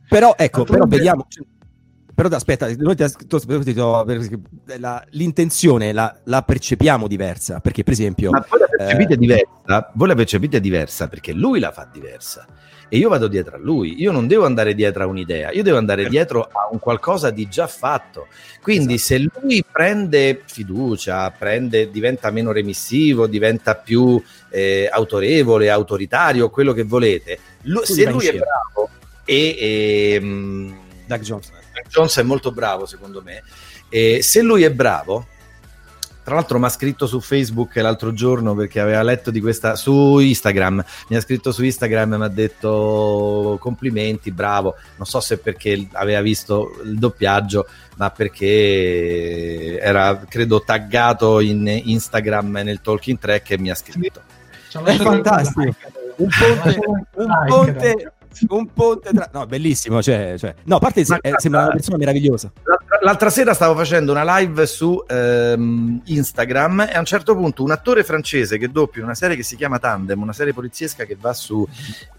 Però, 0.09 0.35
ecco, 0.37 0.65
però 0.65 0.87
vediamo 0.87 1.27
però 2.21 2.37
aspetta, 2.37 2.69
noi 2.77 2.97
ti, 2.97 3.05
ti, 3.07 3.75
la, 4.77 5.03
l'intenzione 5.13 5.93
la, 5.95 6.15
la, 6.25 6.43
percepiamo 6.43 7.09
diversa, 7.09 7.61
perché 7.61 7.83
per 7.83 7.95
esempio... 7.95 8.31
Ma 8.31 8.45
voi 8.47 8.59
la 8.59 8.67
percepite 8.67 9.15
eh, 9.15 9.17
diversa? 9.17 9.91
Voi 9.95 10.09
la 10.09 10.15
percepite 10.15 10.61
diversa 10.61 11.09
perché 11.09 11.33
lui 11.33 11.61
la 11.61 11.73
fa 11.73 11.89
diversa 11.91 12.47
e 12.91 12.99
io 12.99 13.09
vado 13.09 13.29
dietro 13.29 13.57
a 13.57 13.59
lui. 13.59 14.01
Io 14.03 14.13
non 14.13 14.27
devo 14.27 14.45
andare 14.45 14.75
dietro 14.75 15.05
a 15.05 15.07
un'idea, 15.07 15.53
io 15.53 15.63
devo 15.63 15.79
andare 15.79 16.03
certo. 16.03 16.17
dietro 16.17 16.43
a 16.43 16.69
un 16.71 16.79
qualcosa 16.79 17.31
di 17.31 17.49
già 17.49 17.67
fatto. 17.67 18.27
Quindi 18.61 18.95
esatto. 18.95 19.23
se 19.23 19.31
lui 19.33 19.65
prende 19.65 20.43
fiducia, 20.45 21.31
prende, 21.31 21.91
diventa 21.91 22.31
meno 22.31 22.53
remissivo, 22.53 23.27
diventa 23.27 23.77
più 23.77 24.23
eh, 24.51 24.89
autorevole, 24.93 25.71
autoritario, 25.71 26.51
quello 26.51 26.73
che 26.73 26.83
volete, 26.83 27.39
lui, 27.63 27.87
se 27.87 28.11
lui 28.11 28.27
è 28.27 28.33
bravo 28.33 28.91
e... 29.25 29.57
e 29.59 30.19
um, 30.21 30.79
Doug 31.07 31.23
Johnson 31.23 31.59
Jones 31.89 32.19
è 32.19 32.23
molto 32.23 32.53
bravo 32.53 32.87
secondo 32.87 33.23
me 33.23 33.43
e 33.89 34.23
se 34.23 34.43
lui 34.43 34.63
è 34.63 34.71
bravo 34.71 35.27
tra 36.31 36.39
l'altro 36.39 36.61
mi 36.61 36.67
ha 36.67 36.69
scritto 36.69 37.09
su 37.09 37.19
Facebook 37.19 37.75
l'altro 37.75 38.13
giorno 38.13 38.55
perché 38.55 38.79
aveva 38.79 39.03
letto 39.03 39.33
di 39.33 39.41
questa 39.41 39.75
su 39.75 40.21
Instagram 40.21 40.81
mi 41.09 41.17
ha 41.17 41.21
scritto 41.21 41.51
su 41.51 41.65
Instagram 41.65 42.13
e 42.13 42.19
mi 42.19 42.25
ha 42.25 42.29
detto 42.29 43.57
complimenti 43.59 44.31
bravo. 44.31 44.77
Non 44.95 45.07
so 45.07 45.19
se 45.19 45.39
perché 45.39 45.89
aveva 45.91 46.21
visto 46.21 46.79
il 46.85 47.01
doppiaggio 47.01 47.67
ma 47.97 48.11
perché 48.11 49.77
era 49.81 50.23
credo 50.29 50.63
taggato 50.63 51.41
in 51.41 51.67
Instagram 51.67 52.61
nel 52.63 52.81
talking 52.81 53.19
track 53.19 53.51
e 53.51 53.59
mi 53.59 53.71
ha 53.71 53.75
scritto. 53.75 54.23
È 54.85 54.97
fantastico. 54.99 55.75
un 56.15 56.29
ponte, 56.29 56.81
un 57.17 57.45
ponte 57.49 58.13
un 58.49 58.67
ponte 58.73 59.11
tra... 59.13 59.29
No, 59.33 59.47
bellissimo, 59.47 60.03
cioè, 60.03 60.35
cioè... 60.39 60.55
No, 60.65 60.77
a 60.77 60.79
parte 60.79 61.05
Ma, 61.09 61.19
eh, 61.21 61.35
sembra 61.37 61.63
una 61.63 61.73
persona 61.73 61.97
meravigliosa. 61.97 62.51
L'altra, 63.03 63.31
sera 63.31 63.55
stavo 63.55 63.75
facendo 63.75 64.13
una 64.13 64.39
live 64.39 64.67
su 64.67 65.03
ehm, 65.07 66.03
Instagram 66.05 66.81
e 66.91 66.93
a 66.93 66.99
un 66.99 67.07
certo 67.07 67.35
punto 67.35 67.63
un 67.63 67.71
attore 67.71 68.05
francese 68.05 68.59
che 68.59 68.71
doppia 68.71 69.03
una 69.03 69.15
serie 69.15 69.37
che 69.37 69.43
si 69.43 69.57
chiama 69.57 69.79
Tandem, 69.79 70.21
una 70.21 70.35
serie 70.35 70.53
poliziesca 70.53 71.05
che 71.05 71.17
va 71.19 71.33
su 71.33 71.67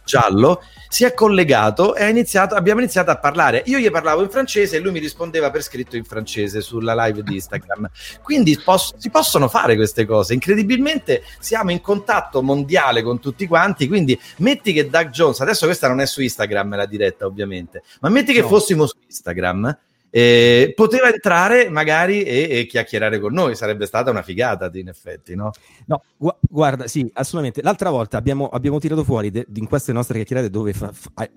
giallo, 0.03 0.63
si 0.89 1.03
è 1.05 1.13
collegato 1.13 1.95
e 1.95 2.09
iniziato, 2.09 2.55
abbiamo 2.55 2.79
iniziato 2.79 3.11
a 3.11 3.17
parlare. 3.17 3.61
Io 3.67 3.77
gli 3.77 3.91
parlavo 3.91 4.23
in 4.23 4.29
francese 4.29 4.77
e 4.77 4.79
lui 4.79 4.91
mi 4.91 4.99
rispondeva 4.99 5.51
per 5.51 5.61
scritto 5.61 5.95
in 5.97 6.03
francese 6.03 6.61
sulla 6.61 6.95
live 7.05 7.21
di 7.21 7.35
Instagram. 7.35 7.87
Quindi 8.23 8.59
posso, 8.63 8.95
si 8.97 9.11
possono 9.11 9.47
fare 9.47 9.75
queste 9.75 10.05
cose. 10.05 10.33
Incredibilmente 10.33 11.23
siamo 11.39 11.69
in 11.69 11.81
contatto 11.81 12.41
mondiale 12.41 13.03
con 13.03 13.19
tutti 13.19 13.45
quanti. 13.45 13.87
Quindi 13.87 14.19
metti 14.37 14.73
che 14.73 14.89
Doug 14.89 15.09
Jones, 15.09 15.41
adesso 15.41 15.67
questa 15.67 15.87
non 15.87 16.01
è 16.01 16.07
su 16.07 16.21
Instagram 16.21 16.75
la 16.75 16.85
diretta 16.87 17.27
ovviamente, 17.27 17.83
ma 17.99 18.09
metti 18.09 18.33
che 18.33 18.41
no. 18.41 18.47
fossimo 18.47 18.87
su 18.87 18.95
Instagram 19.05 19.77
eh, 20.13 20.73
poteva 20.75 21.09
entrare 21.09 21.69
magari 21.69 22.23
e, 22.23 22.47
e, 22.51 22.65
chiacchierare 22.67 23.19
con 23.19 23.33
noi, 23.33 23.55
sarebbe 23.55 23.85
stata 23.85 24.11
una 24.11 24.21
figata 24.21 24.69
in 24.73 24.89
effetti, 24.89 25.35
no? 25.35 25.51
No, 25.85 26.03
gu- 26.17 26.35
guarda, 26.41 26.87
sì, 26.87 27.09
assolutamente. 27.13 27.61
L'altra 27.61 27.89
volta 27.89 28.17
abbiamo, 28.17 28.49
abbiamo 28.49 28.77
tirato 28.77 29.03
fuori 29.03 29.31
de- 29.31 29.47
in 29.55 29.67
queste 29.67 29.93
nostre 29.93 30.15
chiacchierate 30.17 30.49
dove 30.49 30.73
fa, 30.73 30.91
fa, 30.91 31.29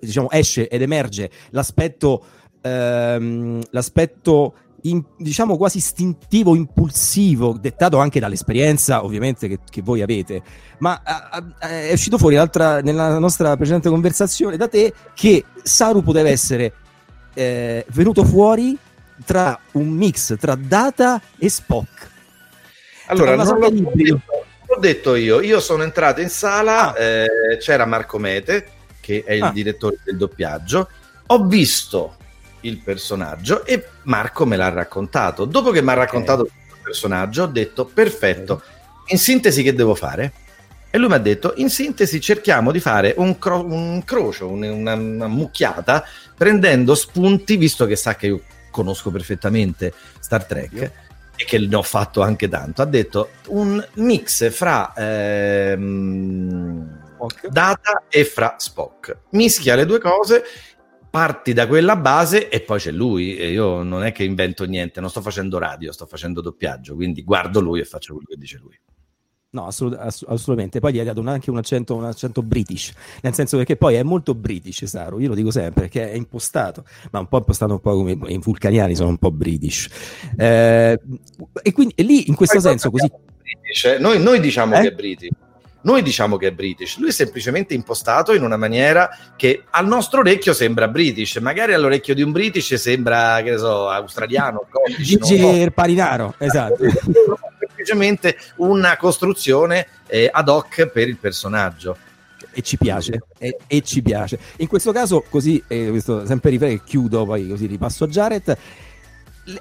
diciamo, 0.00 0.30
esce 0.30 0.68
ed 0.68 0.80
emerge 0.82 1.30
l'aspetto 1.50 2.24
ehm, 2.62 3.62
l'aspetto 3.70 4.54
in, 4.82 5.02
diciamo 5.16 5.56
quasi 5.56 5.78
istintivo, 5.78 6.54
impulsivo, 6.54 7.56
dettato 7.58 7.98
anche 7.98 8.20
dall'esperienza 8.20 9.04
ovviamente 9.04 9.48
che, 9.48 9.58
che 9.68 9.82
voi 9.82 10.02
avete, 10.02 10.42
ma 10.78 11.00
a, 11.02 11.28
a, 11.30 11.68
è 11.68 11.92
uscito 11.92 12.18
fuori 12.18 12.36
nella 12.82 13.18
nostra 13.18 13.56
precedente 13.56 13.88
conversazione 13.88 14.56
da 14.56 14.68
te 14.68 14.92
che 15.14 15.44
Saru 15.62 16.02
poteva 16.02 16.28
essere 16.28 16.72
eh, 17.34 17.84
venuto 17.90 18.24
fuori 18.24 18.76
tra 19.24 19.58
un 19.72 19.88
mix 19.88 20.36
tra 20.38 20.54
Data 20.54 21.20
e 21.38 21.48
Spock. 21.48 22.10
Allora, 23.06 23.36
non 23.36 23.58
l'ho, 23.58 23.70
detto, 23.70 24.20
l'ho 24.66 24.80
detto 24.80 25.14
io, 25.14 25.40
io 25.40 25.60
sono 25.60 25.82
entrato 25.82 26.20
in 26.20 26.30
sala, 26.30 26.94
ah. 26.94 26.98
eh, 26.98 27.58
c'era 27.58 27.84
Marco 27.84 28.18
Mete, 28.18 28.68
che 29.00 29.22
è 29.26 29.34
il 29.34 29.42
ah. 29.42 29.50
direttore 29.50 29.98
del 30.02 30.16
doppiaggio, 30.16 30.88
ho 31.26 31.44
visto 31.46 32.16
il 32.64 32.78
personaggio 32.78 33.64
e 33.64 33.86
Marco 34.02 34.46
me 34.46 34.56
l'ha 34.56 34.70
raccontato. 34.70 35.44
Dopo 35.44 35.70
che 35.70 35.82
mi 35.82 35.90
ha 35.90 35.94
raccontato 35.94 36.42
okay. 36.42 36.54
il 36.68 36.78
personaggio, 36.82 37.42
ho 37.42 37.46
detto 37.46 37.84
perfetto. 37.84 38.62
In 39.08 39.18
sintesi, 39.18 39.62
che 39.62 39.74
devo 39.74 39.94
fare? 39.94 40.32
E 40.90 40.98
lui 40.98 41.08
mi 41.08 41.14
ha 41.14 41.18
detto: 41.18 41.54
In 41.56 41.68
sintesi, 41.68 42.20
cerchiamo 42.20 42.72
di 42.72 42.80
fare 42.80 43.14
un, 43.16 43.38
cro- 43.38 43.64
un 43.64 44.02
crocio, 44.04 44.48
un, 44.48 44.62
una, 44.62 44.94
una, 44.94 45.26
mucchiata, 45.26 46.04
prendendo 46.36 46.94
spunti, 46.94 47.56
visto 47.56 47.86
che 47.86 47.96
sa 47.96 48.16
che 48.16 48.26
io 48.26 48.42
conosco 48.70 49.10
perfettamente 49.10 49.92
Star 50.18 50.44
Trek. 50.44 50.72
Io. 50.72 50.92
E 51.36 51.44
che 51.44 51.58
ne 51.58 51.74
ho 51.74 51.82
fatto 51.82 52.22
anche 52.22 52.48
tanto, 52.48 52.80
ha 52.80 52.84
detto 52.84 53.30
un 53.48 53.84
mix 53.94 54.52
fra 54.52 54.92
ehm, 54.96 57.02
Data 57.48 58.04
e 58.08 58.24
fra 58.24 58.54
Spock. 58.58 59.16
Mischia 59.30 59.74
le 59.74 59.84
due 59.84 59.98
cose 59.98 60.44
parti 61.14 61.52
da 61.52 61.68
quella 61.68 61.94
base 61.94 62.48
e 62.48 62.60
poi 62.60 62.78
c'è 62.78 62.90
lui. 62.90 63.36
E 63.36 63.50
io 63.50 63.82
non 63.82 64.04
è 64.04 64.12
che 64.12 64.24
invento 64.24 64.64
niente, 64.64 65.00
non 65.00 65.10
sto 65.10 65.20
facendo 65.20 65.58
radio, 65.58 65.92
sto 65.92 66.06
facendo 66.06 66.40
doppiaggio, 66.40 66.96
quindi 66.96 67.22
guardo 67.22 67.60
lui 67.60 67.80
e 67.80 67.84
faccio 67.84 68.14
quello 68.14 68.28
che 68.28 68.36
dice 68.36 68.58
lui. 68.58 68.78
No, 69.54 69.66
assolut- 69.66 69.96
ass- 69.96 70.24
assolutamente. 70.26 70.80
Poi 70.80 70.92
gli 70.92 70.98
hai 70.98 71.04
dato 71.04 71.22
anche 71.26 71.48
un 71.48 71.58
accento, 71.58 71.94
un 71.94 72.04
accento 72.04 72.42
british, 72.42 72.92
nel 73.22 73.34
senso 73.34 73.56
che 73.62 73.76
poi 73.76 73.94
è 73.94 74.02
molto 74.02 74.34
british, 74.34 74.84
Saru. 74.84 75.20
Io 75.20 75.28
lo 75.28 75.36
dico 75.36 75.52
sempre 75.52 75.82
perché 75.82 76.10
è 76.10 76.16
impostato, 76.16 76.84
ma 77.12 77.20
un 77.20 77.28
po' 77.28 77.38
impostato 77.38 77.72
un 77.72 77.80
po' 77.80 77.94
come 77.94 78.18
i 78.26 78.38
vulcaniani 78.38 78.96
sono 78.96 79.10
un 79.10 79.16
po' 79.16 79.30
british. 79.30 79.88
Eh, 80.36 80.98
e 81.62 81.72
quindi 81.72 81.94
e 81.96 82.02
lì 82.02 82.28
in 82.28 82.34
questo 82.34 82.58
senso 82.58 82.90
così. 82.90 83.08
British, 83.08 83.84
eh? 83.84 83.98
noi, 83.98 84.20
noi, 84.20 84.40
diciamo 84.40 84.74
eh? 84.74 84.80
che 84.80 84.88
è 84.88 84.92
british. 84.92 85.30
Noi 85.82 86.02
diciamo 86.02 86.38
che 86.38 86.46
è 86.46 86.50
British, 86.50 86.96
lui 86.96 87.10
è 87.10 87.12
semplicemente 87.12 87.74
impostato 87.74 88.32
in 88.32 88.42
una 88.42 88.56
maniera 88.56 89.10
che 89.36 89.64
al 89.68 89.86
nostro 89.86 90.20
orecchio 90.20 90.54
sembra 90.54 90.88
British, 90.88 91.36
magari 91.36 91.74
all'orecchio 91.74 92.14
di 92.14 92.22
un 92.22 92.32
British 92.32 92.72
sembra, 92.76 93.42
che 93.42 93.50
ne 93.50 93.58
so, 93.58 93.90
australiano, 93.90 94.66
Gigi 94.98 95.70
Parinaro, 95.74 96.36
esatto. 96.38 96.84
semplicemente 97.84 98.36
una 98.56 98.96
costruzione 98.96 99.86
eh, 100.06 100.28
ad 100.32 100.48
hoc 100.48 100.86
per 100.86 101.08
il 101.08 101.16
personaggio 101.18 101.96
e 102.56 102.62
ci 102.62 102.76
piace 102.76 103.22
e, 103.38 103.56
e, 103.66 103.80
ci 103.82 104.00
piace 104.00 104.38
in 104.58 104.68
questo 104.68 104.92
caso 104.92 105.24
così 105.28 105.62
eh, 105.66 105.88
questo, 105.90 106.24
sempre 106.24 106.50
ripeto 106.50 106.82
chiudo 106.84 107.24
poi 107.24 107.48
così 107.48 107.66
ripasso 107.66 108.04
a 108.04 108.08
Jared 108.08 108.58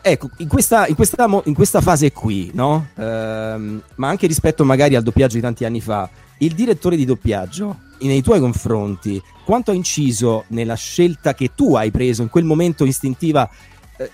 ecco, 0.01 0.30
in 0.38 0.47
questa, 0.47 0.88
in 0.88 0.95
questa, 0.95 1.28
in 1.43 1.53
questa 1.53 1.82
fase 1.82 2.11
qui, 2.11 2.51
no? 2.53 2.88
Ehm, 2.95 3.82
ma 3.95 4.07
anche 4.07 4.28
rispetto 4.28 4.63
magari 4.63 4.95
al 4.95 5.03
doppiaggio 5.03 5.36
di 5.36 5.41
tanti 5.41 5.65
anni 5.65 5.82
fa, 5.82 6.09
il 6.38 6.53
direttore 6.53 6.95
di 6.95 7.03
doppiaggio, 7.03 7.80
nei 7.99 8.21
tuoi 8.21 8.39
confronti, 8.39 9.21
quanto 9.43 9.71
ha 9.71 9.74
inciso 9.74 10.45
nella 10.49 10.76
scelta 10.76 11.34
che 11.34 11.51
tu 11.53 11.76
hai 11.76 11.91
preso 11.91 12.21
in 12.21 12.30
quel 12.30 12.45
momento 12.45 12.86
istintiva? 12.86 13.49
Eh, 13.97 14.09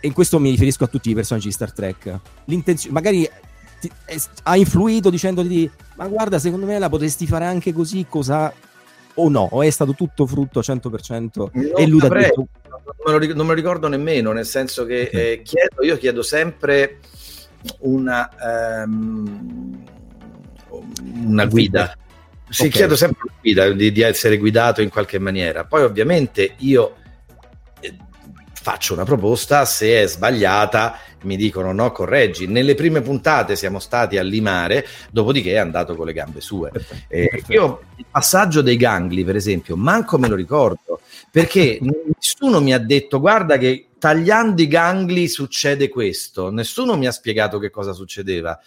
in 0.00 0.12
questo 0.12 0.38
mi 0.38 0.50
riferisco 0.50 0.84
a 0.84 0.86
tutti 0.86 1.10
i 1.10 1.14
personaggi 1.14 1.48
di 1.48 1.52
Star 1.52 1.72
Trek. 1.72 2.20
magari 2.90 3.28
ti, 3.80 3.90
è, 4.04 4.16
ha 4.44 4.56
influito 4.56 5.10
dicendoti, 5.10 5.70
ma 5.96 6.06
guarda, 6.06 6.38
secondo 6.38 6.66
me 6.66 6.78
la 6.78 6.88
potresti 6.88 7.26
fare 7.26 7.44
anche 7.44 7.72
così, 7.72 8.06
cosa 8.08 8.52
o 9.14 9.28
no? 9.28 9.48
O 9.50 9.62
è 9.62 9.70
stato 9.70 9.94
tutto 9.94 10.26
frutto 10.26 10.60
100% 10.60 11.30
non 11.34 11.50
e 11.76 11.86
lui 11.86 12.00
ha 12.04 12.08
detto 12.08 12.48
non 13.04 13.18
me, 13.18 13.26
lo, 13.26 13.34
non 13.34 13.46
me 13.46 13.52
lo 13.52 13.58
ricordo 13.58 13.88
nemmeno, 13.88 14.32
nel 14.32 14.46
senso 14.46 14.84
che 14.84 15.02
eh, 15.12 15.42
chiedo, 15.42 15.82
io 15.82 15.96
chiedo 15.96 16.22
sempre 16.22 16.98
una, 17.80 18.30
um, 18.84 19.84
una 21.24 21.46
guida. 21.46 21.96
Sì, 22.48 22.62
okay. 22.62 22.72
chiedo 22.72 22.96
sempre 22.96 23.24
una 23.24 23.34
guida, 23.40 23.70
di, 23.70 23.92
di, 23.92 24.00
essere 24.00 24.38
guidato 24.38 24.80
in 24.80 24.88
qualche 24.88 25.18
maniera. 25.18 25.64
Poi 25.64 25.82
ovviamente 25.82 26.54
io 26.58 26.96
eh, 27.80 27.94
faccio 28.52 28.94
una 28.94 29.04
proposta, 29.04 29.64
se 29.64 30.02
è 30.02 30.06
sbagliata 30.06 30.98
mi 31.22 31.36
dicono 31.36 31.72
no, 31.72 31.90
correggi. 31.92 32.46
Nelle 32.46 32.74
prime 32.74 33.00
puntate 33.00 33.56
siamo 33.56 33.78
stati 33.78 34.18
a 34.18 34.22
limare, 34.22 34.86
dopodiché 35.10 35.52
è 35.52 35.58
andato 35.58 35.94
con 35.94 36.06
le 36.06 36.12
gambe 36.12 36.40
sue. 36.40 36.70
Eh, 37.08 37.42
io 37.48 37.80
il 37.96 38.06
passaggio 38.10 38.62
dei 38.62 38.76
gangli, 38.76 39.24
per 39.24 39.36
esempio, 39.36 39.76
manco 39.76 40.18
me 40.18 40.28
lo 40.28 40.34
ricordo 40.34 41.00
perché 41.30 41.78
nessuno 41.82 42.60
mi 42.60 42.72
ha 42.72 42.78
detto 42.78 43.20
guarda 43.20 43.58
che 43.58 43.88
tagliando 43.98 44.62
i 44.62 44.68
gangli 44.68 45.26
succede 45.26 45.88
questo, 45.88 46.50
nessuno 46.50 46.96
mi 46.96 47.06
ha 47.06 47.12
spiegato 47.12 47.58
che 47.58 47.70
cosa 47.70 47.92
succedeva. 47.92 48.58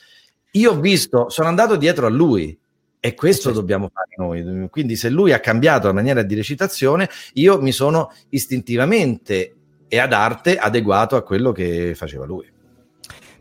Io 0.52 0.72
ho 0.72 0.80
visto, 0.80 1.30
sono 1.30 1.48
andato 1.48 1.78
dietro 1.78 2.06
a 2.06 2.10
lui 2.10 2.58
e 3.00 3.14
questo 3.16 3.52
dobbiamo 3.52 3.90
fare 3.92 4.10
noi. 4.18 4.70
Quindi 4.70 4.96
se 4.96 5.10
lui 5.10 5.32
ha 5.32 5.40
cambiato 5.40 5.88
la 5.88 5.94
maniera 5.94 6.22
di 6.22 6.36
recitazione, 6.36 7.10
io 7.34 7.62
mi 7.62 7.72
sono 7.72 8.14
istintivamente 8.30 9.56
e 9.94 10.00
ad 10.00 10.14
arte 10.14 10.56
adeguato 10.56 11.18
a 11.18 11.22
quello 11.22 11.52
che 11.52 11.92
faceva 11.96 12.26
lui. 12.26 12.50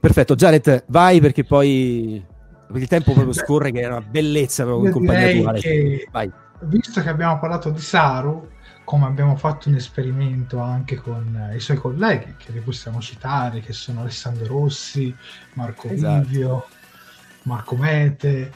Perfetto, 0.01 0.35
Jared, 0.35 0.83
vai 0.89 1.21
perché 1.21 1.45
poi 1.45 2.21
il 2.75 2.89
tempo 2.89 3.13
proprio 3.13 3.33
scorre 3.33 3.71
che 3.71 3.83
è 3.83 3.87
una 3.87 4.01
bellezza 4.01 4.65
proprio 4.65 4.89
in 4.89 4.93
compagnia 4.93 5.43
tua. 5.43 5.53
Che, 5.53 6.09
visto 6.63 7.03
che 7.03 7.09
abbiamo 7.09 7.39
parlato 7.39 7.71
di 7.71 7.79
Saru, 7.79 8.49
come 8.83 9.07
abbiamo 9.07 9.37
fatto 9.37 9.69
un 9.69 9.77
esperimento 9.77 10.59
anche 10.59 10.97
con 10.97 11.51
eh, 11.53 11.55
i 11.55 11.61
suoi 11.61 11.77
colleghi, 11.77 12.35
che 12.37 12.51
li 12.51 12.59
possiamo 12.59 13.01
citare, 13.01 13.61
che 13.61 13.73
sono 13.73 14.01
Alessandro 14.01 14.47
Rossi, 14.47 15.15
Marco 15.53 15.87
esatto. 15.87 16.27
Vivio, 16.27 16.67
Marco 17.43 17.77
Mete. 17.77 18.51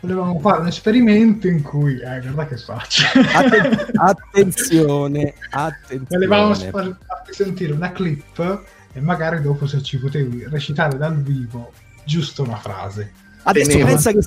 Volevamo 0.00 0.38
fare 0.40 0.60
un 0.60 0.66
esperimento 0.66 1.46
in 1.46 1.62
cui, 1.62 2.00
eh, 2.00 2.20
guarda 2.20 2.46
che 2.46 2.56
faccio. 2.56 3.02
Atten- 3.14 3.90
attenzione, 3.96 5.34
attenzione. 5.50 6.26
Volevamo 6.26 6.54
farti 6.54 7.32
sentire 7.32 7.72
una 7.72 7.92
clip 7.92 8.62
e 8.92 9.00
magari 9.00 9.40
dopo 9.40 9.66
se 9.66 9.82
ci 9.82 9.98
potevi 9.98 10.46
recitare 10.48 10.96
dal 10.96 11.20
vivo 11.20 11.72
giusto 12.04 12.42
una 12.42 12.56
frase. 12.56 13.12
Adesso 13.44 13.78
pensa 13.78 14.12
che, 14.12 14.20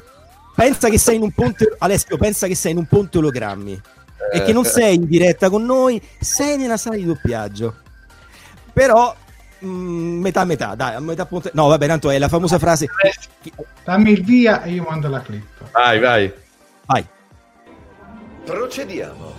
pensa 0.55 0.89
che 0.89 0.97
sei 0.97 1.15
in 1.15 1.21
un 1.21 1.31
ponte, 1.31 1.75
Alessio, 1.77 2.17
pensa 2.17 2.47
che 2.47 2.55
sei 2.55 2.71
in 2.71 2.77
un 2.77 2.85
ponte 2.85 3.17
ologrammi 3.17 3.81
e 4.33 4.43
che 4.43 4.53
non 4.53 4.65
sei 4.65 4.95
in 4.95 5.05
diretta 5.05 5.49
con 5.49 5.63
noi, 5.63 6.01
sei 6.19 6.57
nella 6.57 6.77
sala 6.77 6.95
di 6.95 7.05
doppiaggio. 7.05 7.75
Però 8.73 9.15
metà 9.59 10.45
metà, 10.45 10.75
dai, 10.75 10.95
a 10.95 10.99
metà 10.99 11.25
ponte... 11.25 11.51
No, 11.53 11.67
vabbè, 11.67 11.87
tanto 11.87 12.09
è 12.09 12.17
la 12.17 12.27
famosa 12.27 12.59
frase 12.59 12.87
Dammi 13.83 14.11
il 14.11 14.23
via 14.23 14.61
e 14.63 14.71
io 14.71 14.83
mando 14.83 15.09
la 15.09 15.21
clip. 15.21 15.71
Vai, 15.71 15.99
vai. 15.99 16.33
Vai. 16.85 17.05
Procediamo. 18.45 19.33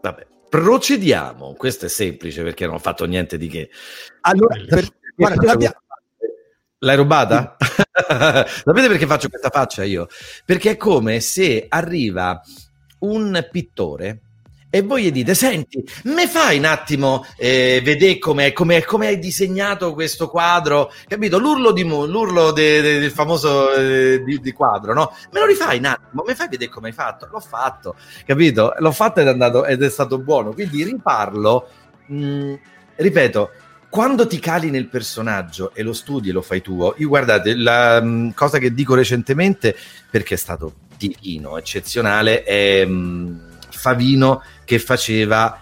Vabbè, 0.00 0.26
procediamo. 0.48 1.54
Questo 1.54 1.86
è 1.86 1.88
semplice 1.88 2.42
perché 2.42 2.66
non 2.66 2.76
ho 2.76 2.78
fatto 2.78 3.04
niente 3.06 3.36
di 3.36 3.48
che. 3.48 3.70
Allora, 4.22 4.54
per... 4.68 4.88
guarda, 5.14 5.56
L'hai 6.78 6.96
rubata? 6.96 7.56
Sapete 7.58 8.88
perché 8.88 9.06
faccio 9.06 9.30
questa 9.30 9.48
faccia 9.48 9.84
io? 9.84 10.06
Perché 10.44 10.72
è 10.72 10.76
come 10.76 11.20
se 11.20 11.64
arriva 11.66 12.40
un 13.00 13.48
pittore 13.50 14.20
e 14.74 14.82
voi 14.82 15.04
gli 15.04 15.12
dite: 15.12 15.34
Senti, 15.34 15.84
me 16.06 16.26
fai 16.26 16.58
un 16.58 16.64
attimo 16.64 17.24
eh, 17.36 17.80
vedere 17.84 18.18
come, 18.18 18.52
come, 18.52 18.82
come, 18.82 19.06
hai 19.06 19.20
disegnato 19.20 19.94
questo 19.94 20.28
quadro? 20.28 20.90
Capito? 21.06 21.38
L'urlo, 21.38 21.70
di, 21.70 21.84
l'urlo 21.84 22.50
de, 22.50 22.80
de, 22.80 22.98
del 22.98 23.12
famoso 23.12 23.72
eh, 23.72 24.20
di, 24.24 24.40
di, 24.40 24.50
quadro, 24.50 24.92
no? 24.92 25.14
Me 25.30 25.38
lo 25.38 25.46
rifai 25.46 25.78
un 25.78 25.84
attimo, 25.84 26.24
me 26.26 26.34
fai 26.34 26.48
vedere 26.48 26.72
come 26.72 26.88
hai 26.88 26.92
fatto? 26.92 27.28
L'ho 27.30 27.38
fatto, 27.38 27.94
capito? 28.26 28.74
L'ho 28.76 28.90
fatto 28.90 29.20
ed 29.20 29.28
è, 29.28 29.30
andato, 29.30 29.64
ed 29.64 29.80
è 29.80 29.88
stato 29.88 30.18
buono. 30.18 30.52
Quindi 30.52 30.82
riparlo. 30.82 31.68
Mh, 32.06 32.16
mm, 32.16 32.54
ripeto, 32.96 33.50
quando 33.88 34.26
ti 34.26 34.40
cali 34.40 34.70
nel 34.70 34.88
personaggio 34.88 35.70
e 35.72 35.84
lo 35.84 35.92
studi 35.92 36.30
e 36.30 36.32
lo 36.32 36.42
fai 36.42 36.62
tuo, 36.62 36.94
io 36.96 37.06
guardate, 37.06 37.54
la 37.54 38.00
um, 38.02 38.32
cosa 38.34 38.58
che 38.58 38.74
dico 38.74 38.96
recentemente, 38.96 39.76
perché 40.10 40.34
è 40.34 40.36
stato 40.36 40.74
divino, 40.96 41.58
eccezionale, 41.58 42.42
è 42.42 42.82
um, 42.84 43.52
Favino 43.84 44.42
che 44.64 44.78
faceva... 44.78 45.60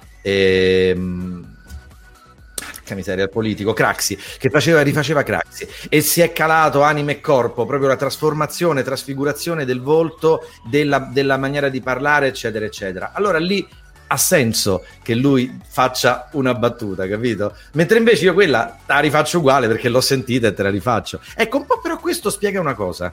Porca 2.93 2.95
miseria, 2.95 3.29
politico, 3.29 3.73
Craxi, 3.73 4.19
che 4.39 4.51
faceva, 4.51 4.83
rifaceva 4.83 5.23
Craxi 5.23 5.67
e 5.89 6.01
si 6.01 6.21
è 6.21 6.33
calato 6.33 6.83
anima 6.83 7.13
e 7.13 7.21
corpo, 7.21 7.65
proprio 7.67 7.89
la 7.89 7.97
trasformazione, 7.97 8.83
trasfigurazione 8.83 9.65
del 9.65 9.81
volto, 9.81 10.49
della, 10.69 10.99
della 10.99 11.37
maniera 11.37 11.69
di 11.69 11.81
parlare, 11.81 12.29
eccetera, 12.29 12.65
eccetera. 12.65 13.13
Allora 13.15 13.39
lì 13.39 13.67
ha 14.09 14.17
senso 14.17 14.85
che 15.03 15.15
lui 15.15 15.59
faccia 15.67 16.29
una 16.33 16.55
battuta, 16.55 17.09
capito? 17.09 17.57
Mentre 17.73 17.99
invece 17.99 18.25
io 18.25 18.35
quella 18.35 18.79
la 18.87 19.01
rifaccio 19.01 19.39
uguale 19.39 19.69
perché 19.69 19.89
l'ho 19.89 20.03
sentita 20.03 20.49
e 20.49 20.55
te 20.55 20.63
la 20.63 20.71
rifaccio. 20.71 21.21
Ecco, 21.35 21.57
un 21.57 21.67
po' 21.67 21.81
però 21.81 21.99
questo 21.99 22.29
spiega 22.31 22.61
una 22.61 22.75
cosa. 22.75 23.13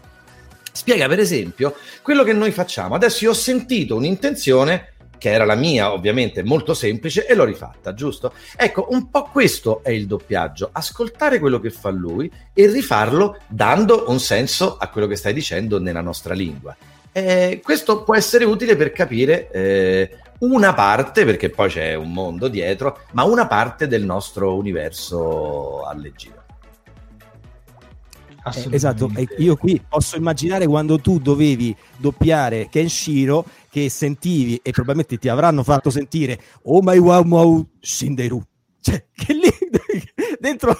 Spiega 0.72 1.08
per 1.08 1.20
esempio 1.20 1.76
quello 2.02 2.24
che 2.24 2.34
noi 2.34 2.52
facciamo. 2.52 2.96
Adesso 2.96 3.24
io 3.24 3.32
ho 3.32 3.36
sentito 3.36 3.96
un'intenzione 3.96 4.94
che 5.20 5.30
era 5.30 5.46
la 5.46 5.54
mia, 5.54 5.92
ovviamente 5.92 6.42
molto 6.42 6.74
semplice, 6.74 7.28
e 7.28 7.36
l'ho 7.36 7.44
rifatta, 7.44 7.94
giusto? 7.94 8.34
Ecco, 8.56 8.88
un 8.90 9.12
po' 9.12 9.30
questo 9.32 9.84
è 9.84 9.92
il 9.92 10.08
doppiaggio, 10.08 10.70
ascoltare 10.72 11.38
quello 11.38 11.60
che 11.60 11.70
fa 11.70 11.92
lui 11.92 12.32
e 12.52 12.66
rifarlo 12.66 13.38
dando 13.48 14.06
un 14.08 14.20
senso 14.20 14.78
a 14.78 14.88
quello 14.88 15.06
che 15.06 15.16
stai 15.16 15.34
dicendo 15.34 15.80
nella 15.80 16.02
nostra 16.02 16.34
lingua. 16.34 16.76
Eh, 17.12 17.60
questo 17.64 18.04
può 18.04 18.16
essere 18.16 18.46
utile 18.46 18.76
per 18.76 18.92
capire 18.92 19.52
eh, 19.52 20.18
una 20.40 20.74
parte, 20.74 21.26
perché 21.26 21.50
poi 21.50 21.70
c'è 21.70 21.94
un 21.96 22.14
mondo 22.14 22.48
dietro, 22.48 23.00
ma 23.12 23.24
una 23.24 23.46
parte 23.46 23.88
del 23.88 24.06
nostro 24.06 24.56
universo 24.56 25.86
alle 25.86 26.14
giro. 26.16 26.38
Eh, 28.56 28.68
esatto, 28.72 29.12
io 29.38 29.58
qui 29.58 29.84
posso 29.88 30.16
immaginare 30.16 30.66
quando 30.66 30.98
tu 31.00 31.20
dovevi 31.20 31.76
doppiare 31.98 32.70
Kenshiro 32.70 33.46
che 33.70 33.90
sentivi 33.90 34.60
e 34.62 34.72
probabilmente 34.72 35.18
ti 35.18 35.30
avranno 35.30 35.64
fatto 35.64 35.90
sentire 35.90 36.40
Oh 36.64 36.82
my 36.82 36.98
wow 36.98 37.26
wow 37.26 37.68
Shinderu. 37.80 38.42
Cioè, 38.82 39.06
che 39.14 39.34
lì 39.34 39.50
dentro 40.40 40.78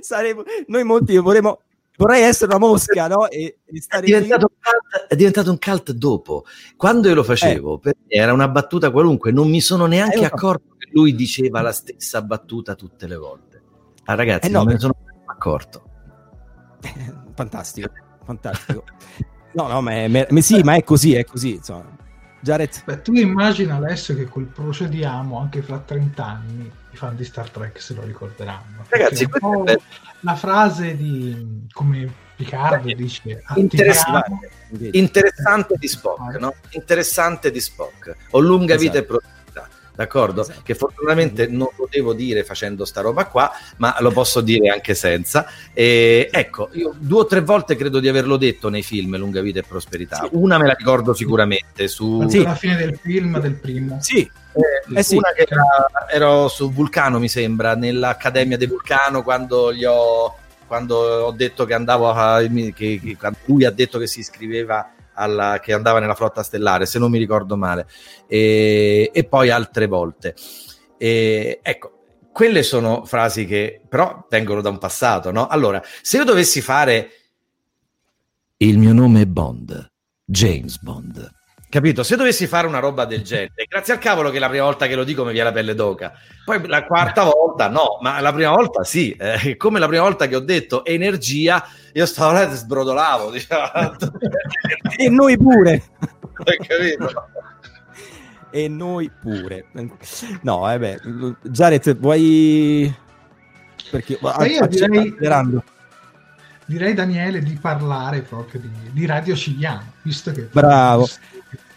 saremo, 0.00 0.42
noi 0.66 0.84
molti 0.84 1.16
vorremmo 1.16 1.60
vorrei 1.96 2.22
essere 2.22 2.54
una 2.54 2.66
mosca, 2.66 3.06
no? 3.06 3.28
E, 3.28 3.58
e 3.64 3.82
è, 3.88 4.00
diventato 4.00 4.48
cult, 4.48 5.06
è, 5.08 5.16
diventato 5.16 5.50
un 5.50 5.58
cult 5.58 5.92
dopo. 5.92 6.44
Quando 6.76 7.08
io 7.08 7.14
lo 7.14 7.22
facevo, 7.22 7.80
eh. 7.84 7.96
era 8.08 8.32
una 8.32 8.48
battuta 8.48 8.90
qualunque, 8.90 9.30
non 9.32 9.48
mi 9.48 9.60
sono 9.60 9.86
neanche 9.86 10.20
eh, 10.20 10.24
accorto 10.24 10.74
che 10.78 10.88
lui 10.92 11.14
diceva 11.14 11.60
la 11.60 11.72
stessa 11.72 12.22
battuta 12.22 12.74
tutte 12.74 13.06
le 13.06 13.16
volte. 13.16 13.62
Ah, 14.04 14.14
ragazzi, 14.14 14.48
eh 14.48 14.50
no, 14.50 14.58
non 14.58 14.66
me 14.66 14.72
ne 14.74 14.78
sono 14.78 14.94
accorto. 15.26 15.82
fantastico, 17.34 17.90
fantastico. 18.24 18.84
No, 19.52 19.68
no, 19.68 19.80
ma, 19.80 19.92
è, 19.92 20.08
ma, 20.08 20.40
sì, 20.40 20.62
ma 20.62 20.74
è 20.74 20.82
così, 20.82 21.14
è 21.14 21.24
così, 21.24 21.54
insomma. 21.54 21.96
Jared. 22.44 22.84
Beh, 22.84 23.00
tu 23.00 23.14
immagina 23.14 23.76
adesso 23.76 24.14
che 24.14 24.26
col 24.26 24.44
procediamo 24.44 25.38
anche 25.38 25.62
fra 25.62 25.78
30 25.78 26.24
anni 26.24 26.70
i 26.90 26.96
fan 26.96 27.16
di 27.16 27.24
Star 27.24 27.48
Trek 27.48 27.80
se 27.80 27.94
lo 27.94 28.02
ricorderanno. 28.02 28.84
Ragazzi, 28.86 29.24
è 29.24 29.76
la 30.20 30.36
frase 30.36 30.94
di 30.94 31.66
come 31.72 32.12
Picard 32.36 32.84
Beh, 32.84 32.94
dice 32.94 33.42
interessante, 33.56 34.50
interessante 34.92 35.74
di 35.78 35.88
Spock, 35.88 36.36
no? 36.38 36.54
Interessante 36.70 37.50
di 37.50 37.60
Spock. 37.60 38.14
Ho 38.30 38.40
lunga 38.40 38.74
esatto. 38.74 38.80
vita 38.82 38.98
e 38.98 39.04
prosperità 39.04 39.33
d'accordo? 39.94 40.42
Esatto. 40.42 40.60
Che 40.62 40.74
fortunatamente 40.74 41.46
non 41.46 41.68
potevo 41.74 42.12
dire 42.12 42.44
facendo 42.44 42.84
sta 42.84 43.00
roba 43.00 43.26
qua, 43.26 43.50
ma 43.76 43.96
lo 44.00 44.10
posso 44.10 44.40
dire 44.40 44.68
anche 44.68 44.94
senza. 44.94 45.46
E, 45.72 46.28
ecco, 46.30 46.70
io 46.72 46.94
due 46.98 47.20
o 47.20 47.26
tre 47.26 47.40
volte 47.40 47.76
credo 47.76 48.00
di 48.00 48.08
averlo 48.08 48.36
detto 48.36 48.68
nei 48.68 48.82
film 48.82 49.16
Lunga 49.16 49.40
Vita 49.40 49.60
e 49.60 49.64
Prosperità. 49.66 50.16
Sì. 50.16 50.28
Una 50.32 50.58
me 50.58 50.66
la 50.66 50.74
ricordo 50.74 51.14
sicuramente 51.14 51.88
su... 51.88 52.26
Sì. 52.28 52.38
alla 52.38 52.54
fine 52.54 52.76
del 52.76 52.98
film, 53.00 53.38
del 53.40 53.54
primo. 53.54 53.98
Sì, 54.00 54.20
eh, 54.20 54.98
eh 54.98 55.02
sì. 55.02 55.16
una 55.16 55.32
che 55.32 55.46
era, 55.48 55.64
ero 56.10 56.48
su 56.48 56.72
Vulcano, 56.72 57.18
mi 57.18 57.28
sembra, 57.28 57.74
nell'Accademia 57.74 58.56
di 58.56 58.66
Vulcano 58.66 59.22
quando 59.22 59.72
gli 59.72 59.84
ho, 59.84 60.36
quando 60.66 60.96
ho 60.96 61.30
detto 61.32 61.64
che 61.64 61.74
andavo 61.74 62.10
a. 62.10 62.40
Che, 62.40 62.72
che, 62.74 63.16
lui 63.46 63.64
ha 63.64 63.70
detto 63.70 63.98
che 63.98 64.06
si 64.06 64.20
iscriveva 64.20 64.93
alla, 65.14 65.60
che 65.60 65.72
andava 65.72 66.00
nella 66.00 66.14
flotta 66.14 66.42
stellare, 66.42 66.86
se 66.86 66.98
non 66.98 67.10
mi 67.10 67.18
ricordo 67.18 67.56
male, 67.56 67.86
e, 68.26 69.10
e 69.12 69.24
poi 69.24 69.50
altre 69.50 69.86
volte. 69.86 70.34
E, 70.96 71.60
ecco, 71.62 71.94
quelle 72.32 72.62
sono 72.62 73.04
frasi 73.04 73.46
che 73.46 73.80
però 73.88 74.26
vengono 74.28 74.60
da 74.60 74.68
un 74.68 74.78
passato, 74.78 75.30
no? 75.30 75.46
Allora, 75.46 75.82
se 76.02 76.16
io 76.16 76.24
dovessi 76.24 76.60
fare 76.60 77.10
il 78.58 78.78
mio 78.78 78.92
nome 78.92 79.22
è 79.22 79.26
Bond, 79.26 79.92
James 80.24 80.80
Bond. 80.80 81.33
Capito? 81.74 82.04
Se 82.04 82.14
dovessi 82.14 82.46
fare 82.46 82.68
una 82.68 82.78
roba 82.78 83.04
del 83.04 83.22
genere, 83.26 83.66
grazie 83.68 83.94
al 83.94 83.98
cavolo 83.98 84.30
che 84.30 84.38
la 84.38 84.48
prima 84.48 84.62
volta 84.62 84.86
che 84.86 84.94
lo 84.94 85.02
dico 85.02 85.24
mi 85.24 85.32
viene 85.32 85.48
la 85.48 85.52
pelle 85.52 85.74
d'oca. 85.74 86.12
Poi 86.44 86.68
la 86.68 86.84
quarta 86.84 87.24
volta 87.24 87.68
no, 87.68 87.98
ma 88.00 88.20
la 88.20 88.32
prima 88.32 88.50
volta 88.50 88.84
sì. 88.84 89.10
Eh, 89.10 89.56
come 89.58 89.80
la 89.80 89.88
prima 89.88 90.04
volta 90.04 90.28
che 90.28 90.36
ho 90.36 90.40
detto 90.40 90.84
energia, 90.84 91.66
io 91.92 92.06
stavo 92.06 92.30
là 92.30 92.48
e 92.48 92.54
sbrodolavo. 92.54 93.32
Diciamo. 93.34 93.96
e 94.96 95.08
noi 95.08 95.36
pure. 95.36 95.82
Hai 96.44 96.58
capito? 96.58 97.28
e 98.50 98.68
noi 98.68 99.10
pure. 99.20 99.66
No, 100.42 100.72
eh 100.72 100.78
beh, 100.78 101.00
Jared, 101.42 101.96
vuoi... 101.96 102.94
Perché 103.90 104.16
ma 104.20 104.46
io 104.46 104.64
direi, 104.68 105.12
direi, 106.66 106.94
Daniele, 106.94 107.40
di 107.40 107.58
parlare 107.60 108.20
proprio 108.20 108.60
di, 108.60 108.70
di 108.92 109.06
Radio 109.06 109.34
Cigliano, 109.34 109.94
visto 110.02 110.30
che... 110.30 110.48
Bravo. 110.52 111.08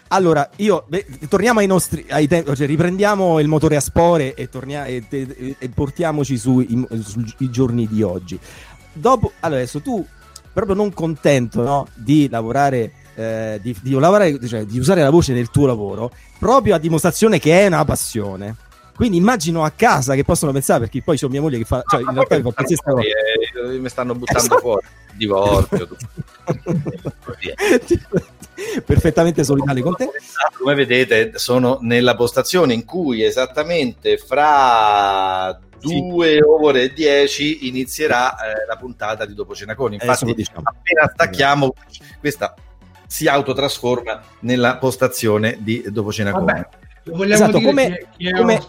Allora, 0.08 0.48
io 0.56 0.84
beh, 0.86 1.06
torniamo 1.28 1.60
ai 1.60 1.66
nostri 1.66 2.06
ai 2.08 2.26
tempi, 2.26 2.54
cioè 2.56 2.66
riprendiamo 2.66 3.40
il 3.40 3.48
motore 3.48 3.76
a 3.76 3.80
spore 3.80 4.34
e, 4.34 4.48
tornia, 4.48 4.86
e, 4.86 5.04
e, 5.08 5.56
e 5.58 5.68
portiamoci 5.68 6.38
sui, 6.38 6.86
sui 7.02 7.50
giorni 7.50 7.86
di 7.86 8.02
oggi. 8.02 8.38
Dopo, 8.92 9.32
allora 9.40 9.60
adesso 9.60 9.80
tu, 9.80 10.04
proprio 10.52 10.74
non 10.74 10.92
contento 10.94 11.62
no, 11.62 11.86
di 11.94 12.28
lavorare, 12.30 12.92
eh, 13.14 13.58
di, 13.62 13.76
di, 13.82 13.92
lavorare 13.92 14.46
cioè, 14.46 14.64
di 14.64 14.78
usare 14.78 15.02
la 15.02 15.10
voce 15.10 15.34
nel 15.34 15.50
tuo 15.50 15.66
lavoro, 15.66 16.10
proprio 16.38 16.74
a 16.74 16.78
dimostrazione 16.78 17.38
che 17.38 17.60
è 17.60 17.66
una 17.66 17.84
passione. 17.84 18.56
Quindi 18.96 19.16
immagino 19.18 19.62
a 19.62 19.70
casa 19.70 20.14
che 20.14 20.24
possono 20.24 20.50
pensare, 20.50 20.80
perché 20.80 21.02
poi 21.02 21.16
sono 21.16 21.30
mia 21.30 21.40
moglie 21.40 21.58
che 21.58 21.64
fa, 21.64 21.84
cioè 21.86 22.00
in 22.00 22.12
realtà 22.14 22.40
fa 22.40 22.52
qualsiasi 22.52 22.82
cosa. 22.82 23.00
Eh, 23.00 23.78
mi 23.78 23.88
stanno 23.88 24.14
buttando 24.14 24.40
esatto. 24.40 24.58
fuori, 24.60 24.86
divorzio. 25.14 25.88
perfettamente 28.84 29.44
solidale 29.44 29.80
con 29.80 29.94
te. 29.94 30.10
Come 30.58 30.74
vedete, 30.74 31.38
sono 31.38 31.78
nella 31.82 32.16
postazione 32.16 32.74
in 32.74 32.84
cui 32.84 33.22
esattamente 33.22 34.18
fra 34.18 35.58
due 35.80 36.34
sì. 36.34 36.40
ore 36.40 36.82
e 36.82 36.92
dieci 36.92 37.68
inizierà 37.68 38.34
eh, 38.34 38.66
la 38.66 38.76
puntata 38.76 39.24
di 39.24 39.34
Dopo 39.34 39.54
Cenaconi. 39.54 39.94
Infatti, 39.94 40.34
diciamo. 40.34 40.62
appena 40.64 41.10
stacchiamo, 41.12 41.72
questa 42.18 42.54
si 43.06 43.26
autotrasforma 43.26 44.20
nella 44.40 44.76
postazione 44.76 45.56
di 45.60 45.84
Dopo 45.88 46.12
Cenaconi. 46.12 46.46
Vabbè 46.46 46.68
Vogliamo 47.10 47.44
esatto, 47.44 47.60
come, 47.60 48.08
come... 48.36 48.60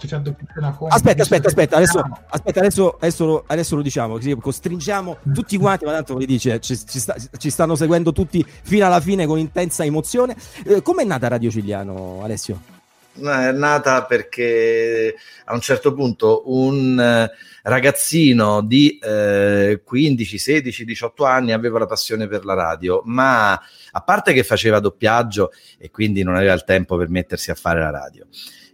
aspetta, 0.88 1.22
aspetta, 1.22 1.48
aspetta, 1.48 1.76
adesso, 1.78 2.02
aspetta 2.30 2.60
adesso, 2.60 2.98
adesso, 3.00 3.44
adesso, 3.48 3.76
lo 3.76 3.82
diciamo, 3.82 4.14
così 4.14 4.36
costringiamo 4.36 5.18
tutti 5.34 5.58
quanti, 5.58 5.86
ma 5.86 5.92
tanto 5.92 6.16
vi 6.16 6.26
dice, 6.26 6.60
ci, 6.60 6.78
ci, 6.78 7.00
sta, 7.00 7.16
ci, 7.38 7.50
stanno 7.50 7.76
seguendo 7.76 8.12
tutti 8.12 8.46
fino 8.46 8.86
alla 8.86 9.00
fine 9.00 9.26
con 9.26 9.38
intensa 9.38 9.84
emozione. 9.84 10.36
Eh, 10.66 10.82
Come 10.82 11.04
è 11.04 11.06
nata 11.06 11.28
Radio 11.28 11.50
Cigliano, 11.50 12.22
Alessio? 12.24 12.79
È 13.14 13.52
nata 13.52 14.06
perché 14.06 15.16
a 15.46 15.54
un 15.54 15.60
certo 15.60 15.94
punto 15.94 16.44
un 16.46 17.00
eh, 17.00 17.32
ragazzino 17.64 18.62
di 18.62 18.98
eh, 18.98 19.82
15, 19.84 20.38
16, 20.38 20.86
18 20.86 21.26
anni 21.26 21.52
aveva 21.52 21.80
la 21.80 21.86
passione 21.86 22.28
per 22.28 22.46
la 22.46 22.54
radio, 22.54 23.02
ma 23.06 23.52
a 23.52 24.02
parte 24.02 24.34
che 24.34 24.44
faceva 24.44 24.80
doppiaggio 24.80 25.52
e 25.78 25.90
quindi 25.90 26.24
non 26.24 26.36
aveva 26.36 26.54
il 26.54 26.64
tempo 26.64 26.96
per 26.98 27.10
mettersi 27.10 27.52
a 27.52 27.56
fare 27.56 27.80
la 27.82 27.90
radio. 27.90 28.26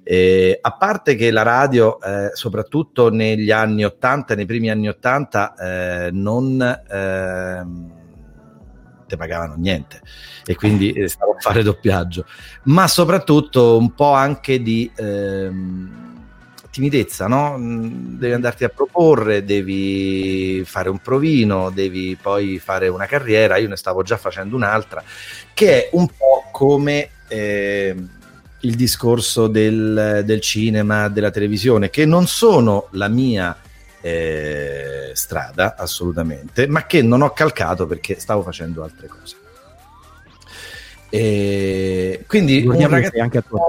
Eh, 0.07 0.59
a 0.61 0.73
parte 0.73 1.15
che 1.15 1.31
la 1.31 1.41
radio, 1.41 1.99
eh, 1.99 2.29
soprattutto 2.33 3.09
negli 3.09 3.49
anni 3.49 3.83
80, 3.83 4.36
nei 4.36 4.45
primi 4.45 4.69
anni 4.69 4.88
80, 4.88 5.55
eh, 5.55 6.09
non 6.11 6.61
ehm, 6.88 8.05
te 9.08 9.18
pagavano 9.18 9.56
niente 9.58 10.01
e 10.45 10.56
quindi 10.56 10.91
eh, 10.91 11.08
stavo 11.08 11.32
a 11.32 11.39
fare 11.39 11.64
doppiaggio, 11.64 12.26
ma 12.64 12.88
soprattutto 12.88 13.78
un 13.78 13.93
po' 13.93 14.14
anche 14.14 14.62
di 14.62 14.91
ehm, 14.95 16.06
timidezza, 16.76 17.28
no? 17.28 17.58
Mm, 17.58 18.18
devi 18.18 18.34
andarti 18.34 18.66
a 18.66 18.70
proporre, 18.70 19.45
devi 19.45 20.62
fare 20.66 20.89
un 20.89 20.99
provino, 20.99 21.70
devi 21.70 22.18
poi 22.22 22.60
fare 22.60 22.89
una 22.89 23.06
carriera. 23.06 23.56
Io 23.56 23.70
ne 23.70 23.78
stavo 23.78 24.03
già 24.03 24.18
facendo 24.18 24.58
un'altra, 24.58 25.01
che 25.53 25.86
è 25.86 25.89
un 25.93 26.08
po' 26.08 26.49
come 26.51 27.10
eh, 27.30 27.95
il 28.60 28.76
discorso 28.76 29.47
del, 29.47 30.24
del, 30.26 30.41
cinema, 30.41 31.08
della 31.08 31.32
televisione, 31.32 31.89
che 31.89 32.06
non 32.06 32.28
sono 32.28 32.88
la 32.91 33.08
mia 33.08 33.56
eh, 34.06 35.10
strada 35.14 35.74
assolutamente, 35.76 36.68
ma 36.68 36.86
che 36.86 37.01
non 37.01 37.24
ho 37.24 37.32
calcato 37.32 37.88
perché 37.88 38.20
stavo 38.20 38.43
facendo 38.43 38.84
altre 38.84 39.08
cose. 39.08 39.36
E 41.10 42.24
quindi 42.28 42.64
un 42.68 42.88
ragazzo, 42.88 43.20
anche 43.20 43.39
a 43.39 43.41
tua 43.41 43.68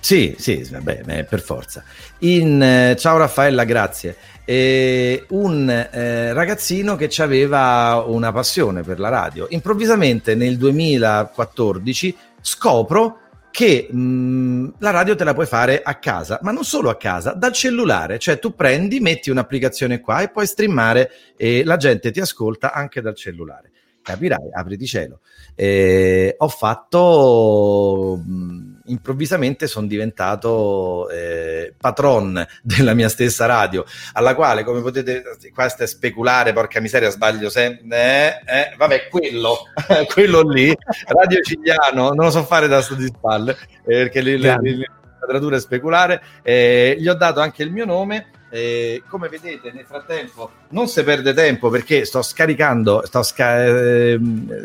Sì, 0.00 0.34
sì, 0.38 0.68
vabbè, 0.70 1.24
per 1.24 1.40
forza. 1.40 1.82
In, 2.18 2.62
eh, 2.62 2.96
ciao 2.98 3.16
Raffaella, 3.16 3.64
grazie. 3.64 4.16
Eh, 4.44 5.24
un 5.30 5.70
eh, 5.70 6.34
ragazzino 6.34 6.96
che 6.96 7.10
aveva 7.22 8.04
una 8.06 8.32
passione 8.32 8.82
per 8.82 9.00
la 9.00 9.08
radio. 9.08 9.46
Improvvisamente 9.48 10.34
nel 10.34 10.58
2014 10.58 12.16
scopro 12.42 13.20
che 13.56 13.88
mh, 13.90 14.74
la 14.80 14.90
radio 14.90 15.14
te 15.14 15.24
la 15.24 15.32
puoi 15.32 15.46
fare 15.46 15.80
a 15.82 15.94
casa, 15.94 16.38
ma 16.42 16.50
non 16.50 16.62
solo 16.62 16.90
a 16.90 16.96
casa, 16.98 17.32
dal 17.32 17.52
cellulare, 17.52 18.18
cioè 18.18 18.38
tu 18.38 18.54
prendi, 18.54 19.00
metti 19.00 19.30
un'applicazione 19.30 20.00
qua 20.00 20.20
e 20.20 20.28
puoi 20.28 20.46
streamare 20.46 21.10
e 21.38 21.64
la 21.64 21.78
gente 21.78 22.10
ti 22.10 22.20
ascolta 22.20 22.74
anche 22.74 23.00
dal 23.00 23.14
cellulare. 23.14 23.70
Capirai, 24.02 24.50
apriti 24.52 24.84
cielo. 24.84 25.20
Eh, 25.54 26.34
ho 26.36 26.48
fatto... 26.48 28.22
Mh, 28.22 28.65
improvvisamente 28.86 29.66
sono 29.66 29.86
diventato 29.86 31.08
eh, 31.10 31.74
patron 31.78 32.44
della 32.62 32.94
mia 32.94 33.08
stessa 33.08 33.46
radio, 33.46 33.84
alla 34.12 34.34
quale, 34.34 34.64
come 34.64 34.80
potete, 34.80 35.22
questo 35.54 35.84
è 35.84 35.86
speculare, 35.86 36.52
porca 36.52 36.80
miseria, 36.80 37.10
sbaglio 37.10 37.48
sempre, 37.48 38.42
eh, 38.44 38.58
eh, 38.58 38.74
vabbè, 38.76 39.08
quello, 39.08 39.58
quello 40.12 40.42
lì, 40.42 40.74
Radio 41.06 41.40
Cigliano, 41.40 42.10
non 42.10 42.26
lo 42.26 42.30
so 42.30 42.44
fare 42.44 42.68
da 42.68 42.82
sto 42.82 42.94
di 42.94 43.06
spalle, 43.06 43.56
eh, 43.86 44.02
perché 44.02 44.20
le, 44.20 44.36
le, 44.36 44.58
le, 44.60 44.76
la 44.76 45.26
traduzione 45.26 45.56
è 45.56 45.60
speculare, 45.60 46.22
eh, 46.42 46.96
gli 46.98 47.08
ho 47.08 47.14
dato 47.14 47.40
anche 47.40 47.62
il 47.62 47.70
mio 47.70 47.84
nome, 47.84 48.30
eh, 48.48 49.02
come 49.08 49.28
vedete, 49.28 49.72
nel 49.72 49.84
frattempo 49.84 50.50
non 50.68 50.86
si 50.86 51.02
perde 51.02 51.34
tempo 51.34 51.68
perché 51.68 52.04
sto 52.04 52.22
scaricando, 52.22 53.04
sto 53.04 53.22
sca- 53.22 53.64
eh, 53.64 54.18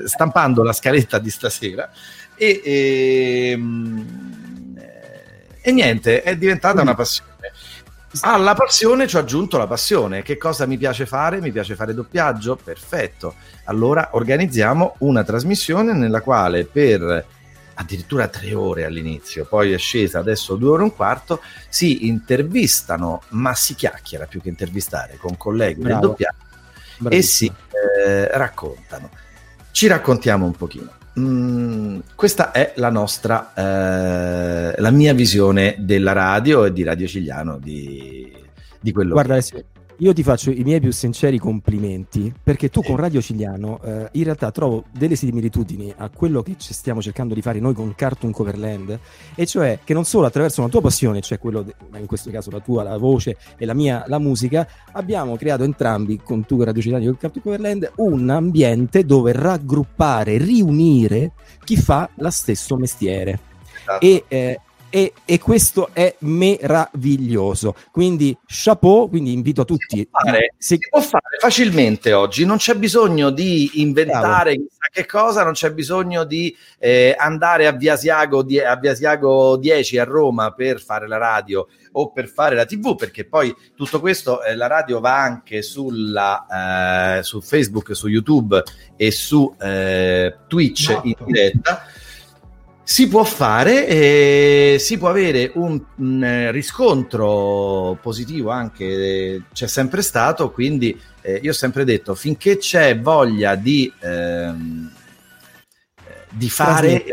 stampando 0.05 0.63
la 0.63 0.71
scaletta 0.71 1.17
di 1.17 1.29
stasera 1.31 1.89
e, 2.41 2.61
e, 2.63 3.51
ehm, 3.51 4.75
e 5.61 5.71
niente, 5.71 6.23
è 6.23 6.35
diventata 6.35 6.81
una 6.81 6.95
passione. 6.95 7.29
Alla 8.21 8.55
passione 8.55 9.07
ci 9.07 9.15
ho 9.15 9.19
aggiunto 9.19 9.59
la 9.59 9.67
passione. 9.67 10.23
Che 10.23 10.37
cosa 10.37 10.65
mi 10.65 10.77
piace 10.77 11.05
fare? 11.05 11.39
Mi 11.39 11.51
piace 11.51 11.75
fare 11.75 11.93
doppiaggio? 11.93 12.57
Perfetto. 12.61 13.35
Allora 13.65 14.09
organizziamo 14.13 14.95
una 14.99 15.23
trasmissione 15.23 15.93
nella 15.93 16.21
quale 16.21 16.65
per 16.65 17.25
addirittura 17.75 18.27
tre 18.27 18.53
ore 18.53 18.85
all'inizio, 18.85 19.45
poi 19.45 19.71
è 19.71 19.77
scesa 19.77 20.19
adesso 20.19 20.55
due 20.55 20.69
ore 20.71 20.81
e 20.81 20.85
un 20.85 20.95
quarto, 20.95 21.41
si 21.69 22.07
intervistano, 22.07 23.21
ma 23.29 23.55
si 23.55 23.75
chiacchiera 23.75 24.25
più 24.25 24.41
che 24.41 24.49
intervistare 24.49 25.17
con 25.17 25.37
colleghi 25.37 25.81
Bravo. 25.81 25.99
del 25.99 26.09
doppiaggio 26.09 26.45
Bravissimo. 26.97 27.19
e 27.19 27.23
si 27.23 27.51
eh, 28.07 28.37
raccontano. 28.37 29.09
Ci 29.71 29.87
raccontiamo 29.87 30.45
un 30.45 30.55
pochino. 30.55 30.99
Mm, 31.19 31.99
questa 32.15 32.51
è 32.51 32.73
la 32.77 32.89
nostra, 32.89 33.51
eh, 33.53 34.79
la 34.79 34.91
mia 34.91 35.13
visione 35.13 35.75
della 35.79 36.13
radio 36.13 36.63
e 36.63 36.71
di 36.71 36.83
Radio 36.83 37.07
Cigliano, 37.07 37.57
di, 37.57 38.31
di 38.79 38.91
quello 38.93 39.13
Guarda, 39.13 39.39
che... 39.39 39.65
Io 39.97 40.13
ti 40.13 40.23
faccio 40.23 40.49
i 40.49 40.63
miei 40.63 40.79
più 40.79 40.91
sinceri 40.91 41.37
complimenti 41.37 42.33
perché 42.43 42.69
tu 42.69 42.81
con 42.81 42.95
Radio 42.95 43.21
Cigliano 43.21 43.79
eh, 43.83 44.09
in 44.13 44.23
realtà 44.23 44.51
trovo 44.51 44.85
delle 44.91 45.15
similitudini 45.15 45.93
a 45.95 46.09
quello 46.09 46.41
che 46.41 46.55
stiamo 46.57 47.01
cercando 47.01 47.33
di 47.33 47.41
fare 47.41 47.59
noi 47.59 47.73
con 47.73 47.93
Cartoon 47.95 48.31
Coverland 48.31 48.99
e 49.35 49.45
cioè 49.45 49.79
che 49.83 49.93
non 49.93 50.03
solo 50.03 50.25
attraverso 50.25 50.61
una 50.61 50.69
tua 50.69 50.81
passione, 50.81 51.21
cioè 51.21 51.37
quello, 51.37 51.61
de- 51.61 51.75
in 51.97 52.07
questo 52.07 52.31
caso 52.31 52.49
la 52.49 52.59
tua, 52.59 52.83
la 52.83 52.97
voce 52.97 53.37
e 53.57 53.65
la 53.65 53.73
mia, 53.73 54.03
la 54.07 54.19
musica, 54.19 54.67
abbiamo 54.93 55.35
creato 55.35 55.63
entrambi 55.63 56.19
con 56.23 56.45
tu 56.45 56.63
Radio 56.63 56.81
Cigliano 56.81 57.03
e 57.03 57.07
con 57.07 57.17
Cartoon 57.17 57.43
Coverland 57.43 57.91
un 57.97 58.29
ambiente 58.29 59.05
dove 59.05 59.31
raggruppare, 59.33 60.37
riunire 60.37 61.33
chi 61.63 61.77
fa 61.77 62.09
lo 62.15 62.29
stesso 62.31 62.75
mestiere. 62.75 63.39
Esatto. 63.81 64.05
E 64.05 64.23
eh, 64.27 64.59
e, 64.91 65.13
e, 65.25 65.39
questo 65.39 65.89
è 65.93 66.13
meraviglioso. 66.19 67.75
Quindi 67.91 68.37
chapeau, 68.45 69.09
quindi 69.09 69.33
invito 69.33 69.61
a 69.61 69.65
tutti. 69.65 69.97
Si 69.97 70.07
può 70.07 70.19
fare, 70.19 70.53
si... 70.57 70.75
si 70.75 70.87
può 70.89 71.01
fare 71.01 71.37
facilmente 71.39 72.13
oggi, 72.13 72.45
non 72.45 72.57
c'è 72.57 72.75
bisogno 72.75 73.31
di 73.31 73.81
inventare 73.81 74.53
Bravo. 74.53 74.67
chissà 74.67 74.87
che 74.91 75.05
cosa, 75.05 75.43
non 75.43 75.53
c'è 75.53 75.71
bisogno 75.71 76.25
di 76.25 76.55
eh, 76.77 77.15
andare 77.17 77.65
a 77.67 77.71
Via, 77.71 77.95
Siago, 77.95 78.39
a 78.39 78.75
Via 78.75 78.93
Siago 78.93 79.57
10 79.57 79.97
a 79.97 80.03
Roma 80.03 80.51
per 80.51 80.81
fare 80.81 81.07
la 81.07 81.17
radio 81.17 81.67
o 81.93 82.11
per 82.11 82.27
fare 82.27 82.55
la 82.55 82.65
tv 82.65 82.95
perché 82.95 83.25
poi 83.25 83.53
tutto 83.75 83.99
questo 83.99 84.43
eh, 84.43 84.55
la 84.55 84.67
radio 84.67 84.99
va 84.99 85.21
anche 85.21 85.61
sulla, 85.61 87.17
eh, 87.17 87.23
su 87.23 87.41
Facebook, 87.41 87.95
su 87.95 88.07
YouTube 88.07 88.61
e 88.95 89.11
su 89.11 89.53
eh, 89.59 90.37
Twitch 90.47 90.89
no. 90.89 91.01
in 91.03 91.15
diretta 91.25 91.85
si 92.83 93.07
può 93.07 93.23
fare 93.23 93.87
e 93.87 94.77
si 94.79 94.97
può 94.97 95.09
avere 95.09 95.51
un, 95.55 95.81
un 95.97 96.49
riscontro 96.51 97.97
positivo 98.01 98.49
anche, 98.49 99.43
c'è 99.53 99.67
sempre 99.67 100.01
stato, 100.01 100.51
quindi 100.51 100.99
eh, 101.21 101.39
io 101.41 101.51
ho 101.51 101.53
sempre 101.53 101.85
detto 101.85 102.15
finché 102.15 102.57
c'è 102.57 102.99
voglia 102.99 103.55
di, 103.55 103.91
ehm, 103.99 104.91
di 106.31 106.49
fare, 106.49 107.03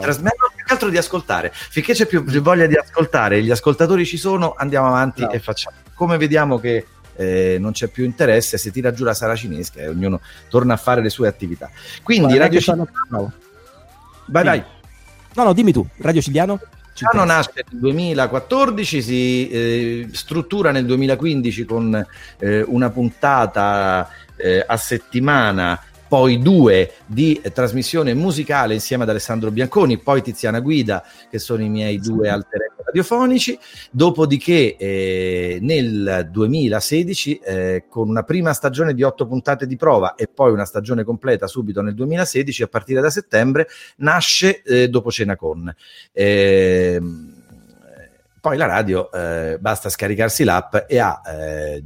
trasmettere, 0.00 0.48
più 0.54 0.64
che 0.64 0.72
altro 0.72 0.88
di 0.90 0.98
ascoltare, 0.98 1.52
finché 1.52 1.94
c'è 1.94 2.06
più 2.06 2.22
voglia 2.40 2.66
di 2.66 2.76
ascoltare, 2.76 3.42
gli 3.42 3.50
ascoltatori 3.50 4.04
ci 4.04 4.16
sono, 4.18 4.54
andiamo 4.56 4.88
avanti 4.88 5.22
no. 5.22 5.30
e 5.30 5.38
facciamo. 5.38 5.76
Come 5.94 6.18
vediamo 6.18 6.58
che 6.58 6.86
eh, 7.16 7.56
non 7.58 7.72
c'è 7.72 7.88
più 7.88 8.04
interesse, 8.04 8.58
si 8.58 8.70
tira 8.70 8.92
giù 8.92 9.04
la 9.04 9.14
sala 9.14 9.34
cinesca 9.34 9.80
e 9.80 9.88
ognuno 9.88 10.20
torna 10.48 10.74
a 10.74 10.76
fare 10.76 11.02
le 11.02 11.10
sue 11.10 11.28
attività. 11.28 11.70
Quindi 12.02 12.36
Radio 12.36 12.60
Città... 12.60 12.86
Vai, 14.30 14.58
sì. 14.58 14.76
No, 15.34 15.44
no, 15.44 15.52
dimmi 15.52 15.72
tu, 15.72 15.86
Radio 15.98 16.20
Cigliano? 16.20 16.60
Cigliano 16.94 17.24
nasce 17.24 17.52
nel 17.54 17.80
2014, 17.80 19.02
si 19.02 19.48
eh, 19.48 20.08
struttura 20.12 20.72
nel 20.72 20.84
2015 20.84 21.64
con 21.64 22.06
eh, 22.38 22.62
una 22.62 22.90
puntata 22.90 24.08
eh, 24.36 24.64
a 24.66 24.76
settimana 24.76 25.80
poi 26.08 26.38
due 26.38 26.92
di 27.06 27.40
trasmissione 27.52 28.14
musicale 28.14 28.74
insieme 28.74 29.02
ad 29.04 29.10
Alessandro 29.10 29.50
Bianconi, 29.50 29.98
poi 29.98 30.22
Tiziana 30.22 30.60
Guida, 30.60 31.04
che 31.30 31.38
sono 31.38 31.62
i 31.62 31.68
miei 31.68 31.98
due 31.98 32.28
alter 32.28 32.72
radiofonici. 32.88 33.58
Dopodiché 33.90 34.76
eh, 34.76 35.58
nel 35.60 36.28
2016, 36.30 37.38
eh, 37.38 37.84
con 37.88 38.08
una 38.08 38.22
prima 38.22 38.52
stagione 38.52 38.94
di 38.94 39.02
otto 39.02 39.26
puntate 39.26 39.66
di 39.66 39.76
prova 39.76 40.14
e 40.14 40.26
poi 40.26 40.50
una 40.52 40.64
stagione 40.64 41.04
completa 41.04 41.46
subito 41.46 41.82
nel 41.82 41.94
2016, 41.94 42.62
a 42.62 42.68
partire 42.68 43.00
da 43.00 43.10
settembre, 43.10 43.68
nasce 43.96 44.62
eh, 44.62 44.88
Dopo 44.88 45.10
Cena 45.10 45.36
Con. 45.36 45.72
Ehm, 46.12 47.36
poi 48.40 48.56
la 48.56 48.66
radio 48.66 49.10
eh, 49.10 49.58
basta 49.60 49.88
scaricarsi 49.88 50.44
l'app 50.44 50.76
e 50.86 50.98
ha 50.98 51.20
eh, 51.26 51.82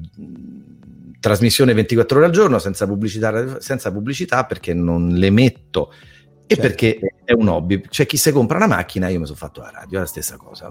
trasmissione 1.22 1.72
24 1.72 2.16
ore 2.16 2.26
al 2.26 2.32
giorno 2.32 2.58
senza 2.58 2.84
pubblicità, 2.84 3.60
senza 3.60 3.92
pubblicità 3.92 4.44
perché 4.44 4.74
non 4.74 5.10
le 5.10 5.30
metto 5.30 5.92
e 6.46 6.56
certo. 6.56 6.62
perché 6.62 6.98
è 7.24 7.32
un 7.32 7.46
hobby. 7.46 7.80
C'è 7.80 8.06
chi 8.06 8.16
si 8.16 8.32
compra 8.32 8.56
una 8.56 8.66
macchina, 8.66 9.08
io 9.08 9.20
mi 9.20 9.26
sono 9.26 9.38
fatto 9.38 9.60
la 9.60 9.70
radio, 9.70 9.98
è 9.98 10.00
la 10.00 10.06
stessa 10.06 10.36
cosa. 10.36 10.68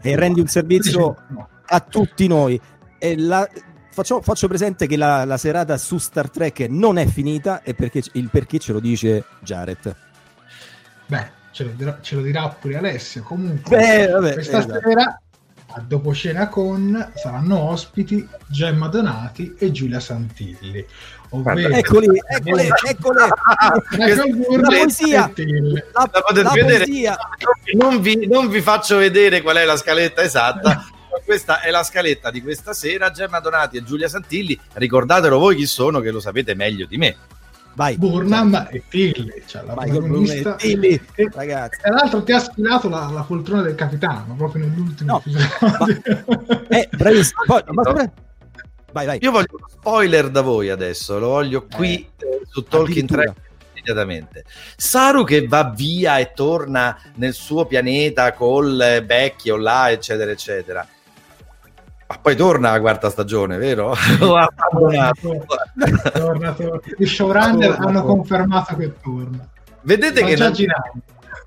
E 0.00 0.16
rendi 0.16 0.40
un 0.40 0.46
servizio 0.46 1.16
a 1.66 1.80
tutti 1.80 2.28
noi. 2.28 2.58
La, 3.16 3.46
faccio, 3.90 4.22
faccio, 4.22 4.46
presente 4.46 4.86
che 4.86 4.96
la, 4.96 5.24
la, 5.24 5.36
serata 5.36 5.76
su 5.76 5.98
Star 5.98 6.30
Trek 6.30 6.60
non 6.68 6.96
è 6.96 7.06
finita 7.06 7.62
e 7.62 7.74
perché, 7.74 8.02
il 8.12 8.28
perché 8.30 8.60
ce 8.60 8.72
lo 8.72 8.78
dice 8.78 9.24
Jared. 9.40 9.96
Beh, 11.06 11.30
ce 11.50 11.64
lo 11.64 11.70
dirà, 11.70 11.98
ce 12.00 12.14
lo 12.14 12.22
dirà 12.22 12.48
pure 12.50 12.76
Alessio. 12.76 13.24
Comunque, 13.24 13.76
Beh, 13.76 14.06
vabbè, 14.06 14.32
questa 14.34 14.58
esatto. 14.58 14.80
sera 14.80 15.20
a 15.70 15.80
dopo 15.80 16.14
cena 16.14 16.48
con 16.48 17.12
saranno 17.14 17.58
ospiti 17.58 18.26
Gemma 18.46 18.88
Donati 18.88 19.54
e 19.58 19.70
Giulia 19.70 20.00
Santilli. 20.00 20.84
Ovvero, 21.30 21.74
eccoli, 21.74 22.06
eccoli, 22.26 22.70
eccoli. 22.88 23.18
la 24.56 24.68
poesia, 24.68 25.30
la, 25.34 26.10
la, 26.32 26.42
la 26.42 26.50
poesia. 26.50 27.18
Non, 27.74 28.00
vi, 28.00 28.26
non 28.26 28.48
vi 28.48 28.62
faccio 28.62 28.96
vedere 28.96 29.42
qual 29.42 29.56
è 29.56 29.64
la 29.66 29.76
scaletta 29.76 30.22
esatta. 30.22 30.86
questa 31.24 31.60
è 31.60 31.70
la 31.70 31.82
scaletta 31.82 32.30
di 32.30 32.40
questa 32.40 32.72
sera. 32.72 33.10
Gemma 33.10 33.40
Donati 33.40 33.76
e 33.76 33.84
Giulia 33.84 34.08
Santilli. 34.08 34.58
Ricordatelo 34.72 35.38
voi 35.38 35.56
chi 35.56 35.66
sono, 35.66 36.00
che 36.00 36.10
lo 36.10 36.20
sapete 36.20 36.54
meglio 36.54 36.86
di 36.86 36.96
me. 36.96 37.16
Vai. 37.78 37.96
Burnham 37.96 38.66
e 38.72 38.82
Tilly, 38.88 39.44
cioè 39.46 39.62
la 39.62 39.74
Vai, 39.74 39.88
protagonista. 39.90 40.56
Tilly, 40.56 41.00
e, 41.14 41.28
ragazzi. 41.32 41.80
Tra 41.80 41.92
l'altro 41.92 42.24
ti 42.24 42.32
ha 42.32 42.40
sfilato 42.40 42.88
la, 42.88 43.08
la, 43.08 43.22
poltrona 43.22 43.62
del 43.62 43.76
capitano 43.76 44.34
proprio 44.34 44.66
nell'ultimo 44.66 45.12
no, 45.12 45.22
ma, 45.60 46.66
eh, 46.70 46.88
bravissimo. 46.90 47.42
Poi, 47.46 47.62
ma, 47.68 48.10
vai, 48.90 49.06
vai. 49.06 49.18
Io 49.22 49.30
voglio 49.30 49.46
uno 49.52 49.68
spoiler 49.70 50.28
da 50.28 50.40
voi 50.40 50.70
adesso, 50.70 51.20
lo 51.20 51.28
voglio 51.28 51.68
qui 51.72 52.04
eh, 52.18 52.26
eh 52.26 52.40
su 52.50 52.64
Talking 52.64 53.08
3 53.08 53.34
immediatamente. 53.74 54.44
Saru 54.76 55.22
che 55.22 55.46
va 55.46 55.72
via 55.72 56.18
e 56.18 56.32
torna 56.34 57.00
nel 57.14 57.32
suo 57.32 57.64
pianeta 57.64 58.32
col 58.32 59.04
vecchio 59.06 59.54
là, 59.54 59.92
eccetera, 59.92 60.32
eccetera 60.32 60.84
ma 62.08 62.18
poi 62.22 62.36
torna 62.36 62.70
la 62.70 62.80
quarta 62.80 63.10
stagione, 63.10 63.58
vero? 63.58 63.94
torna, 64.18 65.10
torna, 65.20 66.54
torna. 66.54 66.56
I 66.96 67.06
showrunner 67.06 67.76
hanno 67.78 68.02
confermato 68.02 68.76
che 68.76 68.94
torna. 69.02 69.46
Vedete 69.82 70.24
che, 70.24 70.34
non, 70.36 70.52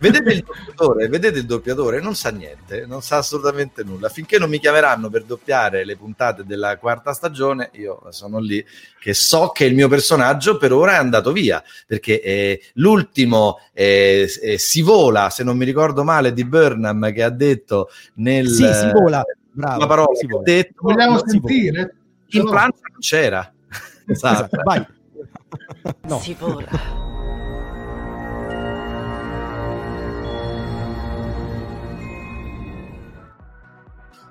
vedete 0.01 0.31
il 0.33 0.43
doppiatore, 0.45 1.07
vedete 1.07 1.39
il 1.39 1.45
doppiatore, 1.45 1.99
non 1.99 2.13
sa 2.13 2.29
niente, 2.29 2.85
non 2.85 3.01
sa 3.01 3.17
assolutamente 3.17 3.83
nulla. 3.83 4.09
Finché 4.09 4.37
non 4.37 4.49
mi 4.49 4.59
chiameranno 4.59 5.09
per 5.09 5.23
doppiare 5.23 5.83
le 5.83 5.97
puntate 5.97 6.43
della 6.45 6.77
quarta 6.77 7.11
stagione, 7.13 7.71
io 7.73 7.99
sono 8.09 8.39
lì 8.39 8.63
che 8.99 9.15
so 9.15 9.49
che 9.49 9.65
il 9.65 9.73
mio 9.73 9.87
personaggio 9.87 10.57
per 10.57 10.73
ora 10.73 10.93
è 10.93 10.97
andato 10.97 11.31
via, 11.31 11.63
perché 11.87 12.21
eh, 12.21 12.61
l'ultimo 12.73 13.59
eh, 13.73 14.31
eh, 14.41 14.57
si 14.59 14.81
vola, 14.81 15.31
se 15.31 15.43
non 15.43 15.57
mi 15.57 15.65
ricordo 15.65 16.03
male, 16.03 16.33
di 16.33 16.45
Burnham 16.45 17.11
che 17.11 17.23
ha 17.23 17.31
detto 17.31 17.89
nel... 18.15 18.47
Sì, 18.47 18.71
si 18.71 18.91
vola. 18.91 19.23
Bravo, 19.53 19.79
la 19.79 19.87
parola 19.87 20.15
si 20.15 20.25
che 20.25 20.31
vola. 20.33 20.43
detto 20.43 20.73
Vogliamo 20.81 21.17
si 21.19 21.29
sentire? 21.29 21.95
in 22.27 22.45
pranzo 22.45 22.79
non 22.89 22.99
c'era. 22.99 23.51
Esatto. 24.07 24.55
Esatto, 24.55 24.61
vai. 24.63 24.85
No. 26.07 26.19
Si 26.19 26.33
vola. 26.39 26.67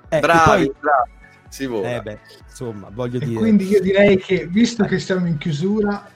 Eh, 0.09 0.19
bravi, 0.19 0.65
poi- 0.65 0.75
bravi. 0.79 1.09
Si 1.47 1.65
vola. 1.65 1.95
eh 1.95 2.01
beh, 2.01 2.19
insomma, 2.47 2.87
voglio 2.91 3.19
E 3.19 3.25
dire. 3.25 3.39
quindi 3.39 3.67
io 3.67 3.81
direi 3.81 4.17
che, 4.17 4.45
visto 4.47 4.85
che 4.85 4.99
siamo 4.99 5.27
in 5.27 5.37
chiusura, 5.37 6.07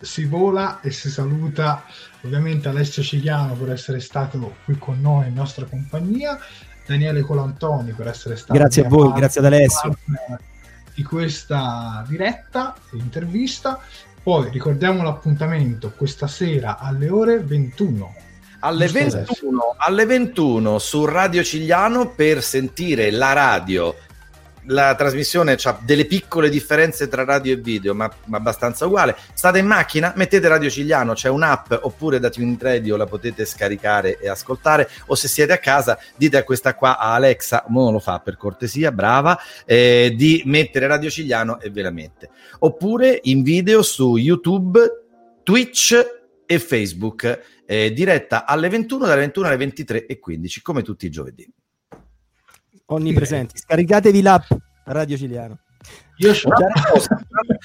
si 0.00 0.24
vola 0.26 0.80
e 0.80 0.90
si 0.92 1.10
saluta 1.10 1.82
ovviamente 2.22 2.68
Alessio 2.68 3.02
Cigliano 3.02 3.54
per 3.54 3.70
essere 3.72 3.98
stato 3.98 4.54
qui 4.64 4.78
con 4.78 5.00
noi 5.00 5.26
in 5.26 5.34
nostra 5.34 5.64
compagnia, 5.64 6.38
Daniele 6.86 7.22
Colantoni 7.22 7.92
per 7.92 8.08
essere 8.08 8.36
stato 8.36 8.54
Grazie 8.54 8.84
a 8.84 8.88
voi, 8.88 9.12
grazie 9.12 9.40
ad 9.40 9.46
Alessio. 9.46 9.98
di 10.94 11.02
questa 11.02 12.04
diretta 12.08 12.74
e 12.92 12.96
intervista. 12.96 13.80
Poi 14.22 14.50
ricordiamo 14.50 15.02
l'appuntamento 15.02 15.92
questa 15.96 16.26
sera 16.26 16.78
alle 16.78 17.08
ore 17.08 17.38
21. 17.40 18.14
alle 18.60 18.86
Giusto, 18.86 19.18
21, 19.18 19.74
alle 19.76 20.06
21 20.06 20.78
su 20.78 21.04
Radio 21.04 21.44
Cigliano 21.44 22.10
per 22.10 22.42
sentire 22.42 23.10
la 23.10 23.32
radio. 23.32 23.94
La 24.68 24.94
trasmissione 24.96 25.56
ha 25.62 25.78
delle 25.82 26.06
piccole 26.06 26.48
differenze 26.48 27.08
tra 27.08 27.24
radio 27.24 27.52
e 27.52 27.56
video, 27.56 27.94
ma, 27.94 28.10
ma 28.24 28.38
abbastanza 28.38 28.86
uguale. 28.86 29.16
State 29.32 29.58
in 29.58 29.66
macchina, 29.66 30.12
mettete 30.16 30.48
Radio 30.48 30.68
Cigliano, 30.68 31.12
c'è 31.12 31.28
un'app 31.28 31.72
oppure 31.82 32.18
da 32.18 32.30
Tune 32.30 32.56
Radio 32.58 32.96
la 32.96 33.06
potete 33.06 33.44
scaricare 33.44 34.18
e 34.18 34.28
ascoltare. 34.28 34.88
O 35.06 35.14
se 35.14 35.28
siete 35.28 35.52
a 35.52 35.58
casa, 35.58 35.98
dite 36.16 36.36
a 36.36 36.42
questa 36.42 36.74
qua, 36.74 36.98
a 36.98 37.14
Alexa, 37.14 37.64
non 37.68 37.92
lo 37.92 38.00
fa 38.00 38.18
per 38.18 38.36
cortesia, 38.36 38.90
brava, 38.90 39.38
eh, 39.64 40.12
di 40.16 40.42
mettere 40.46 40.86
Radio 40.86 41.10
Cigliano 41.10 41.60
e 41.60 41.70
ve 41.70 41.82
la 41.82 41.90
mette. 41.90 42.30
Oppure 42.60 43.20
in 43.24 43.42
video 43.42 43.82
su 43.82 44.16
YouTube, 44.16 44.80
Twitch 45.42 45.94
e 46.44 46.58
Facebook 46.58 47.62
eh, 47.66 47.92
diretta 47.92 48.46
alle 48.46 48.68
21, 48.68 49.06
dalle 49.06 49.20
21 49.20 49.46
alle 49.46 49.56
23 49.56 50.06
e 50.06 50.18
15, 50.18 50.62
come 50.62 50.82
tutti 50.82 51.06
i 51.06 51.10
giovedì. 51.10 51.48
Onnipresenti. 52.86 53.58
Scaricatevi 53.58 54.22
l'app 54.22 54.44
Radio 54.84 55.16
Ciliano. 55.16 55.58
Io 56.18 56.32
Un'altra 56.44 56.90
cosa, 56.90 57.08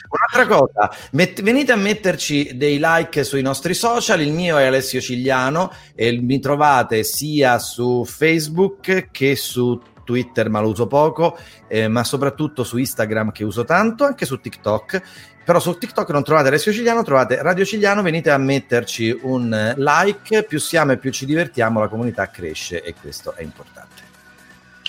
un'altra 0.09 0.57
cosa, 0.57 0.91
met- 1.11 1.41
venite 1.41 1.71
a 1.71 1.77
metterci 1.77 2.57
dei 2.57 2.79
like 2.81 3.23
sui 3.23 3.41
nostri 3.41 3.73
social, 3.73 4.19
il 4.19 4.33
mio 4.33 4.57
è 4.57 4.65
Alessio 4.65 4.99
Cigliano 4.99 5.71
e 5.95 6.19
mi 6.19 6.39
trovate 6.39 7.03
sia 7.03 7.59
su 7.59 8.03
Facebook 8.05 9.09
che 9.11 9.37
su 9.37 9.79
Twitter, 10.03 10.49
ma 10.49 10.59
lo 10.59 10.67
uso 10.67 10.87
poco, 10.87 11.37
eh, 11.67 11.87
ma 11.87 12.03
soprattutto 12.03 12.65
su 12.65 12.77
Instagram 12.77 13.31
che 13.31 13.45
uso 13.45 13.63
tanto, 13.63 14.03
anche 14.03 14.25
su 14.25 14.41
TikTok. 14.41 15.01
Però 15.45 15.59
su 15.59 15.77
TikTok 15.77 16.09
non 16.09 16.23
trovate 16.23 16.49
Alessio 16.49 16.73
Cigliano, 16.73 17.03
trovate 17.03 17.41
Radio 17.41 17.63
Cigliano, 17.63 18.01
venite 18.01 18.31
a 18.31 18.37
metterci 18.37 19.17
un 19.23 19.73
like, 19.77 20.43
più 20.43 20.59
siamo 20.59 20.91
e 20.91 20.97
più 20.97 21.11
ci 21.11 21.25
divertiamo, 21.25 21.79
la 21.79 21.87
comunità 21.87 22.29
cresce 22.29 22.83
e 22.83 22.93
questo 22.99 23.33
è 23.35 23.41
importante. 23.41 23.90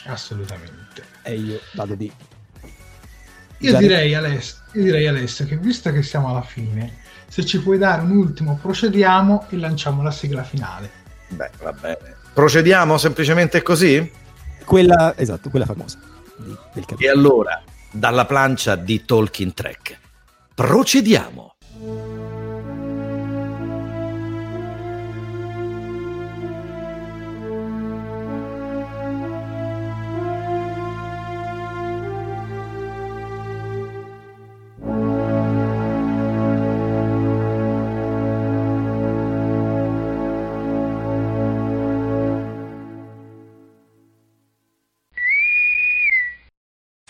Assolutamente. 0.05 1.05
E 1.23 1.35
io 1.35 1.61
vado 1.75 1.95
di. 1.95 2.11
Io 3.59 3.77
direi, 3.79 4.13
Alessio, 4.15 4.57
io 4.73 4.83
direi 4.83 5.07
Alessio 5.07 5.47
che 5.47 5.57
visto 5.57 5.93
che 5.93 6.03
siamo 6.03 6.29
alla 6.31 6.43
fine, 6.43 6.99
se 7.29 7.45
ci 7.47 7.61
puoi 7.61 7.79
dare 7.79 8.03
un 8.03 8.11
ultimo 8.11 8.59
procediamo 8.61 9.47
e 9.51 9.57
lanciamo 9.57 10.03
la 10.03 10.11
sigla 10.11 10.43
finale. 10.43 10.91
Beh, 11.29 11.51
va 11.63 11.73
bene. 11.73 12.17
Procediamo 12.35 12.99
semplicemente 12.99 13.63
così? 13.63 14.11
Quella, 14.65 15.15
esatto, 15.17 15.49
quella 15.49 15.67
famosa. 15.67 15.99
di- 16.37 16.57
del 16.75 16.85
E 16.99 17.09
allora, 17.09 17.63
dalla 17.93 18.25
plancia 18.27 18.75
di 18.75 19.05
Talking 19.05 19.55
Track, 19.55 19.99
procediamo. 20.55 21.55